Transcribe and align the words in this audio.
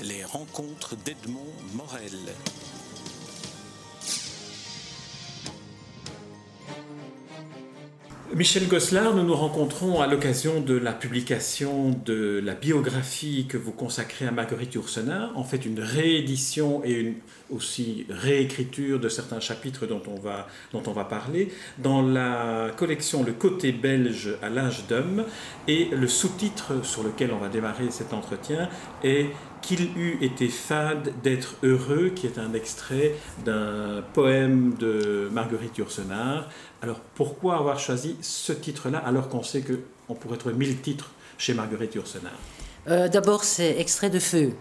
Les 0.00 0.24
rencontres 0.24 0.96
d'Edmond 0.96 1.52
Morel. 1.74 2.18
Michel 8.34 8.66
Gosselin, 8.66 9.12
nous 9.12 9.24
nous 9.24 9.34
rencontrons 9.34 10.00
à 10.00 10.06
l'occasion 10.06 10.62
de 10.62 10.74
la 10.74 10.92
publication 10.92 11.90
de 11.90 12.40
la 12.42 12.54
biographie 12.54 13.46
que 13.46 13.58
vous 13.58 13.72
consacrez 13.72 14.26
à 14.26 14.30
Marguerite 14.30 14.72
Yourcenar, 14.74 15.36
en 15.36 15.44
fait 15.44 15.66
une 15.66 15.78
réédition 15.78 16.82
et 16.82 16.92
une 16.92 17.14
aussi 17.50 18.06
réécriture 18.08 18.98
de 18.98 19.10
certains 19.10 19.38
chapitres 19.38 19.86
dont 19.86 20.00
on 20.08 20.18
va, 20.18 20.48
dont 20.72 20.82
on 20.86 20.92
va 20.92 21.04
parler, 21.04 21.52
dans 21.76 22.00
la 22.00 22.70
collection 22.74 23.22
Le 23.22 23.32
côté 23.32 23.70
belge 23.70 24.30
à 24.40 24.48
l'âge 24.48 24.86
d'homme, 24.88 25.24
et 25.68 25.90
le 25.92 26.08
sous-titre 26.08 26.84
sur 26.86 27.02
lequel 27.02 27.32
on 27.32 27.38
va 27.38 27.50
démarrer 27.50 27.90
cet 27.90 28.14
entretien 28.14 28.70
est 29.04 29.26
qu'il 29.62 29.96
eût 29.96 30.18
été 30.20 30.48
fade 30.48 31.12
d'être 31.22 31.54
heureux, 31.62 32.10
qui 32.14 32.26
est 32.26 32.38
un 32.38 32.52
extrait 32.52 33.14
d'un 33.44 34.02
poème 34.12 34.74
de 34.74 35.28
Marguerite 35.32 35.78
Yourcenar. 35.78 36.48
Alors 36.82 37.00
pourquoi 37.14 37.56
avoir 37.56 37.78
choisi 37.78 38.16
ce 38.20 38.52
titre-là 38.52 38.98
alors 38.98 39.28
qu'on 39.28 39.42
sait 39.42 39.62
qu'on 39.62 40.14
pourrait 40.14 40.36
trouver 40.36 40.54
mille 40.54 40.80
titres 40.80 41.10
chez 41.38 41.54
Marguerite 41.54 41.94
Yourcenar? 41.94 42.32
Euh, 42.88 43.08
D'abord, 43.08 43.44
c'est 43.44 43.78
extrait 43.78 44.10
de 44.10 44.18
Feu. 44.18 44.52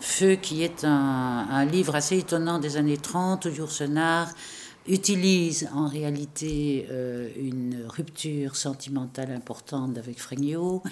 Feu 0.00 0.34
qui 0.34 0.64
est 0.64 0.84
un, 0.84 1.64
livre 1.64 1.94
assez 1.94 2.18
étonnant 2.18 2.58
des 2.58 2.76
années 2.76 2.96
30 2.96 3.46
où 3.46 3.50
utilise 4.88 5.68
en 5.74 5.86
réalité 5.86 6.86
euh, 6.90 7.28
une 7.36 7.84
rupture 7.86 8.56
sentimentale 8.56 9.30
importante 9.30 9.98
avec 9.98 10.20
Fregnault. 10.20 10.82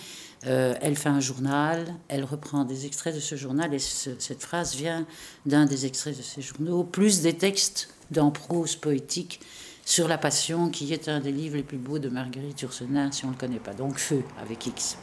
Euh, 0.46 0.74
elle 0.80 0.96
fait 0.96 1.09
un 1.09 1.20
journal, 1.20 1.95
elle 2.09 2.24
reprend 2.24 2.64
des 2.64 2.86
extraits 2.86 3.14
de 3.14 3.20
ce 3.20 3.34
journal 3.34 3.72
et 3.74 3.78
cette 3.78 4.42
phrase 4.42 4.74
vient 4.77 5.06
d'un 5.47 5.64
des 5.64 5.86
extraits 5.86 6.17
de 6.17 6.22
ces 6.22 6.42
journaux, 6.42 6.84
plus 6.84 7.22
des 7.22 7.33
textes 7.33 7.89
dans 8.11 8.30
prose 8.30 8.77
poétique 8.77 9.41
sur 9.84 10.08
la 10.08 10.19
passion, 10.19 10.69
qui 10.69 10.92
est 10.92 11.08
un 11.08 11.20
des 11.20 11.33
livres 11.33 11.56
les 11.56 11.62
plus 11.62 11.78
beaux 11.78 11.98
de 11.98 12.08
Marguerite 12.08 12.61
Yourcenar, 12.61 13.14
si 13.14 13.24
on 13.24 13.28
ne 13.28 13.33
le 13.33 13.39
connaît 13.39 13.58
pas. 13.58 13.72
Donc 13.72 13.98
Feu 13.98 14.22
avec 14.42 14.67
X. 14.67 14.98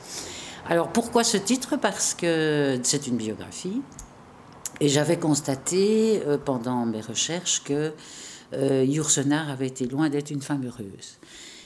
Alors 0.70 0.90
pourquoi 0.90 1.24
ce 1.24 1.38
titre? 1.38 1.78
Parce 1.78 2.14
que 2.14 2.80
c'est 2.84 3.08
une 3.08 3.18
biographie. 3.18 3.82
Et 4.80 4.90
j'avais 4.90 5.18
constaté 5.18 6.22
euh, 6.26 6.38
pendant 6.38 6.86
mes 6.86 7.02
recherches 7.02 7.64
que 7.64 7.94
euh, 8.54 9.50
avait 9.50 9.68
été 9.68 9.86
loin 9.88 10.10
d'être 10.10 10.32
une 10.32 10.42
femme 10.42 10.66
heureuse. 10.66 11.18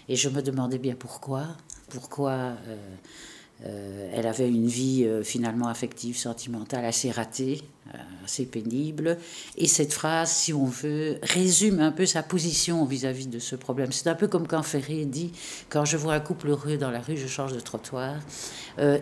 Et 0.09 0.15
je 0.15 0.29
me 0.29 0.41
demandais 0.41 0.77
bien 0.77 0.95
pourquoi. 0.95 1.45
Pourquoi 1.89 2.31
euh, 2.31 2.77
euh, 3.65 4.11
elle 4.13 4.27
avait 4.27 4.49
une 4.49 4.67
vie 4.67 5.05
euh, 5.05 5.23
finalement 5.23 5.67
affective, 5.67 6.17
sentimentale 6.17 6.85
assez 6.85 7.09
ratée, 7.09 7.61
assez 8.23 8.45
pénible. 8.45 9.17
Et 9.57 9.67
cette 9.67 9.93
phrase, 9.93 10.31
si 10.31 10.53
on 10.53 10.65
veut, 10.65 11.17
résume 11.23 11.79
un 11.79 11.91
peu 11.91 12.05
sa 12.05 12.23
position 12.23 12.85
vis-à-vis 12.85 13.27
de 13.27 13.39
ce 13.39 13.55
problème. 13.55 13.91
C'est 13.91 14.09
un 14.09 14.15
peu 14.15 14.27
comme 14.27 14.47
quand 14.47 14.63
Ferré 14.63 15.05
dit 15.05 15.31
Quand 15.69 15.85
je 15.85 15.97
vois 15.97 16.13
un 16.13 16.19
couple 16.19 16.49
heureux 16.49 16.77
dans 16.77 16.91
la 16.91 16.99
rue, 16.99 17.17
je 17.17 17.27
change 17.27 17.53
de 17.53 17.59
trottoir. 17.59 18.15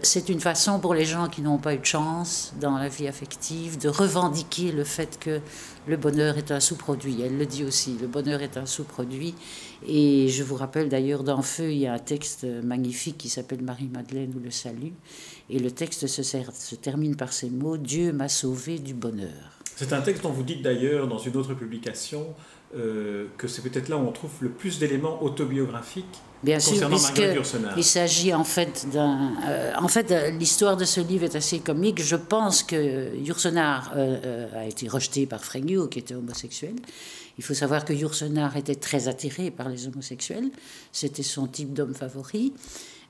c'est 0.03 0.29
une 0.29 0.39
façon 0.39 0.79
pour 0.79 0.93
les 0.93 1.05
gens 1.05 1.27
qui 1.27 1.41
n'ont 1.41 1.57
pas 1.57 1.73
eu 1.73 1.79
de 1.79 1.85
chance 1.85 2.53
dans 2.61 2.77
la 2.77 2.87
vie 2.87 3.07
affective 3.07 3.77
de 3.77 3.89
revendiquer 3.89 4.71
le 4.71 4.83
fait 4.83 5.17
que 5.19 5.41
le 5.87 5.97
bonheur 5.97 6.37
est 6.37 6.51
un 6.51 6.59
sous-produit. 6.59 7.21
Elle 7.21 7.37
le 7.37 7.45
dit 7.45 7.63
aussi, 7.63 7.97
le 7.99 8.07
bonheur 8.07 8.41
est 8.41 8.57
un 8.57 8.65
sous-produit. 8.65 9.35
Et 9.87 10.29
je 10.29 10.43
vous 10.43 10.55
rappelle 10.55 10.89
d'ailleurs, 10.89 11.23
dans 11.23 11.41
Feu, 11.41 11.71
il 11.71 11.79
y 11.79 11.87
a 11.87 11.93
un 11.93 11.99
texte 11.99 12.45
magnifique 12.63 13.17
qui 13.17 13.29
s'appelle 13.29 13.61
Marie-Madeleine 13.61 14.33
ou 14.35 14.39
le 14.39 14.51
salut. 14.51 14.93
Et 15.49 15.59
le 15.59 15.71
texte 15.71 16.07
se, 16.07 16.23
se 16.23 16.75
termine 16.75 17.15
par 17.15 17.33
ces 17.33 17.49
mots 17.49 17.77
Dieu 17.77 18.11
m'a 18.11 18.29
sauvé 18.29 18.79
du 18.79 18.93
bonheur. 18.93 19.55
C'est 19.75 19.91
un 19.91 20.01
texte 20.01 20.23
dont 20.23 20.31
vous 20.31 20.43
dites 20.43 20.61
d'ailleurs 20.61 21.07
dans 21.07 21.17
une 21.17 21.35
autre 21.35 21.53
publication 21.53 22.33
euh, 22.75 23.27
que 23.37 23.47
c'est 23.47 23.61
peut-être 23.61 23.89
là 23.89 23.97
où 23.97 24.01
on 24.01 24.11
trouve 24.11 24.31
le 24.41 24.49
plus 24.49 24.79
d'éléments 24.79 25.21
autobiographiques 25.23 26.21
Bien 26.43 26.59
sûr, 26.59 26.87
puisqu'il 26.89 27.83
s'agit 27.83 28.33
en 28.33 28.43
fait 28.43 28.87
d'un. 28.91 29.33
Euh, 29.47 29.71
en 29.77 29.87
fait, 29.87 30.11
euh, 30.11 30.29
l'histoire 30.29 30.77
de 30.77 30.85
ce 30.85 30.99
livre 31.01 31.23
est 31.23 31.35
assez 31.35 31.59
comique. 31.59 32.03
Je 32.03 32.15
pense 32.15 32.61
que 32.61 33.15
Yourcenar 33.17 33.93
a 34.55 34.65
été 34.65 34.87
rejeté 34.87 35.25
par 35.25 35.43
Fregnault, 35.43 35.87
qui 35.87 35.99
était 35.99 36.13
homosexuel. 36.13 36.75
Il 37.37 37.43
faut 37.43 37.55
savoir 37.55 37.83
que 37.83 37.93
Yourcenar 37.93 38.55
était 38.57 38.75
très 38.75 39.07
attiré 39.07 39.49
par 39.49 39.69
les 39.69 39.87
homosexuels. 39.87 40.51
C'était 40.91 41.23
son 41.23 41.47
type 41.47 41.73
d'homme 41.73 41.95
favori. 41.95 42.53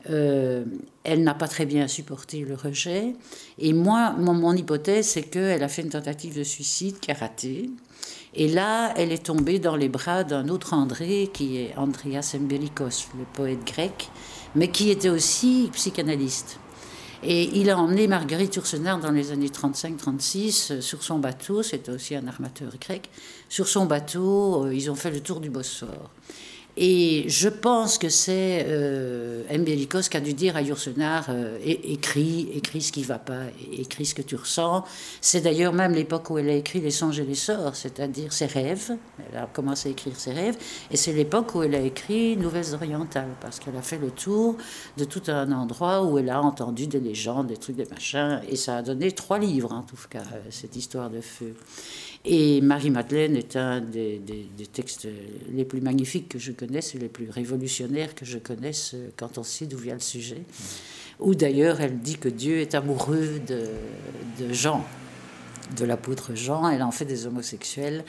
Elle 0.08 1.24
n'a 1.24 1.34
pas 1.34 1.48
très 1.48 1.66
bien 1.66 1.88
supporté 1.88 2.40
le 2.42 2.56
rejet. 2.56 3.16
Et 3.58 3.74
moi, 3.74 4.14
mon, 4.18 4.54
hypothèse, 4.54 5.08
c'est 5.08 5.24
qu'elle 5.24 5.64
a 5.64 5.68
fait 5.68 5.82
une 5.82 5.90
tentative 5.90 6.38
de 6.38 6.44
suicide 6.44 7.00
qui 7.00 7.12
a 7.12 7.16
raté. 7.16 7.70
Et 8.34 8.48
là, 8.48 8.94
elle 8.98 9.12
est 9.12 9.26
tombée 9.26 9.60
dans 9.60 9.76
les 9.76 9.90
bras 9.90 10.24
d'un 10.24 10.50
autre 10.50 10.74
André, 10.74 11.30
qui 11.34 11.58
est 11.58 11.74
Andreas 11.78 12.36
Embelikos, 12.36 13.08
le 13.18 13.26
poète 13.34 13.66
grec, 13.66 14.10
mais 14.56 14.70
qui 14.70 14.90
était 14.90 15.10
aussi 15.10 15.70
psychanalyste. 15.74 16.60
Et 17.24 17.60
il 17.60 17.70
a 17.70 17.78
emmené 17.78 18.08
Marguerite 18.08 18.56
Yourcenar 18.56 19.00
dans 19.00 19.10
les 19.10 19.32
années 19.32 19.48
35-36 19.48 20.74
euh, 20.74 20.82
sur 20.82 21.02
son 21.02 21.18
bateau, 21.18 21.64
c'était 21.64 21.92
aussi 21.92 22.16
un 22.16 22.28
armateur 22.28 22.72
grec. 22.80 23.10
Sur 23.50 23.68
son 23.68 23.86
bateau, 23.86 24.66
euh, 24.66 24.76
ils 24.76 24.92
ont 24.92 24.96
fait 24.96 25.10
le 25.10 25.22
tour 25.22 25.40
du 25.40 25.50
Bosphore. 25.50 26.12
Et 26.78 27.24
je 27.30 27.48
pense 27.48 27.98
que 27.98 28.10
c'est 28.10 28.66
euh, 28.68 29.44
qui 29.48 30.18
a 30.18 30.20
dû 30.20 30.34
dire 30.34 30.58
à 30.58 30.62
Yourcenar 30.62 31.28
euh, 31.30 31.58
écris, 31.64 32.50
écris 32.54 32.82
ce 32.82 32.92
qui 32.92 33.02
ne 33.02 33.06
va 33.06 33.18
pas, 33.18 33.44
écris 33.72 34.08
ce 34.08 34.16
que 34.16 34.22
tu 34.22 34.36
ressens. 34.36 34.84
C'est 35.22 35.42
d'ailleurs 35.42 35.72
même 35.72 35.94
l'époque 35.94 36.30
où 36.30 36.38
elle 36.38 36.50
a 36.50 36.54
écrit 36.54 36.82
Les 36.82 36.92
songes 36.92 37.20
et 37.20 37.24
les 37.24 37.36
sorts, 37.36 37.76
c'est-à-dire 37.76 38.34
ses 38.34 38.48
rêves. 38.48 38.92
Elle 39.32 39.38
a 39.38 39.46
commencé 39.46 39.88
à 39.90 39.92
écrire 39.94 40.16
ses 40.18 40.34
rêves. 40.34 40.58
Et 40.92 40.98
c'est 40.98 41.14
l'époque 41.14 41.56
où 41.56 41.64
elle 41.64 41.76
a 41.76 41.80
écrit 41.80 42.36
Nouvelles 42.36 42.74
orientales, 42.74 43.36
parce 43.40 43.60
qu'elle 43.60 43.78
a 43.78 43.82
fait 43.82 43.98
le 43.98 44.12
tour 44.12 44.58
de 44.98 45.06
tout 45.06 45.24
un 45.28 45.52
endroit 45.54 46.04
où 46.04 46.18
elle 46.18 46.30
a 46.30 46.42
entendu 46.42 46.88
des 46.88 47.00
légendes, 47.00 47.48
des 47.48 47.58
trucs, 47.58 47.78
des 47.78 47.86
machins. 47.86 48.42
Et 48.50 48.58
ça 48.58 48.78
a 48.78 48.82
donné 48.82 49.14
trois 49.14 49.40
livres, 49.40 49.72
en 49.72 49.84
tout 49.84 49.96
cas, 50.10 50.24
euh, 50.34 50.42
cette 50.50 50.76
histoire 50.76 51.10
de 51.10 51.22
feu. 51.22 51.56
Et 52.28 52.60
Marie-Madeleine 52.62 53.36
est 53.36 53.56
un 53.56 53.82
des, 53.82 54.20
textes 54.74 55.08
les 55.52 55.64
plus 55.64 55.82
magnifiques 55.82 56.30
que 56.30 56.40
je 56.40 56.52
connaisse 56.52 56.96
les 56.96 57.08
plus 57.08 57.30
révolutionnaires 57.30 58.16
que 58.16 58.26
je 58.26 58.40
connaisse 58.40 58.96
quand 59.16 59.38
on 59.38 59.44
sait 59.44 59.68
d'où 59.68 59.78
vient 59.78 59.94
le 59.94 60.00
sujet. 60.00 60.42
Où 61.20 61.36
d'ailleurs 61.36 61.82
elle 61.82 62.00
dit 62.00 62.18
que 62.18 62.28
Dieu 62.28 62.58
est 62.58 62.74
amoureux 62.74 63.40
de, 63.48 64.52
Jean, 64.52 64.84
de 65.78 65.86
l'apôtre 65.86 66.34
Jean, 66.34 66.68
elle 66.68 66.82
en 66.82 66.92
fait 66.92 67.06
des 67.06 67.28
homosexuels. 67.28 68.04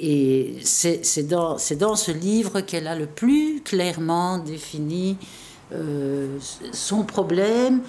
Et 0.00 0.56
c'est 0.64 1.28
dans, 1.28 1.56
dans, 1.78 1.96
ce 1.96 2.10
livre 2.10 2.62
qu'elle 2.62 2.88
a 2.88 2.96
le 2.96 3.06
plus 3.06 3.60
clairement 3.62 4.38
défini 4.38 5.16
euh, 5.72 6.36
son 6.72 7.04
problème, 7.04 7.80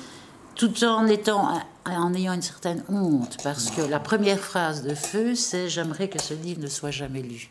tout 0.55 0.83
en 0.83 1.07
étant 1.07 1.49
en 1.85 2.13
ayant 2.13 2.33
une 2.33 2.41
certaine 2.41 2.83
honte, 2.89 3.37
parce 3.43 3.69
que 3.71 3.81
la 3.81 3.99
première 3.99 4.39
phrase 4.39 4.83
de 4.83 4.95
Feu, 4.95 5.35
c'est 5.35 5.69
J'aimerais 5.69 6.09
que 6.09 6.21
ce 6.21 6.33
livre 6.33 6.61
ne 6.61 6.67
soit 6.67 6.91
jamais 6.91 7.21
lu. 7.21 7.49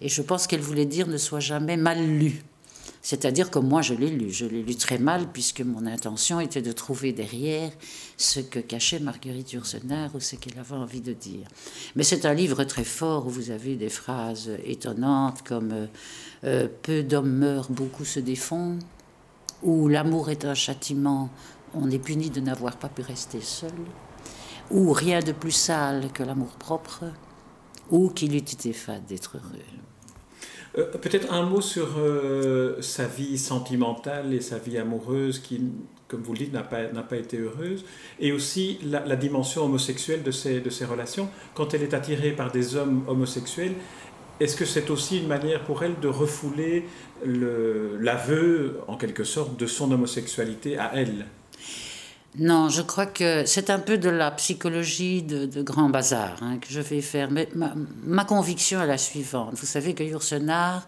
Et 0.00 0.08
je 0.08 0.22
pense 0.22 0.46
qu'elle 0.46 0.60
voulait 0.60 0.86
dire 0.86 1.08
ne 1.08 1.16
soit 1.16 1.40
jamais 1.40 1.76
mal 1.76 2.04
lu. 2.04 2.42
C'est-à-dire 3.02 3.52
que 3.52 3.60
moi, 3.60 3.82
je 3.82 3.94
l'ai 3.94 4.10
lu. 4.10 4.32
Je 4.32 4.46
l'ai 4.46 4.64
lu 4.64 4.74
très 4.74 4.98
mal, 4.98 5.28
puisque 5.32 5.60
mon 5.60 5.86
intention 5.86 6.40
était 6.40 6.60
de 6.60 6.72
trouver 6.72 7.12
derrière 7.12 7.70
ce 8.16 8.40
que 8.40 8.58
cachait 8.58 8.98
Marguerite 8.98 9.52
Yourcenar 9.52 10.12
ou 10.16 10.18
ce 10.18 10.34
qu'elle 10.34 10.58
avait 10.58 10.74
envie 10.74 11.02
de 11.02 11.12
dire. 11.12 11.46
Mais 11.94 12.02
c'est 12.02 12.26
un 12.26 12.34
livre 12.34 12.64
très 12.64 12.82
fort 12.82 13.28
où 13.28 13.30
vous 13.30 13.52
avez 13.52 13.76
des 13.76 13.90
phrases 13.90 14.50
étonnantes 14.64 15.42
comme 15.42 15.70
euh, 15.72 15.86
euh, 16.42 16.68
Peu 16.82 17.04
d'hommes 17.04 17.30
meurent, 17.30 17.70
beaucoup 17.70 18.04
se 18.04 18.18
défont, 18.18 18.76
ou 19.62 19.86
L'amour 19.86 20.30
est 20.30 20.44
un 20.44 20.54
châtiment, 20.54 21.30
on 21.76 21.90
est 21.90 21.98
puni 21.98 22.30
de 22.30 22.40
n'avoir 22.40 22.76
pas 22.76 22.88
pu 22.88 23.02
rester 23.02 23.40
seul, 23.40 23.70
ou 24.70 24.92
rien 24.92 25.20
de 25.20 25.32
plus 25.32 25.52
sale 25.52 26.10
que 26.12 26.22
l'amour-propre, 26.22 27.04
ou 27.90 28.08
qu'il 28.10 28.34
eût 28.34 28.38
été 28.38 28.72
fade 28.72 29.06
d'être 29.06 29.36
heureux. 29.36 29.62
Euh, 30.78 30.90
peut-être 30.98 31.32
un 31.32 31.42
mot 31.42 31.60
sur 31.60 31.98
euh, 31.98 32.80
sa 32.82 33.06
vie 33.06 33.38
sentimentale 33.38 34.34
et 34.34 34.40
sa 34.40 34.58
vie 34.58 34.76
amoureuse 34.76 35.38
qui, 35.38 35.60
comme 36.08 36.22
vous 36.22 36.32
le 36.32 36.38
dites, 36.40 36.52
n'a 36.52 36.62
pas, 36.62 36.84
pas 36.84 37.16
été 37.16 37.38
heureuse, 37.38 37.84
et 38.20 38.32
aussi 38.32 38.78
la, 38.84 39.16
dimension 39.16 39.64
homosexuelle 39.64 40.22
de 40.22 40.30
ses, 40.30 40.60
de 40.60 40.70
ses 40.70 40.84
relations. 40.84 41.28
Quand 41.54 41.74
elle 41.74 41.82
est 41.82 41.94
attirée 41.94 42.32
par 42.32 42.50
des 42.50 42.76
hommes 42.76 43.04
homosexuels, 43.06 43.74
est-ce 44.38 44.56
que 44.56 44.66
c'est 44.66 44.90
aussi 44.90 45.18
une 45.18 45.28
manière 45.28 45.64
pour 45.64 45.82
elle 45.82 45.98
de 45.98 46.08
refouler 46.08 46.84
l'aveu, 47.24 48.80
en 48.86 48.96
quelque 48.96 49.24
sorte, 49.24 49.58
de 49.58 49.66
son 49.66 49.90
homosexualité 49.92 50.76
à 50.76 50.90
elle? 50.94 51.26
Non, 52.38 52.68
je 52.68 52.82
crois 52.82 53.06
que 53.06 53.46
c'est 53.46 53.70
un 53.70 53.78
peu 53.78 53.96
de 53.96 54.10
la 54.10 54.30
psychologie 54.30 55.22
de, 55.22 55.62
grand 55.62 55.88
bazar 55.88 56.36
hein, 56.42 56.58
que 56.58 56.68
je 56.68 56.80
vais 56.80 57.00
faire. 57.00 57.30
Mais 57.30 57.48
ma, 57.54 58.24
conviction 58.24 58.82
est 58.82 58.86
la 58.86 58.98
suivante. 58.98 59.54
Vous 59.54 59.66
savez 59.66 59.94
que 59.94 60.02
Yourcenar 60.02 60.86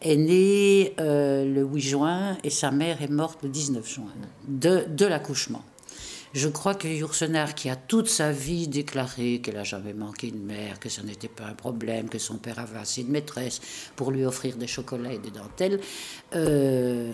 est 0.00 0.16
né 0.16 0.94
euh, 1.00 1.44
le 1.44 1.62
8 1.62 1.80
juin 1.80 2.38
et 2.44 2.50
sa 2.50 2.70
mère 2.70 3.02
est 3.02 3.10
morte 3.10 3.40
le 3.42 3.48
19 3.48 3.88
juin 3.88 4.04
de, 4.46 4.84
de 4.88 5.06
l'accouchement. 5.06 5.64
Je 6.34 6.48
crois 6.48 6.74
que 6.74 6.88
Yourcenar, 6.88 7.54
qui 7.54 7.70
a 7.70 7.76
toute 7.76 8.08
sa 8.08 8.32
vie 8.32 8.66
déclaré 8.66 9.40
qu'elle 9.40 9.54
n'a 9.54 9.62
jamais 9.62 9.92
manqué 9.92 10.32
de 10.32 10.36
mère, 10.36 10.80
que 10.80 10.88
ça 10.88 11.04
n'était 11.04 11.28
pas 11.28 11.44
un 11.44 11.54
problème, 11.54 12.08
que 12.08 12.18
son 12.18 12.38
père 12.38 12.58
avait 12.58 12.78
assez 12.78 13.04
de 13.04 13.10
maîtresse 13.12 13.60
pour 13.94 14.10
lui 14.10 14.24
offrir 14.24 14.56
des 14.56 14.66
chocolats 14.66 15.12
et 15.12 15.18
des 15.18 15.30
dentelles, 15.30 15.78
euh, 16.34 17.12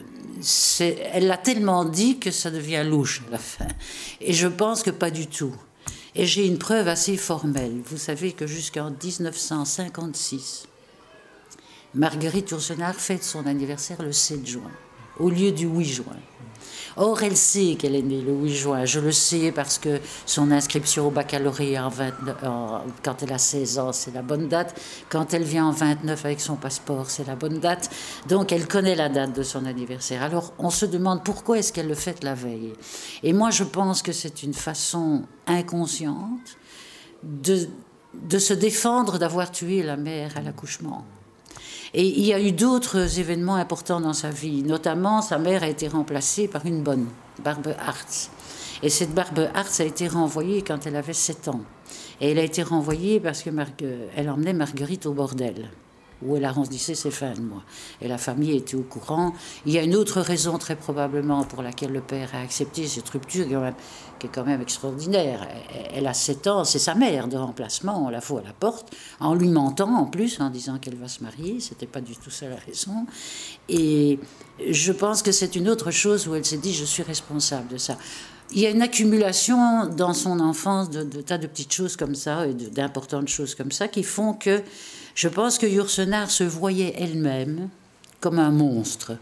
elle 1.13 1.27
l'a 1.27 1.37
tellement 1.37 1.85
dit 1.85 2.19
que 2.19 2.31
ça 2.31 2.51
devient 2.51 2.83
louche 2.83 3.21
à 3.29 3.33
la 3.33 3.39
fin. 3.39 3.69
Et 4.23 4.33
je 4.33 4.49
pense 4.49 4.83
que 4.83 4.91
pas 4.91 5.11
du 5.11 5.27
tout. 5.27 5.55
Et 6.15 6.25
j'ai 6.25 6.47
une 6.47 6.59
preuve 6.59 6.89
assez 6.89 7.19
formelle. 7.19 7.83
Vous 7.85 7.99
savez 7.99 8.33
que 8.33 8.47
jusqu'en 8.47 8.91
1956, 8.91 10.67
Marguerite 11.95 12.53
Yourcenar 12.53 12.95
fête 12.95 13.23
son 13.23 13.47
anniversaire 13.47 14.03
le 14.03 14.13
7 14.13 14.47
juin, 14.47 14.71
au 15.19 15.29
lieu 15.29 15.53
du 15.53 15.67
8 15.67 15.85
juin. 15.85 16.17
Or, 16.97 17.23
elle 17.23 17.37
sait 17.37 17.77
qu'elle 17.79 17.95
est 17.95 18.03
née 18.03 18.21
le 18.21 18.33
8 18.33 18.55
juin. 18.55 18.85
Je 18.85 19.01
le 19.01 19.13
sais 19.13 19.53
parce 19.53 19.79
que 19.79 20.01
son 20.27 20.51
inscription 20.51 21.09
au 21.09 21.11
baccalauréat 21.11 21.91
quand 23.03 23.23
elle 23.23 23.33
a 23.33 23.39
16 23.39 23.79
ans, 23.79 23.93
c'est 23.93 24.15
la 24.15 24.23
bonne 24.23 24.49
date. 24.49 24.79
Quand 25.09 25.35
elle 25.35 25.45
vient 25.45 25.67
en 25.67 25.73
29 25.73 26.25
avec 26.25 26.41
son 26.41 26.57
passeport, 26.57 27.11
c'est 27.11 27.27
la 27.27 27.37
bonne 27.37 27.59
date. 27.59 27.91
Donc, 28.29 28.53
elle 28.53 28.67
connaît 28.69 28.95
la 28.95 29.09
date 29.09 29.35
de 29.35 29.43
son 29.43 29.67
anniversaire. 29.67 30.23
Alors, 30.23 30.53
on 30.59 30.71
se 30.71 30.87
demande 30.87 31.25
pourquoi 31.25 31.59
est-ce 31.59 31.73
qu'elle 31.73 31.89
le 31.89 31.95
fête 31.95 32.25
la 32.25 32.35
veille. 32.35 32.73
Et 33.23 33.33
moi, 33.33 33.51
je 33.51 33.65
pense 33.65 34.03
que 34.03 34.13
c'est 34.13 34.43
une 34.43 34.55
façon 34.55 35.23
inconsciente 35.47 36.57
de 37.23 38.39
se 38.39 38.55
défendre 38.55 39.19
d'avoir 39.19 39.51
tué 39.51 39.83
la 39.83 39.97
mère 39.97 40.37
à 40.37 40.41
l'accouchement. 40.41 41.05
Et 41.93 42.07
il 42.07 42.25
y 42.25 42.33
a 42.33 42.41
eu 42.41 42.53
d'autres 42.53 43.19
événements 43.19 43.57
importants 43.57 44.01
dans 44.01 44.13
sa 44.13 44.31
vie. 44.31 44.63
Notamment, 44.63 45.23
sa 45.23 45.39
mère 45.39 45.63
a 45.63 45.69
été 45.69 45.89
remplacée 45.89 46.47
par 46.47 46.65
une 46.65 46.83
bonne, 46.83 47.07
Barbe 47.43 47.75
Hartz. 47.79 48.31
Et 48.83 48.89
cette 48.89 49.13
Barbe 49.13 49.49
Hartz 49.55 49.81
a 49.81 49.85
été 49.85 50.07
renvoyée 50.07 50.63
quand 50.63 50.87
elle 50.87 50.97
avait 50.97 51.13
7 51.13 51.49
ans. 51.49 51.63
Et 52.21 52.31
elle 52.31 52.39
a 52.39 52.45
été 52.45 52.63
renvoyée 52.63 53.19
parce 53.19 53.43
qu'elle 53.43 54.31
emmenait 54.31 54.53
Marguerite 54.53 55.07
au 55.07 55.13
bordel 55.13 55.69
où 56.23 56.37
elle 56.37 56.45
arrondissait 56.45 56.95
ses 56.95 57.11
fins 57.11 57.33
de 57.33 57.41
mois. 57.41 57.63
Et 58.01 58.09
la 58.09 58.19
famille 58.19 58.57
était 58.57 58.77
au 58.77 58.83
courant. 58.83 59.33
Il 59.67 59.73
y 59.73 59.79
a 59.79 59.83
une 59.83 59.97
autre 59.97 60.21
raison 60.21 60.59
très 60.59 60.77
probablement 60.77 61.45
pour 61.45 61.63
laquelle 61.63 61.93
le 61.93 62.01
père 62.01 62.31
a 62.35 62.41
accepté 62.41 62.87
cette 62.87 63.09
rupture 63.09 63.47
qui 64.21 64.27
est 64.27 64.31
quand 64.33 64.45
même 64.45 64.61
extraordinaire. 64.61 65.49
Elle 65.93 66.07
a 66.07 66.15
7 66.15 66.47
ans, 66.47 66.65
c'est 66.65 66.79
sa 66.79 66.95
mère 66.95 67.27
de 67.27 67.37
remplacement, 67.37 68.07
on 68.07 68.11
la 68.11 68.21
fout 68.21 68.39
à 68.45 68.47
la 68.47 68.53
porte, 68.53 68.95
en 69.19 69.35
lui 69.35 69.49
mentant 69.49 69.93
en 69.93 70.05
plus, 70.05 70.41
en 70.41 70.51
disant 70.51 70.79
qu'elle 70.79 70.97
va 70.97 71.09
se 71.09 71.23
marier. 71.23 71.59
C'était 71.59 71.87
pas 71.87 72.01
du 72.01 72.15
tout 72.15 72.31
ça 72.31 72.49
la 72.49 72.57
raison. 72.57 73.07
Et 73.69 74.21
je 74.69 74.93
pense 74.93 75.23
que 75.23 75.33
c'est 75.33 75.57
une 75.57 75.69
autre 75.69 75.91
chose 75.91 76.29
où 76.29 76.35
elle 76.35 76.45
s'est 76.45 76.59
dit 76.59 76.73
je 76.73 76.85
suis 76.85 77.03
responsable 77.03 77.69
de 77.69 77.79
ça. 77.79 77.97
Il 78.53 78.61
y 78.61 78.67
a 78.67 78.71
une 78.71 78.83
accumulation 78.83 79.87
dans 79.87 80.13
son 80.13 80.41
enfance 80.41 80.91
de, 80.91 81.05
tas 81.21 81.39
de 81.39 81.47
petites 81.47 81.73
choses 81.73 81.97
comme 81.97 82.17
ça 82.17 82.47
et 82.47 82.55
d'importantes 82.55 83.29
choses 83.29 83.55
comme 83.55 83.71
ça 83.71 83.87
qui 83.87 84.03
font 84.03 84.35
que 84.35 84.63
je 85.15 85.29
pense 85.29 85.57
que 85.57 85.67
Yourcenar 85.67 86.31
se 86.31 86.45
voyait 86.45 86.95
elle-même 86.99 87.69
comme 88.21 88.39
un 88.39 88.51
monstre. 88.51 89.13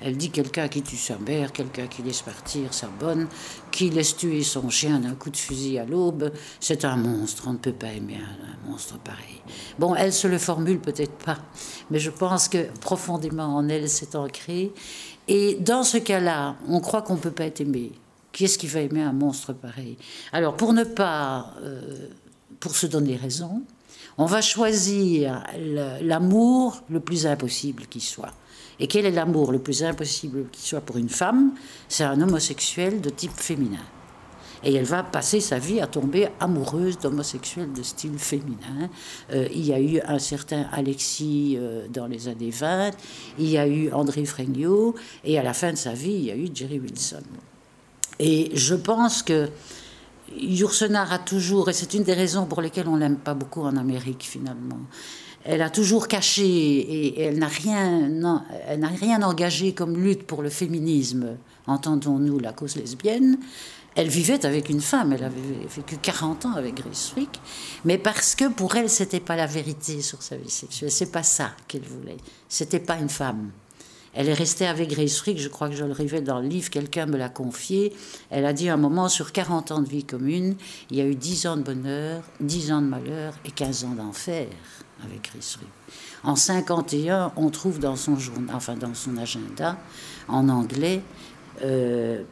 Elle 0.00 0.16
dit 0.16 0.30
quelqu'un 0.30 0.68
qui 0.68 0.82
tue 0.82 0.96
sa 0.96 1.18
mère, 1.18 1.52
quelqu'un 1.52 1.86
qui 1.86 2.02
laisse 2.02 2.22
partir 2.22 2.72
sa 2.72 2.86
bonne, 2.86 3.26
qui 3.72 3.90
laisse 3.90 4.16
tuer 4.16 4.42
son 4.42 4.70
chien 4.70 5.00
d'un 5.00 5.14
coup 5.14 5.30
de 5.30 5.36
fusil 5.36 5.78
à 5.78 5.84
l'aube, 5.84 6.32
c'est 6.60 6.84
un 6.84 6.96
monstre. 6.96 7.44
On 7.48 7.54
ne 7.54 7.58
peut 7.58 7.72
pas 7.72 7.92
aimer 7.92 8.16
un, 8.16 8.68
monstre 8.68 8.98
pareil. 8.98 9.42
Bon, 9.78 9.94
elle 9.94 10.12
se 10.12 10.28
le 10.28 10.38
formule 10.38 10.78
peut-être 10.78 11.16
pas, 11.24 11.38
mais 11.90 11.98
je 11.98 12.10
pense 12.10 12.48
que 12.48 12.70
profondément 12.80 13.56
en 13.56 13.68
elle, 13.68 13.88
c'est 13.88 14.14
ancré. 14.14 14.72
Et 15.26 15.56
dans 15.56 15.82
ce 15.82 15.98
cas-là, 15.98 16.56
on 16.68 16.80
croit 16.80 17.02
qu'on 17.02 17.14
ne 17.14 17.20
peut 17.20 17.30
pas 17.30 17.44
être 17.44 17.60
aimé. 17.60 17.92
Qui 18.30 18.44
est-ce 18.44 18.58
qui 18.58 18.66
va 18.66 18.80
aimer 18.80 19.02
un 19.02 19.12
monstre 19.12 19.52
pareil? 19.52 19.96
Alors, 20.32 20.56
pour 20.56 20.72
ne 20.72 20.84
pas, 20.84 21.54
euh, 21.62 22.08
pour 22.60 22.76
se 22.76 22.86
donner 22.86 23.16
raison, 23.16 23.62
on 24.16 24.26
va 24.26 24.42
choisir 24.42 25.44
l'amour 26.02 26.82
le 26.88 27.00
plus 27.00 27.26
impossible 27.26 27.86
qui 27.86 28.00
soit. 28.00 28.32
Et 28.80 28.86
quel 28.86 29.06
est 29.06 29.10
l'amour 29.10 29.52
le 29.52 29.58
plus 29.58 29.82
impossible 29.82 30.46
qui 30.52 30.62
soit 30.62 30.80
pour 30.80 30.96
une 30.96 31.08
femme? 31.08 31.52
C'est 31.88 32.04
un 32.04 32.20
homosexuel 32.20 33.00
de 33.00 33.10
type 33.10 33.32
féminin. 33.34 33.84
Et 34.64 34.74
elle 34.74 34.84
va 34.84 35.02
passer 35.02 35.40
sa 35.40 35.58
vie 35.58 35.80
à 35.80 35.86
tomber 35.86 36.28
amoureuse 36.40 36.98
d'homosexuels 36.98 37.72
de 37.72 37.82
style 37.82 38.18
féminin. 38.18 38.90
Euh, 39.32 39.46
il 39.52 39.64
y 39.64 39.72
a 39.72 39.80
eu 39.80 40.00
un 40.04 40.18
certain 40.18 40.66
Alexis 40.72 41.56
euh, 41.56 41.86
dans 41.88 42.06
les 42.06 42.28
années 42.28 42.50
20, 42.50 42.90
il 43.38 43.48
y 43.48 43.58
a 43.58 43.68
eu 43.68 43.92
André 43.92 44.24
Fregnault, 44.24 44.94
et 45.24 45.38
à 45.38 45.42
la 45.42 45.54
fin 45.54 45.72
de 45.72 45.76
sa 45.76 45.92
vie, 45.92 46.12
il 46.12 46.24
y 46.24 46.30
a 46.30 46.36
eu 46.36 46.48
Jerry 46.52 46.80
Wilson. 46.80 47.22
Et 48.18 48.50
je 48.54 48.74
pense 48.74 49.22
que 49.22 49.48
Yourcenar 50.36 51.12
a 51.12 51.18
toujours, 51.18 51.68
et 51.68 51.72
c'est 51.72 51.94
une 51.94 52.02
des 52.02 52.14
raisons 52.14 52.46
pour 52.46 52.60
lesquelles 52.60 52.88
on 52.88 52.96
l'aime 52.96 53.16
pas 53.16 53.34
beaucoup 53.34 53.62
en 53.62 53.76
Amérique 53.76 54.24
finalement, 54.24 54.80
elle 55.44 55.62
a 55.62 55.70
toujours 55.70 56.08
caché 56.08 56.44
et 56.44 57.22
elle 57.22 57.38
n'a 57.38 57.48
rien, 57.48 58.10
elle 58.66 58.80
n'a 58.80 58.88
rien 58.88 59.22
engagé 59.22 59.72
comme 59.72 59.96
lutte 59.96 60.24
pour 60.24 60.42
le 60.42 60.50
féminisme, 60.50 61.36
entendons-nous 61.66 62.38
la 62.38 62.52
cause 62.52 62.76
lesbienne. 62.76 63.38
Elle 63.94 64.08
vivait 64.08 64.46
avec 64.46 64.68
une 64.68 64.80
femme, 64.80 65.12
elle 65.12 65.24
avait 65.24 65.40
vécu 65.74 65.96
40 65.96 66.46
ans 66.46 66.52
avec 66.52 66.74
Grace 66.76 67.08
Frick, 67.08 67.40
mais 67.84 67.98
parce 67.98 68.36
que 68.36 68.48
pour 68.48 68.76
elle, 68.76 68.88
c'était 68.88 69.18
pas 69.18 69.34
la 69.34 69.46
vérité 69.46 70.02
sur 70.02 70.22
sa 70.22 70.36
vie 70.36 70.50
sexuelle, 70.50 70.92
c'est 70.92 71.10
pas 71.10 71.24
ça 71.24 71.50
qu'elle 71.66 71.82
voulait, 71.82 72.18
c'était 72.48 72.78
pas 72.78 72.96
une 72.98 73.08
femme. 73.08 73.50
Elle 74.14 74.28
est 74.28 74.34
restée 74.34 74.66
avec 74.66 74.90
Grace 74.90 75.16
Frick, 75.16 75.38
je 75.38 75.48
crois 75.48 75.68
que 75.68 75.74
je 75.74 75.84
le 75.84 75.92
révèle 75.92 76.24
dans 76.24 76.40
le 76.40 76.46
livre, 76.48 76.70
quelqu'un 76.70 77.06
me 77.06 77.16
l'a 77.16 77.28
confié. 77.28 77.92
Elle 78.30 78.46
a 78.46 78.52
dit 78.52 78.68
un 78.68 78.76
moment, 78.76 79.08
sur 79.08 79.32
40 79.32 79.70
ans 79.70 79.82
de 79.82 79.88
vie 79.88 80.04
commune, 80.04 80.56
il 80.90 80.96
y 80.96 81.00
a 81.00 81.04
eu 81.04 81.14
10 81.14 81.46
ans 81.46 81.56
de 81.56 81.62
bonheur, 81.62 82.22
10 82.40 82.72
ans 82.72 82.82
de 82.82 82.86
malheur 82.86 83.34
et 83.44 83.50
15 83.50 83.84
ans 83.84 83.94
d'enfer 83.94 84.48
avec 85.04 85.28
Frick. 85.40 85.68
En 86.24 86.36
51, 86.36 87.32
on 87.36 87.50
trouve 87.50 87.78
dans 87.78 87.96
son 87.96 88.18
journal, 88.18 88.54
enfin 88.54 88.76
dans 88.76 88.94
son 88.94 89.16
agenda, 89.16 89.78
en 90.26 90.48
anglais, 90.48 91.02
euh, 91.62 92.22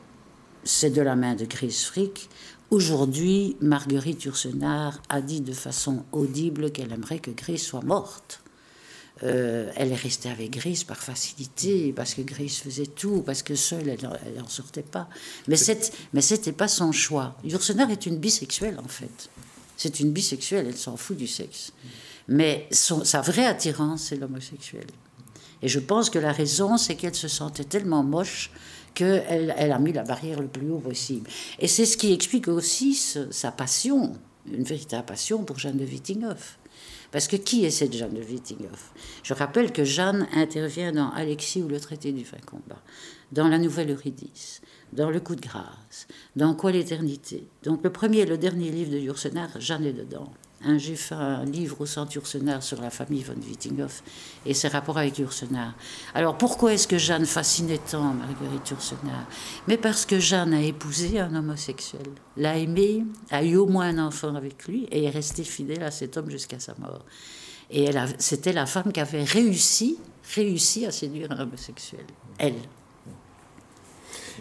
c'est 0.64 0.90
de 0.90 1.02
la 1.02 1.16
main 1.16 1.34
de 1.34 1.44
Grace 1.44 1.84
Frick. 1.84 2.28
Aujourd'hui, 2.70 3.56
Marguerite 3.60 4.24
Yourcenar 4.24 5.00
a 5.08 5.20
dit 5.20 5.40
de 5.40 5.52
façon 5.52 6.04
audible 6.12 6.72
qu'elle 6.72 6.92
aimerait 6.92 7.20
que 7.20 7.30
Grace 7.30 7.62
soit 7.62 7.82
morte. 7.82 8.42
Euh, 9.22 9.70
elle 9.76 9.92
est 9.92 9.96
restée 9.96 10.28
avec 10.28 10.50
Gris 10.50 10.84
par 10.86 10.98
facilité, 10.98 11.92
parce 11.94 12.14
que 12.14 12.20
Gris 12.20 12.50
faisait 12.50 12.86
tout, 12.86 13.22
parce 13.22 13.42
que 13.42 13.54
seule, 13.54 13.88
elle 13.88 14.36
n'en 14.36 14.48
sortait 14.48 14.82
pas. 14.82 15.08
Mais 15.48 15.56
ce 15.56 15.72
n'était 16.34 16.52
pas 16.52 16.68
son 16.68 16.92
choix. 16.92 17.36
Yourcenar 17.44 17.90
est 17.90 18.04
une 18.04 18.18
bisexuelle, 18.18 18.78
en 18.78 18.88
fait. 18.88 19.30
C'est 19.76 20.00
une 20.00 20.12
bisexuelle, 20.12 20.66
elle 20.68 20.76
s'en 20.76 20.96
fout 20.96 21.16
du 21.16 21.26
sexe. 21.26 21.72
Mais 22.28 22.68
sa 22.70 23.20
vraie 23.20 23.46
attirance, 23.46 24.02
c'est 24.02 24.16
l'homosexuel. 24.16 24.86
Et 25.62 25.68
je 25.68 25.78
pense 25.78 26.10
que 26.10 26.18
la 26.18 26.32
raison, 26.32 26.76
c'est 26.76 26.96
qu'elle 26.96 27.14
se 27.14 27.28
sentait 27.28 27.64
tellement 27.64 28.02
moche 28.02 28.50
qu'elle 28.94 29.54
elle 29.56 29.72
a 29.72 29.78
mis 29.78 29.92
la 29.92 30.02
barrière 30.02 30.40
le 30.40 30.48
plus 30.48 30.70
haut 30.70 30.78
possible. 30.78 31.28
Et 31.58 31.68
c'est 31.68 31.86
ce 31.86 31.96
qui 31.96 32.12
explique 32.12 32.48
aussi 32.48 32.94
sa 33.30 33.52
passion, 33.52 34.14
une 34.50 34.64
véritable 34.64 35.06
passion 35.06 35.44
pour 35.44 35.58
Jeanne 35.58 35.76
de 35.76 35.84
Wittinghoff. 35.84 36.58
Parce 37.12 37.28
que 37.28 37.36
qui 37.36 37.64
est 37.64 37.70
cette 37.70 37.94
Jeanne 37.94 38.14
de 38.14 38.22
Wittinghoff? 38.22 38.92
Je 39.22 39.32
rappelle 39.32 39.72
que 39.72 39.84
Jeanne 39.84 40.26
intervient 40.34 40.92
dans 40.92 41.10
Alexis 41.10 41.62
ou 41.62 41.68
le 41.68 41.78
traité 41.78 42.12
du 42.12 42.24
fin 42.24 42.38
combat, 42.44 42.82
dans 43.32 43.48
la 43.48 43.58
nouvelle 43.58 43.90
Eurydice, 43.90 44.60
dans 44.92 45.10
le 45.10 45.20
coup 45.20 45.36
de 45.36 45.40
grâce, 45.40 46.08
dans 46.34 46.54
Quoi 46.54 46.72
l'éternité? 46.72 47.46
Donc 47.62 47.84
le 47.84 47.92
premier 47.92 48.20
et 48.20 48.26
le 48.26 48.38
dernier 48.38 48.70
livre 48.70 48.92
de 48.92 48.98
Yourcenar, 48.98 49.60
Jeanne 49.60 49.86
est 49.86 49.92
dedans. 49.92 50.32
Hein, 50.64 50.78
j'ai 50.78 50.96
fait 50.96 51.14
un 51.14 51.44
livre 51.44 51.82
au 51.82 51.86
centre 51.86 52.16
Ursenar 52.16 52.62
sur 52.62 52.80
la 52.80 52.88
famille 52.88 53.22
von 53.22 53.34
Wittinghoff 53.34 54.02
et 54.46 54.54
ses 54.54 54.68
rapports 54.68 54.96
avec 54.96 55.18
Ursenar. 55.18 55.74
Alors 56.14 56.38
pourquoi 56.38 56.72
est-ce 56.72 56.88
que 56.88 56.96
Jeanne 56.96 57.26
fascinait 57.26 57.78
tant 57.78 58.14
Marguerite 58.14 58.70
Ursenar 58.70 59.26
Mais 59.68 59.76
parce 59.76 60.06
que 60.06 60.18
Jeanne 60.18 60.54
a 60.54 60.62
épousé 60.62 61.20
un 61.20 61.34
homosexuel, 61.34 62.06
l'a 62.38 62.56
aimé, 62.56 63.04
a 63.30 63.44
eu 63.44 63.56
au 63.56 63.66
moins 63.66 63.88
un 63.88 64.06
enfant 64.06 64.34
avec 64.34 64.66
lui 64.66 64.84
et 64.90 65.04
est 65.04 65.10
restée 65.10 65.44
fidèle 65.44 65.82
à 65.82 65.90
cet 65.90 66.16
homme 66.16 66.30
jusqu'à 66.30 66.58
sa 66.58 66.74
mort. 66.78 67.04
Et 67.70 67.90
c'était 68.18 68.52
la 68.52 68.64
femme 68.64 68.92
qui 68.92 69.00
avait 69.00 69.24
réussi, 69.24 69.98
réussi 70.34 70.86
à 70.86 70.90
séduire 70.90 71.32
un 71.32 71.40
homosexuel, 71.40 72.06
elle. 72.38 72.54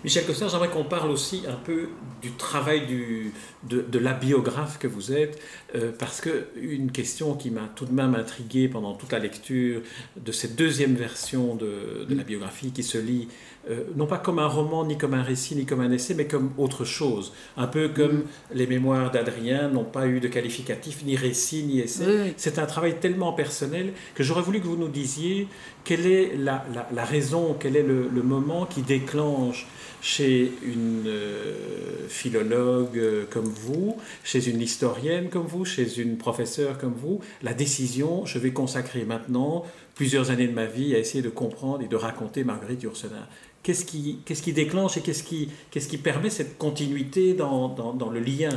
Michel 0.04 0.26
Coster, 0.26 0.48
j'aimerais 0.50 0.70
qu'on 0.70 0.84
parle 0.84 1.10
aussi 1.10 1.44
un 1.48 1.56
peu 1.56 1.90
du 2.22 2.32
travail 2.32 2.86
du, 2.86 3.32
de, 3.64 4.00
la 4.00 4.14
biographe 4.14 4.78
que 4.78 4.88
vous 4.88 5.12
êtes, 5.12 5.40
euh, 5.76 5.92
parce 5.98 6.22
que 6.22 6.48
une 6.60 6.92
question 6.92 7.36
qui 7.36 7.50
m'a 7.50 7.70
tout 7.76 7.86
de 7.86 7.94
même 7.94 8.16
intrigué 8.16 8.68
pendant 8.68 8.94
toute 8.94 9.12
la 9.12 9.20
lecture 9.20 9.82
de 10.18 10.32
cette 10.32 10.56
deuxième 10.56 10.96
version 10.96 11.56
de, 11.56 12.06
la 12.10 12.24
biographie 12.24 12.72
qui 12.72 12.84
se 12.84 12.98
lit 12.98 13.28
euh, 13.70 13.84
non 13.96 14.06
pas 14.06 14.20
comme 14.20 14.38
un 14.38 14.48
roman, 14.48 14.86
ni 14.86 14.96
comme 14.96 15.16
un 15.16 15.24
récit, 15.24 15.56
ni 15.56 15.66
comme 15.66 15.82
un 15.82 15.92
essai, 15.92 16.14
mais 16.14 16.28
comme 16.28 16.52
autre 16.58 16.86
chose. 16.86 17.34
Un 17.58 17.66
peu 17.66 17.90
comme 17.90 18.18
mm. 18.18 18.26
les 18.54 18.68
mémoires 18.68 19.10
d'Adrien 19.10 19.70
n'ont 19.70 19.84
pas 19.84 20.08
eu 20.08 20.20
de 20.20 20.28
qualificatif, 20.28 21.04
ni 21.04 21.16
récit, 21.16 21.64
ni 21.64 21.80
essai. 21.80 22.36
C'est 22.38 22.60
un 22.60 22.68
travail 22.68 23.00
tellement 23.00 23.34
personnel 23.34 23.94
que 24.14 24.24
j'aurais 24.24 24.44
voulu 24.44 24.62
que 24.62 24.68
vous 24.68 24.78
nous 24.78 24.88
disiez 24.88 25.48
quelle 25.84 26.06
est 26.06 26.36
la, 26.38 26.66
la, 26.94 27.06
raison, 27.06 27.56
quel 27.60 27.76
est 27.76 27.84
le, 27.84 28.08
le, 28.14 28.22
moment 28.24 28.66
qui 28.66 28.82
déclenche 28.82 29.68
chez 30.06 30.52
une 30.64 31.08
euh, 31.08 32.08
philologue 32.08 32.96
euh, 32.96 33.26
comme 33.28 33.48
vous, 33.48 33.98
chez 34.24 34.48
une 34.48 34.62
historienne 34.62 35.30
comme 35.30 35.48
vous, 35.48 35.66
chez 35.66 35.98
une 36.00 36.18
professeure 36.18 36.78
comme 36.78 36.94
vous, 36.94 37.22
la 37.42 37.56
décision, 37.56 38.24
je 38.24 38.38
vais 38.38 38.52
consacrer 38.52 39.04
maintenant 39.04 39.66
plusieurs 39.96 40.30
années 40.30 40.48
de 40.48 40.54
ma 40.54 40.68
vie 40.68 40.94
à 40.94 41.00
essayer 41.00 41.24
de 41.24 41.30
comprendre 41.30 41.82
et 41.84 41.88
de 41.88 41.96
raconter 41.96 42.44
Marguerite 42.44 42.84
Yourcenar. 42.84 43.28
Qu'est-ce 43.64 43.84
qui, 43.84 44.20
qui 44.24 44.54
déclenche 44.54 44.96
et 44.98 45.02
qu'est-ce 45.02 45.24
qui, 45.24 45.50
qui 45.72 45.98
permet 45.98 46.30
cette 46.30 46.60
continuité 46.60 47.34
dans, 47.34 47.70
dans, 47.70 47.94
dans 47.94 48.12
le 48.12 48.20
lien 48.20 48.52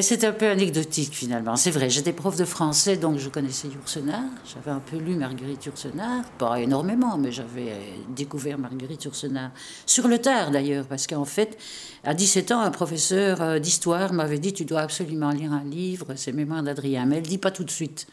c'est 0.00 0.24
un 0.24 0.32
peu 0.32 0.48
anecdotique 0.48 1.12
finalement. 1.12 1.56
C'est 1.56 1.70
vrai, 1.70 1.90
j'étais 1.90 2.14
prof 2.14 2.34
de 2.36 2.46
français, 2.46 2.96
donc 2.96 3.18
je 3.18 3.28
connaissais 3.28 3.68
Yourcenar. 3.68 4.22
J'avais 4.54 4.70
un 4.70 4.80
peu 4.80 4.96
lu 4.96 5.16
Marguerite 5.16 5.66
Yourcenar, 5.66 6.24
pas 6.38 6.58
énormément, 6.60 7.18
mais 7.18 7.30
j'avais 7.30 7.74
découvert 8.08 8.58
Marguerite 8.58 9.04
Yourcenar 9.04 9.50
sur 9.84 10.08
le 10.08 10.18
tard 10.18 10.50
d'ailleurs, 10.50 10.86
parce 10.86 11.06
qu'en 11.06 11.26
fait, 11.26 11.58
à 12.04 12.14
17 12.14 12.52
ans, 12.52 12.60
un 12.60 12.70
professeur 12.70 13.42
euh, 13.42 13.58
d'histoire 13.58 14.14
m'avait 14.14 14.38
dit 14.38 14.54
Tu 14.54 14.64
dois 14.64 14.80
absolument 14.80 15.30
lire 15.30 15.52
un 15.52 15.64
livre, 15.64 16.14
c'est 16.16 16.32
Mémoire 16.32 16.62
d'Adrien, 16.62 17.04
mais 17.04 17.18
elle 17.18 17.22
dit 17.22 17.36
pas 17.36 17.50
tout 17.50 17.64
de 17.64 17.70
suite. 17.70 18.06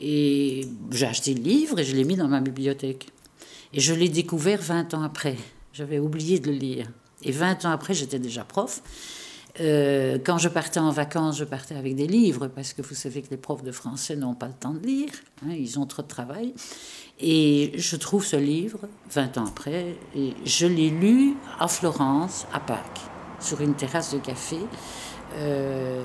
Et 0.00 0.66
j'ai 0.90 1.06
acheté 1.06 1.34
le 1.34 1.42
livre 1.42 1.78
et 1.78 1.84
je 1.84 1.94
l'ai 1.94 2.04
mis 2.04 2.16
dans 2.16 2.28
ma 2.28 2.40
bibliothèque. 2.40 3.08
Et 3.74 3.80
je 3.80 3.92
l'ai 3.92 4.08
découvert 4.08 4.62
20 4.62 4.94
ans 4.94 5.02
après. 5.02 5.36
J'avais 5.72 5.98
oublié 5.98 6.38
de 6.38 6.50
le 6.50 6.56
lire. 6.56 6.90
Et 7.22 7.32
20 7.32 7.64
ans 7.66 7.70
après, 7.70 7.92
j'étais 7.92 8.18
déjà 8.18 8.44
prof. 8.44 8.82
Euh, 9.60 10.18
quand 10.24 10.38
je 10.38 10.48
partais 10.48 10.80
en 10.80 10.90
vacances, 10.90 11.38
je 11.38 11.44
partais 11.44 11.76
avec 11.76 11.94
des 11.94 12.06
livres, 12.06 12.48
parce 12.48 12.72
que 12.72 12.82
vous 12.82 12.94
savez 12.94 13.22
que 13.22 13.30
les 13.30 13.36
profs 13.36 13.62
de 13.62 13.70
français 13.70 14.16
n'ont 14.16 14.34
pas 14.34 14.48
le 14.48 14.54
temps 14.54 14.74
de 14.74 14.84
lire, 14.84 15.10
hein, 15.44 15.52
ils 15.52 15.78
ont 15.78 15.86
trop 15.86 16.02
de 16.02 16.08
travail. 16.08 16.54
Et 17.20 17.72
je 17.76 17.94
trouve 17.96 18.24
ce 18.24 18.36
livre, 18.36 18.80
20 19.10 19.38
ans 19.38 19.46
après, 19.46 19.96
et 20.16 20.34
je 20.44 20.66
l'ai 20.66 20.90
lu 20.90 21.34
à 21.60 21.68
Florence, 21.68 22.46
à 22.52 22.58
Pâques, 22.58 23.00
sur 23.38 23.60
une 23.60 23.74
terrasse 23.74 24.12
de 24.12 24.18
café, 24.18 24.58
euh, 25.36 26.04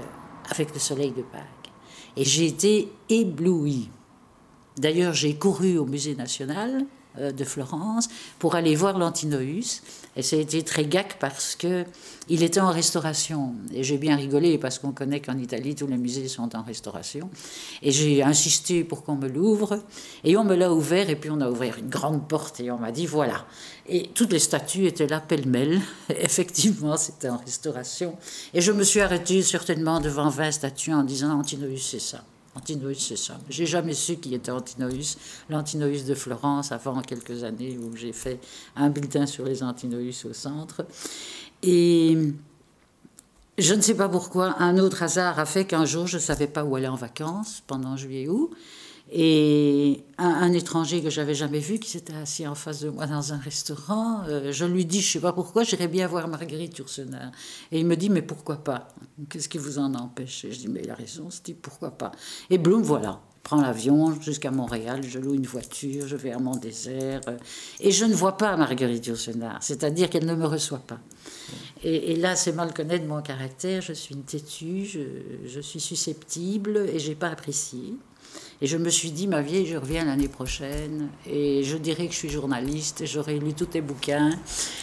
avec 0.51 0.74
le 0.74 0.79
soleil 0.79 1.12
de 1.12 1.24
Pâques. 1.24 1.72
Et 2.15 2.25
j'ai 2.25 2.46
été 2.46 2.91
éblouie. 3.10 3.89
D'ailleurs, 4.77 5.13
j'ai 5.13 5.36
couru 5.36 5.77
au 5.77 5.86
musée 5.86 6.15
national 6.15 6.86
euh, 7.18 7.32
de 7.32 7.44
Florence 7.44 8.08
pour 8.38 8.53
aller 8.53 8.75
voir 8.75 9.00
l'Antinoïs. 9.00 9.82
Et 10.19 10.21
ça 10.21 10.35
a 10.35 10.39
été 10.39 10.63
très 10.63 10.83
gac 10.83 11.15
parce 11.17 11.55
que 11.55 11.85
il 12.27 12.43
était 12.43 12.59
en 12.59 12.71
restauration. 12.71 13.55
Et 13.73 13.85
j'ai 13.85 13.97
bien 13.97 14.17
rigolé 14.17 14.57
parce 14.57 14.77
qu'on 14.77 14.91
connaît 14.91 15.21
qu'en 15.21 15.38
Italie, 15.38 15.75
tous 15.75 15.88
les 15.88 15.95
musées 15.95 16.27
sont 16.27 16.57
en 16.57 16.61
restauration. 16.61 17.29
Et 17.81 17.91
j'ai 17.91 18.21
insisté 18.21 18.83
pour 18.83 19.03
qu'on 19.03 19.15
me 19.15 19.29
l'ouvre. 19.29 19.81
Et 20.25 20.35
on 20.35 20.43
me 20.43 20.55
l'a 20.55 20.73
ouvert. 20.73 21.09
Et 21.09 21.15
puis 21.15 21.29
on 21.29 21.39
a 21.39 21.49
ouvert 21.49 21.77
une 21.77 21.88
grande 21.88 22.27
porte 22.27 22.59
et 22.59 22.69
on 22.69 22.77
m'a 22.77 22.91
dit 22.91 23.05
voilà. 23.05 23.45
Et 23.88 24.09
toutes 24.13 24.33
les 24.33 24.39
statues 24.39 24.88
étaient 24.88 25.07
là 25.07 25.21
pêle-mêle. 25.21 25.79
Effectivement, 26.09 26.97
c'était 26.97 27.29
en 27.29 27.38
restauration. 27.38 28.17
Et 28.53 28.59
je 28.59 28.73
me 28.73 28.83
suis 28.83 28.99
arrêtée 28.99 29.41
certainement 29.41 30.01
devant 30.01 30.27
20 30.27 30.51
statues 30.51 30.91
en 30.91 31.03
disant 31.03 31.39
Antinoïs, 31.39 31.88
c'est 31.91 31.99
ça. 31.99 32.25
Antinoïs, 32.56 33.00
c'est 33.00 33.15
ça. 33.15 33.39
J'ai 33.50 33.65
jamais 33.65 33.94
su 33.94 34.18
qui 34.18 34.34
était 34.34 34.51
Antinoïs. 34.51 35.18
L'Antinoïs 35.50 36.06
de 36.06 36.15
Florence, 36.15 36.72
avant 36.72 37.01
quelques 37.01 37.44
années 37.44 37.77
où 37.77 37.96
j'ai 37.96 38.13
fait 38.13 38.39
un 38.75 38.89
bulletin 38.89 39.25
sur 39.25 39.46
les 39.46 39.63
Antinoïs 39.63 40.25
au 40.25 40.34
centre. 40.34 40.86
Et 41.62 42.18
je 43.58 43.74
ne 43.74 43.82
sais 43.82 43.96
pas 43.96 44.10
pourquoi, 44.10 44.56
un 44.62 44.77
autre 44.77 45.03
hasard 45.03 45.38
a 45.38 45.46
fait 45.46 45.65
qu'un 45.65 45.86
jour, 45.86 46.08
je 46.08 46.18
ne 46.18 46.22
savais 46.22 46.48
pas 46.48 46.63
où 46.63 46.75
aller 46.75 46.88
en 46.88 46.96
vacances 46.96 47.62
pendant 47.68 47.98
juillet-août. 47.98 48.51
Et 49.11 50.03
un, 50.19 50.53
étranger 50.53 51.01
que 51.01 51.09
j'avais 51.09 51.33
jamais 51.33 51.59
vu, 51.59 51.79
qui 51.79 51.89
s'était 51.89 52.13
assis 52.13 52.45
en 52.45 52.53
face 52.53 52.81
de 52.81 52.89
moi 52.89 53.07
dans 53.07 53.33
un 53.33 53.37
restaurant, 53.37 54.23
euh, 54.27 54.51
je 54.51 54.65
lui 54.65 54.85
dis, 54.85 55.01
je 55.01 55.13
sais 55.13 55.19
pas 55.19 55.33
pourquoi, 55.33 55.63
j'irais 55.63 55.87
bien 55.87 56.05
voir 56.07 56.27
Marguerite 56.27 56.77
Yourcenar. 56.77 57.31
Et 57.71 57.79
il 57.79 57.87
me 57.87 57.95
dit, 57.95 58.09
mais 58.11 58.21
pourquoi 58.21 58.63
pas? 58.63 58.89
Qu'est-ce 59.29 59.49
qui 59.49 59.57
vous 59.57 59.79
en 59.79 59.95
empêche 59.95 60.45
Et 60.45 60.51
je 60.51 60.59
dis, 60.59 60.67
mais 60.67 60.81
il 60.83 60.91
a 60.91 60.95
raison, 60.95 61.29
dit 61.43 61.55
pourquoi 61.55 61.89
pas? 61.89 62.11
Et 62.51 62.59
Bloom, 62.59 62.83
voilà, 62.83 63.19
prend 63.41 63.59
l'avion 63.59 64.19
jusqu'à 64.21 64.51
Montréal, 64.51 65.01
je 65.03 65.17
loue 65.17 65.33
une 65.33 65.47
voiture, 65.47 66.07
je 66.07 66.15
vais 66.15 66.31
à 66.31 66.37
mon 66.37 66.55
désert, 66.55 67.21
euh, 67.29 67.37
et 67.79 67.89
je 67.89 68.05
ne 68.05 68.13
vois 68.13 68.37
pas 68.37 68.55
Marguerite 68.57 69.07
Yourcenar, 69.07 69.57
c'est-à-dire 69.63 70.11
qu'elle 70.11 70.25
ne 70.25 70.35
me 70.35 70.45
reçoit 70.45 70.83
pas. 70.85 70.99
Et, 71.81 72.15
là, 72.17 72.35
c'est 72.35 72.51
mal 72.51 72.73
connaître 72.73 73.05
mon 73.05 73.21
caractère, 73.23 73.81
je 73.81 73.93
suis 73.93 74.13
une 74.13 74.23
têtue, 74.23 74.85
je, 74.85 74.99
je 75.47 75.59
suis 75.61 75.79
susceptible, 75.79 76.85
et 76.93 76.99
j'ai 76.99 77.15
pas 77.15 77.29
apprécié. 77.29 77.95
Et 78.61 78.67
je 78.67 78.77
me 78.77 78.89
suis 78.89 79.11
dit, 79.11 79.27
ma 79.27 79.41
vieille, 79.41 79.65
je 79.65 79.77
reviens 79.77 80.05
l'année 80.05 80.27
prochaine. 80.27 81.07
Et 81.25 81.63
je 81.63 81.77
dirais 81.77 82.07
que 82.07 82.13
je 82.13 82.17
suis 82.17 82.29
journaliste. 82.29 83.01
Et 83.01 83.07
j'aurai 83.07 83.39
lu 83.39 83.53
tous 83.53 83.67
tes 83.67 83.81
bouquins. 83.81 84.31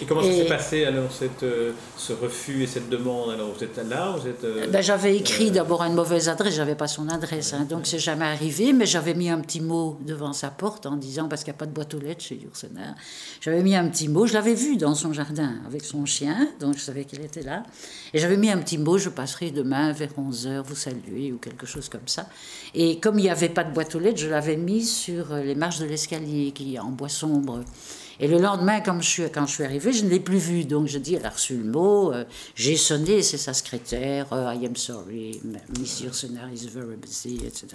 Et 0.01 0.07
comment 0.07 0.23
ça 0.23 0.33
s'est 0.33 0.47
passé 0.47 0.85
alors, 0.85 1.13
cette, 1.13 1.43
euh, 1.43 1.73
ce 1.97 2.13
refus 2.15 2.63
et 2.63 2.67
cette 2.67 2.89
demande? 2.89 3.31
Alors, 3.31 3.53
vous 3.53 3.63
êtes 3.63 3.77
là 3.89 4.17
vous 4.17 4.27
êtes, 4.29 4.45
euh, 4.45 4.67
ben, 4.69 4.83
J'avais 4.83 5.17
écrit 5.17 5.49
euh, 5.49 5.53
d'abord 5.53 5.83
une 5.83 5.95
mauvaise 5.95 6.29
adresse, 6.29 6.55
j'avais 6.55 6.75
pas 6.75 6.87
son 6.87 7.09
adresse, 7.09 7.53
hein, 7.53 7.67
donc 7.69 7.87
c'est 7.87 7.99
jamais 7.99 8.25
arrivé, 8.25 8.73
mais 8.73 8.87
j'avais 8.87 9.15
mis 9.15 9.29
un 9.29 9.41
petit 9.41 9.61
mot 9.61 9.99
devant 10.03 10.33
sa 10.33 10.51
porte 10.51 10.87
en 10.87 10.97
disant, 10.97 11.29
parce 11.29 11.45
qu'il 11.45 11.53
n'y 11.53 11.57
a 11.57 11.59
pas 11.59 11.67
de 11.67 11.73
boîte 11.73 11.95
aux 11.95 11.99
lettres 11.99 12.23
chez 12.23 12.37
Yourcenar, 12.37 12.95
j'avais 13.41 13.63
mis 13.63 13.75
un 13.75 13.89
petit 13.89 14.09
mot, 14.09 14.27
je 14.27 14.35
l'avais 14.35 14.55
vu 14.55 14.77
dans 14.77 14.95
son 14.95 15.13
jardin 15.13 15.55
avec 15.67 15.85
son 15.85 16.05
chien, 16.07 16.49
donc 16.61 16.77
je 16.77 16.83
savais 16.83 17.05
qu'il 17.05 17.21
était 17.21 17.43
là, 17.43 17.63
et 18.13 18.19
j'avais 18.19 18.37
mis 18.37 18.51
un 18.51 18.59
petit 18.59 18.79
mot, 18.79 18.99
je 18.99 19.09
passerai 19.09 19.51
demain 19.51 19.93
vers 19.93 20.11
11h 20.19 20.63
vous 20.63 20.75
saluer 20.75 21.33
ou 21.33 21.39
quelque 21.39 21.67
chose 21.67 21.89
comme 21.89 22.07
ça. 22.07 22.27
Et 22.75 22.99
comme 23.01 23.19
il 23.19 23.23
n'y 23.23 23.31
avait 23.31 23.49
pas 23.49 23.65
de 23.67 23.75
boîte 23.75 23.95
aux 23.95 23.99
lettres, 23.99 24.19
je 24.19 24.29
l'avais 24.29 24.57
mis 24.57 24.85
sur 24.85 25.35
les 25.35 25.55
marches 25.55 25.79
de 25.79 25.87
l'escalier 25.87 26.53
qui 26.53 26.75
est 26.75 26.79
en 26.79 26.91
bois 26.91 27.09
sombre. 27.09 27.63
Et 28.19 28.29
le 28.29 28.39
lendemain, 28.39 28.81
quand 28.81 29.01
je 29.01 29.09
suis, 29.09 29.23
quand 29.31 29.47
je 29.47 29.53
suis 29.53 29.65
arrivée, 29.65 29.93
je 29.93 30.05
ne 30.05 30.11
l'ai 30.11 30.21
plus 30.21 30.39
vu. 30.39 30.65
Donc 30.65 30.87
je 30.87 30.99
dis, 30.99 31.15
elle 31.15 31.27
a 31.27 31.31
reçu 31.31 31.57
le 31.57 31.65
mot. 31.65 32.13
Euh, 32.13 32.25
j'ai 32.55 32.77
sonné, 32.77 33.23
c'est 33.23 33.37
sa 33.37 33.53
secrétaire. 33.53 34.33
Euh, 34.33 34.55
I 34.55 34.67
am 34.67 34.77
sorry, 34.77 35.41
Miss 35.79 36.01
Yourcenar 36.01 36.51
is 36.53 36.69
very 36.69 36.97
busy, 36.97 37.41
etc. 37.47 37.67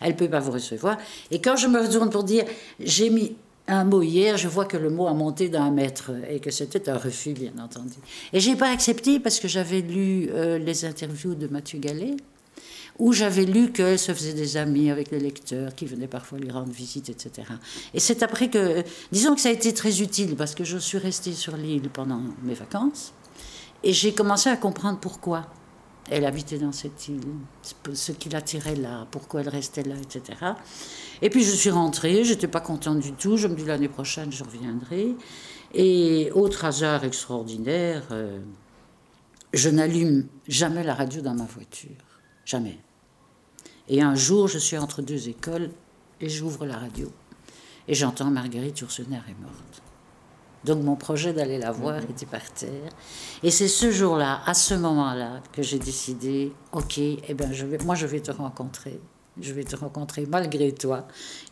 Elle 0.00 0.12
ne 0.12 0.16
peut 0.16 0.28
pas 0.28 0.40
vous 0.40 0.52
recevoir. 0.52 0.98
Et 1.30 1.40
quand 1.40 1.56
je 1.56 1.68
me 1.68 1.80
retourne 1.80 2.10
pour 2.10 2.24
dire, 2.24 2.44
j'ai 2.80 3.08
mis 3.08 3.36
un 3.66 3.84
mot 3.84 4.02
hier, 4.02 4.36
je 4.36 4.48
vois 4.48 4.64
que 4.64 4.76
le 4.76 4.90
mot 4.90 5.06
a 5.06 5.14
monté 5.14 5.48
d'un 5.48 5.70
mètre 5.70 6.10
et 6.28 6.40
que 6.40 6.50
c'était 6.50 6.88
un 6.88 6.96
refus, 6.96 7.32
bien 7.32 7.52
entendu. 7.62 7.96
Et 8.32 8.40
j'ai 8.40 8.56
pas 8.56 8.70
accepté 8.70 9.20
parce 9.20 9.40
que 9.40 9.48
j'avais 9.48 9.80
lu 9.80 10.28
euh, 10.32 10.58
les 10.58 10.84
interviews 10.84 11.34
de 11.34 11.48
Mathieu 11.48 11.78
Gallet 11.78 12.16
où 12.98 13.12
j'avais 13.12 13.44
lu 13.44 13.70
qu'elle 13.70 13.98
se 13.98 14.12
faisait 14.12 14.32
des 14.32 14.56
amis 14.56 14.90
avec 14.90 15.10
les 15.10 15.20
lecteurs 15.20 15.74
qui 15.74 15.86
venaient 15.86 16.08
parfois 16.08 16.38
lui 16.38 16.50
rendre 16.50 16.72
visite, 16.72 17.08
etc. 17.08 17.46
Et 17.94 18.00
c'est 18.00 18.22
après 18.22 18.50
que, 18.50 18.82
disons 19.12 19.34
que 19.34 19.40
ça 19.40 19.50
a 19.50 19.52
été 19.52 19.72
très 19.72 20.02
utile 20.02 20.34
parce 20.34 20.54
que 20.54 20.64
je 20.64 20.78
suis 20.78 20.98
restée 20.98 21.32
sur 21.32 21.56
l'île 21.56 21.90
pendant 21.90 22.20
mes 22.42 22.54
vacances 22.54 23.12
et 23.84 23.92
j'ai 23.92 24.12
commencé 24.12 24.50
à 24.50 24.56
comprendre 24.56 24.98
pourquoi 24.98 25.46
elle 26.10 26.24
habitait 26.24 26.58
dans 26.58 26.72
cette 26.72 27.08
île, 27.08 27.20
ce 27.92 28.12
qui 28.12 28.30
l'attirait 28.30 28.76
là, 28.76 29.06
pourquoi 29.10 29.42
elle 29.42 29.48
restait 29.48 29.82
là, 29.82 29.94
etc. 29.94 30.38
Et 31.22 31.30
puis 31.30 31.44
je 31.44 31.52
suis 31.52 31.70
rentrée, 31.70 32.24
j'étais 32.24 32.48
pas 32.48 32.60
contente 32.60 32.98
du 33.00 33.12
tout, 33.12 33.36
je 33.36 33.46
me 33.46 33.54
dis 33.54 33.64
l'année 33.64 33.88
prochaine 33.88 34.32
je 34.32 34.42
reviendrai. 34.42 35.14
Et 35.74 36.30
autre 36.32 36.64
hasard 36.64 37.04
extraordinaire, 37.04 38.04
euh, 38.10 38.40
je 39.52 39.68
n'allume 39.68 40.26
jamais 40.48 40.82
la 40.82 40.94
radio 40.94 41.20
dans 41.20 41.34
ma 41.34 41.44
voiture, 41.44 41.90
jamais. 42.46 42.78
Et 43.88 44.02
un 44.02 44.14
jour, 44.14 44.48
je 44.48 44.58
suis 44.58 44.76
entre 44.76 45.02
deux 45.02 45.28
écoles 45.28 45.70
et 46.20 46.28
j'ouvre 46.28 46.66
la 46.66 46.76
radio. 46.76 47.10
Et 47.86 47.94
j'entends 47.94 48.30
Marguerite 48.30 48.80
Yourcenar 48.80 49.22
est 49.28 49.40
morte. 49.40 49.82
Donc 50.64 50.82
mon 50.82 50.96
projet 50.96 51.32
d'aller 51.32 51.58
la 51.58 51.72
voir 51.72 51.96
mhm. 51.96 52.10
était 52.10 52.26
par 52.26 52.52
terre. 52.52 52.90
Et 53.42 53.50
c'est 53.50 53.68
ce 53.68 53.90
jour-là, 53.90 54.42
à 54.44 54.54
ce 54.54 54.74
moment-là, 54.74 55.40
que 55.52 55.62
j'ai 55.62 55.78
décidé, 55.78 56.52
ok, 56.72 56.98
eh 56.98 57.34
ben 57.34 57.52
je 57.52 57.64
vais, 57.64 57.78
moi 57.78 57.94
je 57.94 58.06
vais 58.06 58.20
te 58.20 58.30
rencontrer. 58.30 59.00
Je 59.40 59.52
vais 59.52 59.62
te 59.62 59.76
rencontrer 59.76 60.26
malgré 60.26 60.72
toi 60.72 61.06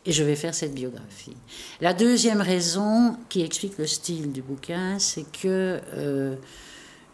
et 0.05 0.11
je 0.11 0.25
vais 0.25 0.35
faire 0.35 0.57
cette 0.57 0.75
biographie. 0.75 1.37
La 1.81 1.95
deuxième 1.95 2.40
raison 2.40 3.16
qui 3.28 3.43
explique 3.43 3.78
le 3.78 3.87
style 3.87 4.33
du 4.33 4.43
bouquin, 4.43 4.99
c'est 4.99 5.25
que 5.31 5.81
euh, 5.95 6.35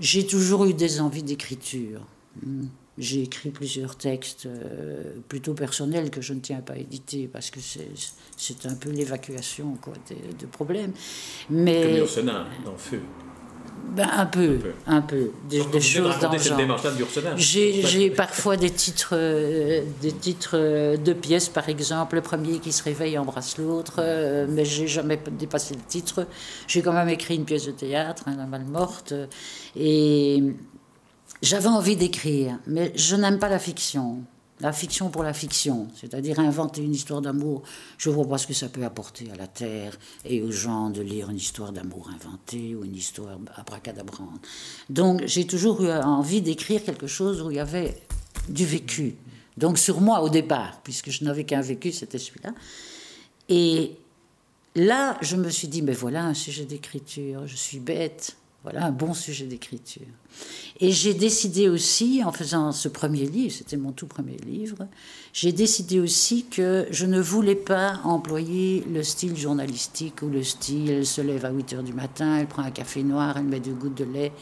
j'ai 0.01 0.27
toujours 0.27 0.65
eu 0.65 0.73
des 0.73 1.03
envies 1.03 1.23
d'écriture. 1.23 2.01
Hmm. 2.43 2.69
J'ai 2.99 3.23
écrit 3.23 3.49
plusieurs 3.49 3.97
textes 3.97 4.45
euh, 4.45 5.03
plutôt 5.27 5.55
personnels 5.55 6.11
que 6.11 6.21
je 6.21 6.35
ne 6.35 6.41
tiens 6.41 6.61
pas 6.61 6.75
à 6.75 6.77
éditer 6.77 7.27
parce 7.27 7.51
que 7.51 7.59
c'est 7.61 8.67
un 8.67 8.75
peu 8.75 8.91
l'évacuation 8.91 9.79
de, 10.11 10.15
de, 10.39 10.47
problèmes. 10.47 10.93
Mais, 11.49 12.05
Comme 12.15 12.27
dans 12.27 12.77
Feu. 12.77 13.01
Ben, 13.97 14.09
un 14.13 14.27
peu, 14.27 14.59
un 14.87 15.01
peu, 15.01 15.31
des, 15.49 15.81
choses 15.81 16.19
dans 16.21 16.31
le. 16.31 17.37
J'ai 17.37 18.11
parfois 18.11 18.57
des 18.57 18.71
titres, 18.71 19.11
euh, 19.13 19.83
des 20.01 20.13
titres 20.13 20.55
euh, 20.55 20.97
de 20.97 21.13
pièces, 21.13 21.49
par 21.49 21.69
exemple, 21.69 22.15
le 22.17 22.21
premier 22.21 22.59
qui 22.59 22.73
se 22.73 22.83
réveille 22.83 23.19
embrasse 23.19 23.59
l'autre, 23.59 24.01
mais 24.49 24.65
j'ai 24.65 24.87
jamais 24.87 25.19
dépassé 25.33 25.75
le 25.75 25.81
titre. 25.81 26.27
J'ai 26.69 26.83
quand 26.83 26.93
même 26.93 27.09
écrit 27.09 27.37
une 27.37 27.45
pièce 27.45 27.67
de 27.67 27.73
théâtre, 27.73 28.25
hein, 28.27 28.35
La 28.37 28.47
Mal 28.47 28.65
Morte, 28.65 29.15
et 29.77 30.43
j'avais 31.43 31.69
envie 31.69 31.97
d'écrire, 31.97 32.59
mais 32.67 32.93
je 32.97 33.17
n'aime 33.17 33.39
pas 33.39 33.49
la 33.49 33.59
fiction. 33.59 34.23
la 34.63 34.73
fiction 34.73 35.11
pour 35.11 35.25
la 35.25 35.33
fiction, 35.33 35.89
c'est-à-dire 36.01 36.39
inventer 36.39 36.83
une 36.83 36.95
histoire 36.95 37.21
d'amour. 37.21 37.63
Je 37.99 38.11
vois 38.11 38.29
pas 38.29 38.39
ce 38.39 38.47
que 38.47 38.55
ça 38.55 38.69
peut 38.69 38.85
apporter 38.85 39.29
à 39.33 39.37
la 39.37 39.49
Terre 39.49 39.99
et 40.25 40.41
aux 40.41 40.53
gens 40.53 40.89
de 40.89 41.03
lire 41.03 41.31
une 41.31 41.37
histoire 41.37 41.73
d'amour 41.73 42.09
inventée 42.15 42.77
ou 42.77 42.85
une 42.85 42.95
histoire 42.95 43.39
abracadabrante. 43.57 44.41
Donc 44.89 45.23
j'ai 45.27 45.49
toujours 45.49 45.83
eu 45.83 45.91
envie 45.91 46.43
d'écrire 46.43 46.85
quelque 46.85 47.09
chose 47.09 47.43
où 47.43 47.51
il 47.51 47.57
y 47.57 47.61
avait 47.61 48.01
du 48.49 48.65
vécu. 48.65 49.17
Donc 49.57 49.79
sur 49.79 50.01
moi 50.01 50.23
au 50.23 50.29
départ, 50.29 50.81
puisque 50.85 51.11
je 51.11 51.25
n'avais 51.25 51.45
qu'un 51.45 51.61
vécu, 51.61 51.91
c'était 51.91 52.19
celui-là. 52.19 52.55
Et 53.49 53.97
là, 54.77 55.19
je 55.23 55.35
me 55.35 55.51
suis 55.51 55.67
dit, 55.67 55.83
mais 55.83 55.93
voilà 55.93 56.25
un 56.25 56.35
sujet 56.35 56.67
d'écriture, 56.67 57.49
je 57.49 57.57
suis 57.57 57.81
bête, 57.81 58.37
voilà 58.63 58.87
un 58.87 58.93
bon 58.93 59.13
sujet 59.13 59.47
d'écriture. 59.47 60.07
Et 60.81 60.93
j'ai 60.93 61.15
décidé 61.15 61.69
aussi, 61.69 62.23
en 62.25 62.33
faisant 62.33 62.73
ce 62.73 62.89
premier 62.89 63.27
livre, 63.27 63.53
c'était 63.53 63.77
mon 63.77 63.93
tout 63.93 64.07
premier 64.07 64.37
livre, 64.37 64.87
j'ai 65.33 65.53
décidé 65.53 66.01
aussi 66.01 66.45
que 66.45 66.87
je 66.91 67.07
ne 67.07 67.21
voulais 67.21 67.57
pas 67.57 68.01
employer 68.05 68.85
le 68.93 69.03
style 69.03 69.37
journalistique 69.37 70.23
ou 70.23 70.29
le 70.29 70.43
style 70.43 70.91
elle 70.91 71.07
se 71.07 71.21
lève 71.21 71.45
à 71.45 71.51
8 71.51 71.73
heures 71.75 71.83
du 71.83 71.93
matin, 71.93 72.39
elle 72.39 72.47
prend 72.47 72.63
un 72.63 72.71
café 72.71 73.03
noir, 73.03 73.37
elle 73.37 73.45
met 73.45 73.61
deux 73.61 73.75
gouttes 73.75 73.99
de 73.99 74.05
lait, 74.05 74.33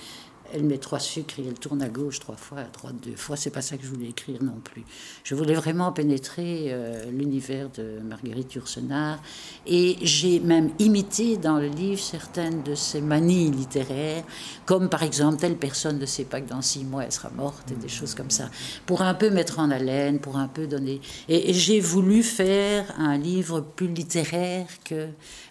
elle 0.53 0.65
met 0.65 0.79
trois 0.79 0.99
sucres 0.99 1.39
et 1.39 1.47
elle 1.47 1.59
tourne 1.59 1.83
à 1.83 1.89
gauche 1.89 2.21
trois 2.21 2.37
fois, 2.37 2.59
à 2.59 2.65
droite 2.65 2.97
deux 3.03 3.17
fois. 3.17 3.37
C'est 3.37 3.51
pas 3.51 3.63
ça 3.63 3.77
que 3.77 3.85
je 3.85 3.89
voulais 3.89 4.09
écrire 4.09 4.43
non 4.43 4.59
plus. 4.63 4.85
Je 5.25 5.35
voulais 5.35 5.55
vraiment 5.55 5.93
pénétrer 5.93 6.67
euh, 6.69 7.11
l'univers 7.11 7.71
de 7.71 8.01
Marguerite 8.03 8.55
Yourcenar 8.55 9.21
et 9.67 9.97
j'ai 10.03 10.41
même 10.41 10.71
imité 10.79 11.37
dans 11.37 11.59
le 11.59 11.69
livre 11.69 12.01
certaines 12.01 12.63
de 12.63 12.75
ses 12.75 13.01
manies 13.01 13.51
littéraires, 13.51 14.25
comme 14.67 14.89
par 14.89 15.03
exemple 15.03 15.39
telle 15.39 15.57
personne 15.57 15.99
ne 15.99 16.07
sait 16.07 16.25
pas 16.25 16.41
que 16.41 16.49
dans 16.49 16.63
six 16.63 16.85
mois 16.85 17.05
elle 17.05 17.13
sera 17.13 17.31
morte 17.31 17.71
et 17.71 17.75
des 17.75 17.89
choses 17.89 18.15
comme 18.15 18.31
ça, 18.31 18.51
pour 18.87 19.03
un 19.03 19.15
peu 19.15 19.31
mettre 19.31 19.59
en 19.59 19.71
haleine, 19.71 20.19
pour 20.21 20.37
un 20.37 20.49
peu 20.49 20.67
donner. 20.67 21.01
et 21.29 21.53
j'ai 21.53 21.81
voulu 21.81 22.23
faire 22.23 22.93
un 22.99 23.19
livre 23.19 23.61
plus 23.61 23.89
littéraire 23.89 24.67
que 24.85 25.09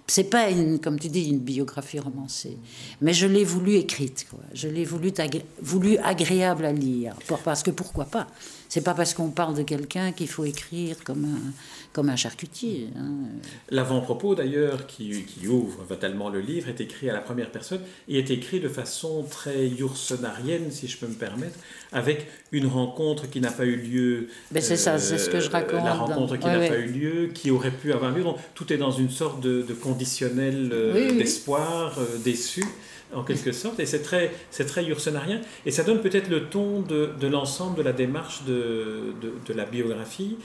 c'est 0.09 0.29
pas 0.29 0.49
une, 0.49 0.79
comme 0.79 0.99
tu 0.99 1.07
dis, 1.09 1.29
une 1.29 1.39
biographie 1.39 1.99
romancée, 1.99 2.57
mais 3.01 3.13
je 3.13 3.27
l'ai 3.27 3.43
voulu 3.43 3.75
écrite, 3.75 4.27
quoi. 4.29 4.39
Je 4.53 4.67
l'ai 4.67 4.85
voulu, 4.85 5.11
voulu 5.61 5.97
agréable 5.97 6.65
à 6.65 6.71
lire, 6.71 7.15
parce 7.43 7.63
que 7.63 7.71
pourquoi 7.71 8.05
pas? 8.05 8.27
C'est 8.69 8.83
pas 8.83 8.93
parce 8.93 9.15
qu'on 9.15 9.31
parle 9.31 9.55
de 9.55 9.63
quelqu'un 9.63 10.11
qu'il 10.11 10.27
faut 10.27 10.45
écrire 10.45 11.03
comme 11.03 11.25
un, 11.25 11.51
comme 11.91 12.07
un 12.07 12.15
charcutier. 12.15 12.89
Hein. 12.95 13.13
L'avant-propos, 13.71 14.35
d'ailleurs, 14.35 14.85
qui, 14.85 15.23
qui, 15.23 15.47
ouvre 15.47 15.83
fatalement 15.89 16.29
le 16.29 16.39
livre, 16.39 16.69
est 16.69 16.79
écrit 16.79 17.09
à 17.09 17.13
la 17.13 17.19
première 17.19 17.49
personne 17.51 17.81
et 18.07 18.19
est 18.19 18.29
écrit 18.29 18.59
de 18.59 18.69
façon 18.69 19.25
très 19.29 19.67
yoursonarienne, 19.67 20.69
si 20.69 20.87
je 20.87 20.97
peux 20.97 21.07
me 21.07 21.15
permettre, 21.15 21.57
avec 21.91 22.27
une 22.51 22.67
rencontre 22.67 23.27
qui 23.27 23.41
n'a 23.41 23.51
pas 23.51 23.65
eu 23.65 23.75
lieu. 23.75 24.27
Mais 24.51 24.61
c'est 24.61 24.77
ça, 24.77 24.99
c'est 24.99 25.17
ce 25.17 25.31
que 25.31 25.39
je 25.39 25.49
euh, 25.49 25.53
raconte. 25.53 25.83
La 25.83 25.95
rencontre 25.95 26.37
qui 26.37 26.45
n'a 26.45 26.59
pas 26.59 26.77
eu 26.77 26.91
lieu, 26.91 27.31
qui 27.33 27.49
aurait 27.49 27.71
pu 27.71 27.91
avoir 27.91 28.11
lieu. 28.11 28.21
Donc, 28.21 28.37
tout 28.53 28.71
est 28.71 28.77
dans 28.77 28.91
une 28.91 29.09
sorte 29.09 29.41
de, 29.41 29.65
conditionnel 29.81 30.69
euh, 30.71 31.17
d'espoir 31.17 31.97
euh, 31.97 32.17
déçu 32.23 32.63
en 33.13 33.23
quelque 33.23 33.51
sorte, 33.51 33.79
et 33.79 33.85
c'est 33.85 34.01
très, 34.01 34.31
c'est 34.51 34.65
très 34.65 34.83
et 35.65 35.71
ça 35.71 35.83
donne 35.83 36.01
peut-être 36.01 36.29
le 36.29 36.45
ton 36.45 36.81
de, 36.81 37.27
l'ensemble 37.27 37.77
de 37.77 37.81
la 37.81 37.93
démarche 37.93 38.43
de, 38.43 39.13
de 39.45 39.53
la 39.53 39.65
biographie, 39.65 40.37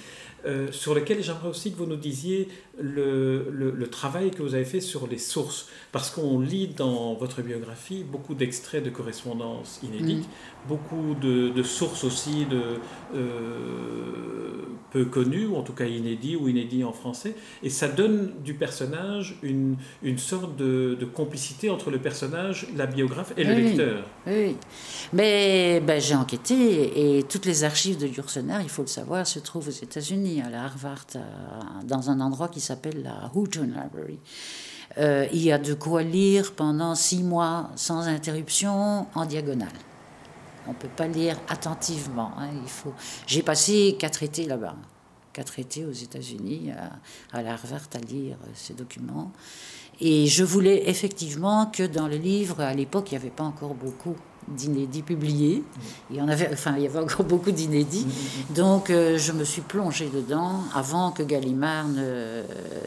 euh, 0.47 0.71
sur 0.73 0.95
lequel 0.95 1.23
j'aimerais 1.23 1.49
aussi 1.49 1.73
que 1.73 1.79
vous 1.79 1.87
nous 1.87 1.97
disiez 1.97 2.49
le, 2.79 3.51
le, 3.51 3.87
travail 3.89 4.31
que 4.31 4.43
vous 4.43 4.55
avez 4.55 4.65
fait 4.65 4.81
sur 4.81 5.07
les 5.07 5.19
sources, 5.19 5.69
parce 5.93 6.11
qu'on 6.11 6.41
lit 6.41 6.69
dans 6.69 7.15
votre 7.15 7.41
biographie 7.41 8.05
beaucoup 8.05 8.35
d'extraits 8.35 8.83
de 8.83 8.91
correspondances 8.91 9.81
inédites, 9.83 10.27
mm. 10.27 10.69
beaucoup 10.69 11.15
de, 11.21 11.51
de, 11.51 11.63
sources 11.63 12.03
aussi 12.05 12.47
de, 12.47 12.63
euh, 13.15 14.65
peu 14.91 15.05
connues, 15.05 15.47
ou 15.47 15.57
en 15.57 15.63
tout 15.63 15.73
cas 15.73 15.87
inédits 15.87 16.37
ou 16.37 16.49
inédits 16.49 16.85
en 16.85 16.93
français, 16.93 17.35
et 17.63 17.71
ça 17.71 17.89
donne 17.89 18.33
du 18.43 18.55
personnage 18.55 19.39
une, 19.43 19.77
une 20.03 20.19
sorte 20.19 20.57
de, 20.57 20.97
de 20.99 21.05
complicité 21.05 21.71
entre 21.71 21.91
le 21.91 21.99
personnage, 21.99 22.67
la 22.77 22.87
biographe 22.87 23.33
et 23.37 23.45
le 23.45 23.55
lecteur. 23.55 24.05
Oui, 24.27 24.57
mais 25.13 25.81
ben, 25.81 26.01
j'ai 26.01 26.15
enquêté, 26.15 27.19
et 27.19 27.23
toutes 27.23 27.47
les 27.47 27.65
archives 27.65 27.99
de 27.99 28.07
Yursener, 28.07 28.59
il 28.63 28.69
faut 28.69 28.83
le 28.83 28.89
savoir, 28.89 29.27
se 29.27 29.39
trouvent 29.39 29.69
aux 29.69 29.71
États-Unis, 29.71 30.34
à 30.41 30.51
la 30.51 30.65
Harvard, 30.65 31.07
dans 31.85 32.11
un 32.11 32.21
endroit 32.21 32.49
qui 32.49 32.61
s'appelle 32.61 33.03
la 33.03 33.31
Houghton 33.35 33.69
Library. 33.69 34.19
Euh, 34.99 35.27
il 35.33 35.43
y 35.43 35.51
a 35.51 35.59
de 35.59 35.75
quoi 35.75 36.03
lire 36.03 36.53
pendant 36.55 36.95
six 36.95 37.23
mois 37.23 37.71
sans 37.75 38.07
interruption 38.07 39.07
en 39.15 39.27
diagonale. 39.27 39.69
On 40.67 40.71
ne 40.71 40.77
peut 40.77 40.89
pas 40.89 41.09
lire 41.09 41.37
attentivement. 41.49 42.33
Hein, 42.39 42.51
faut. 42.67 42.95
J'ai 43.27 43.43
passé 43.43 43.97
quatre 43.99 44.23
étés 44.23 44.47
là-bas, 44.47 44.77
quatre 45.33 45.59
étés 45.59 45.85
aux 45.85 45.93
États-Unis 45.93 46.73
à, 47.33 47.37
à 47.37 47.43
la 47.43 47.55
Harvard 47.55 47.89
à 47.95 47.99
lire 47.99 48.37
ces 48.55 48.75
documents. 48.75 49.33
Et 50.01 50.27
je 50.27 50.45
voulais 50.45 50.89
effectivement 50.89 51.67
que 51.67 51.83
dans 51.83 52.09
le 52.09 52.17
livre, 52.17 52.61
à 52.61 52.75
l'époque, 52.75 53.11
il 53.11 53.15
n'y 53.15 53.21
avait 53.21 53.31
pas 53.31 53.45
encore 53.45 53.75
beaucoup 53.75 54.17
d'inédits 54.49 55.03
publiés. 55.03 55.63
Il 56.11 56.17
y 56.17 56.21
en 56.21 56.29
avait, 56.29 56.51
enfin, 56.53 56.75
il 56.77 56.83
y 56.83 56.87
avait 56.87 56.99
encore 56.99 57.25
beaucoup 57.25 57.51
d'inédits. 57.51 58.07
Donc, 58.55 58.91
euh, 58.91 59.19
je 59.19 59.33
me 59.33 59.45
suis 59.45 59.63
plongée 59.63 60.09
dedans 60.13 60.61
avant 60.75 61.11
que 61.13 61.23
Gallimard 61.23 61.87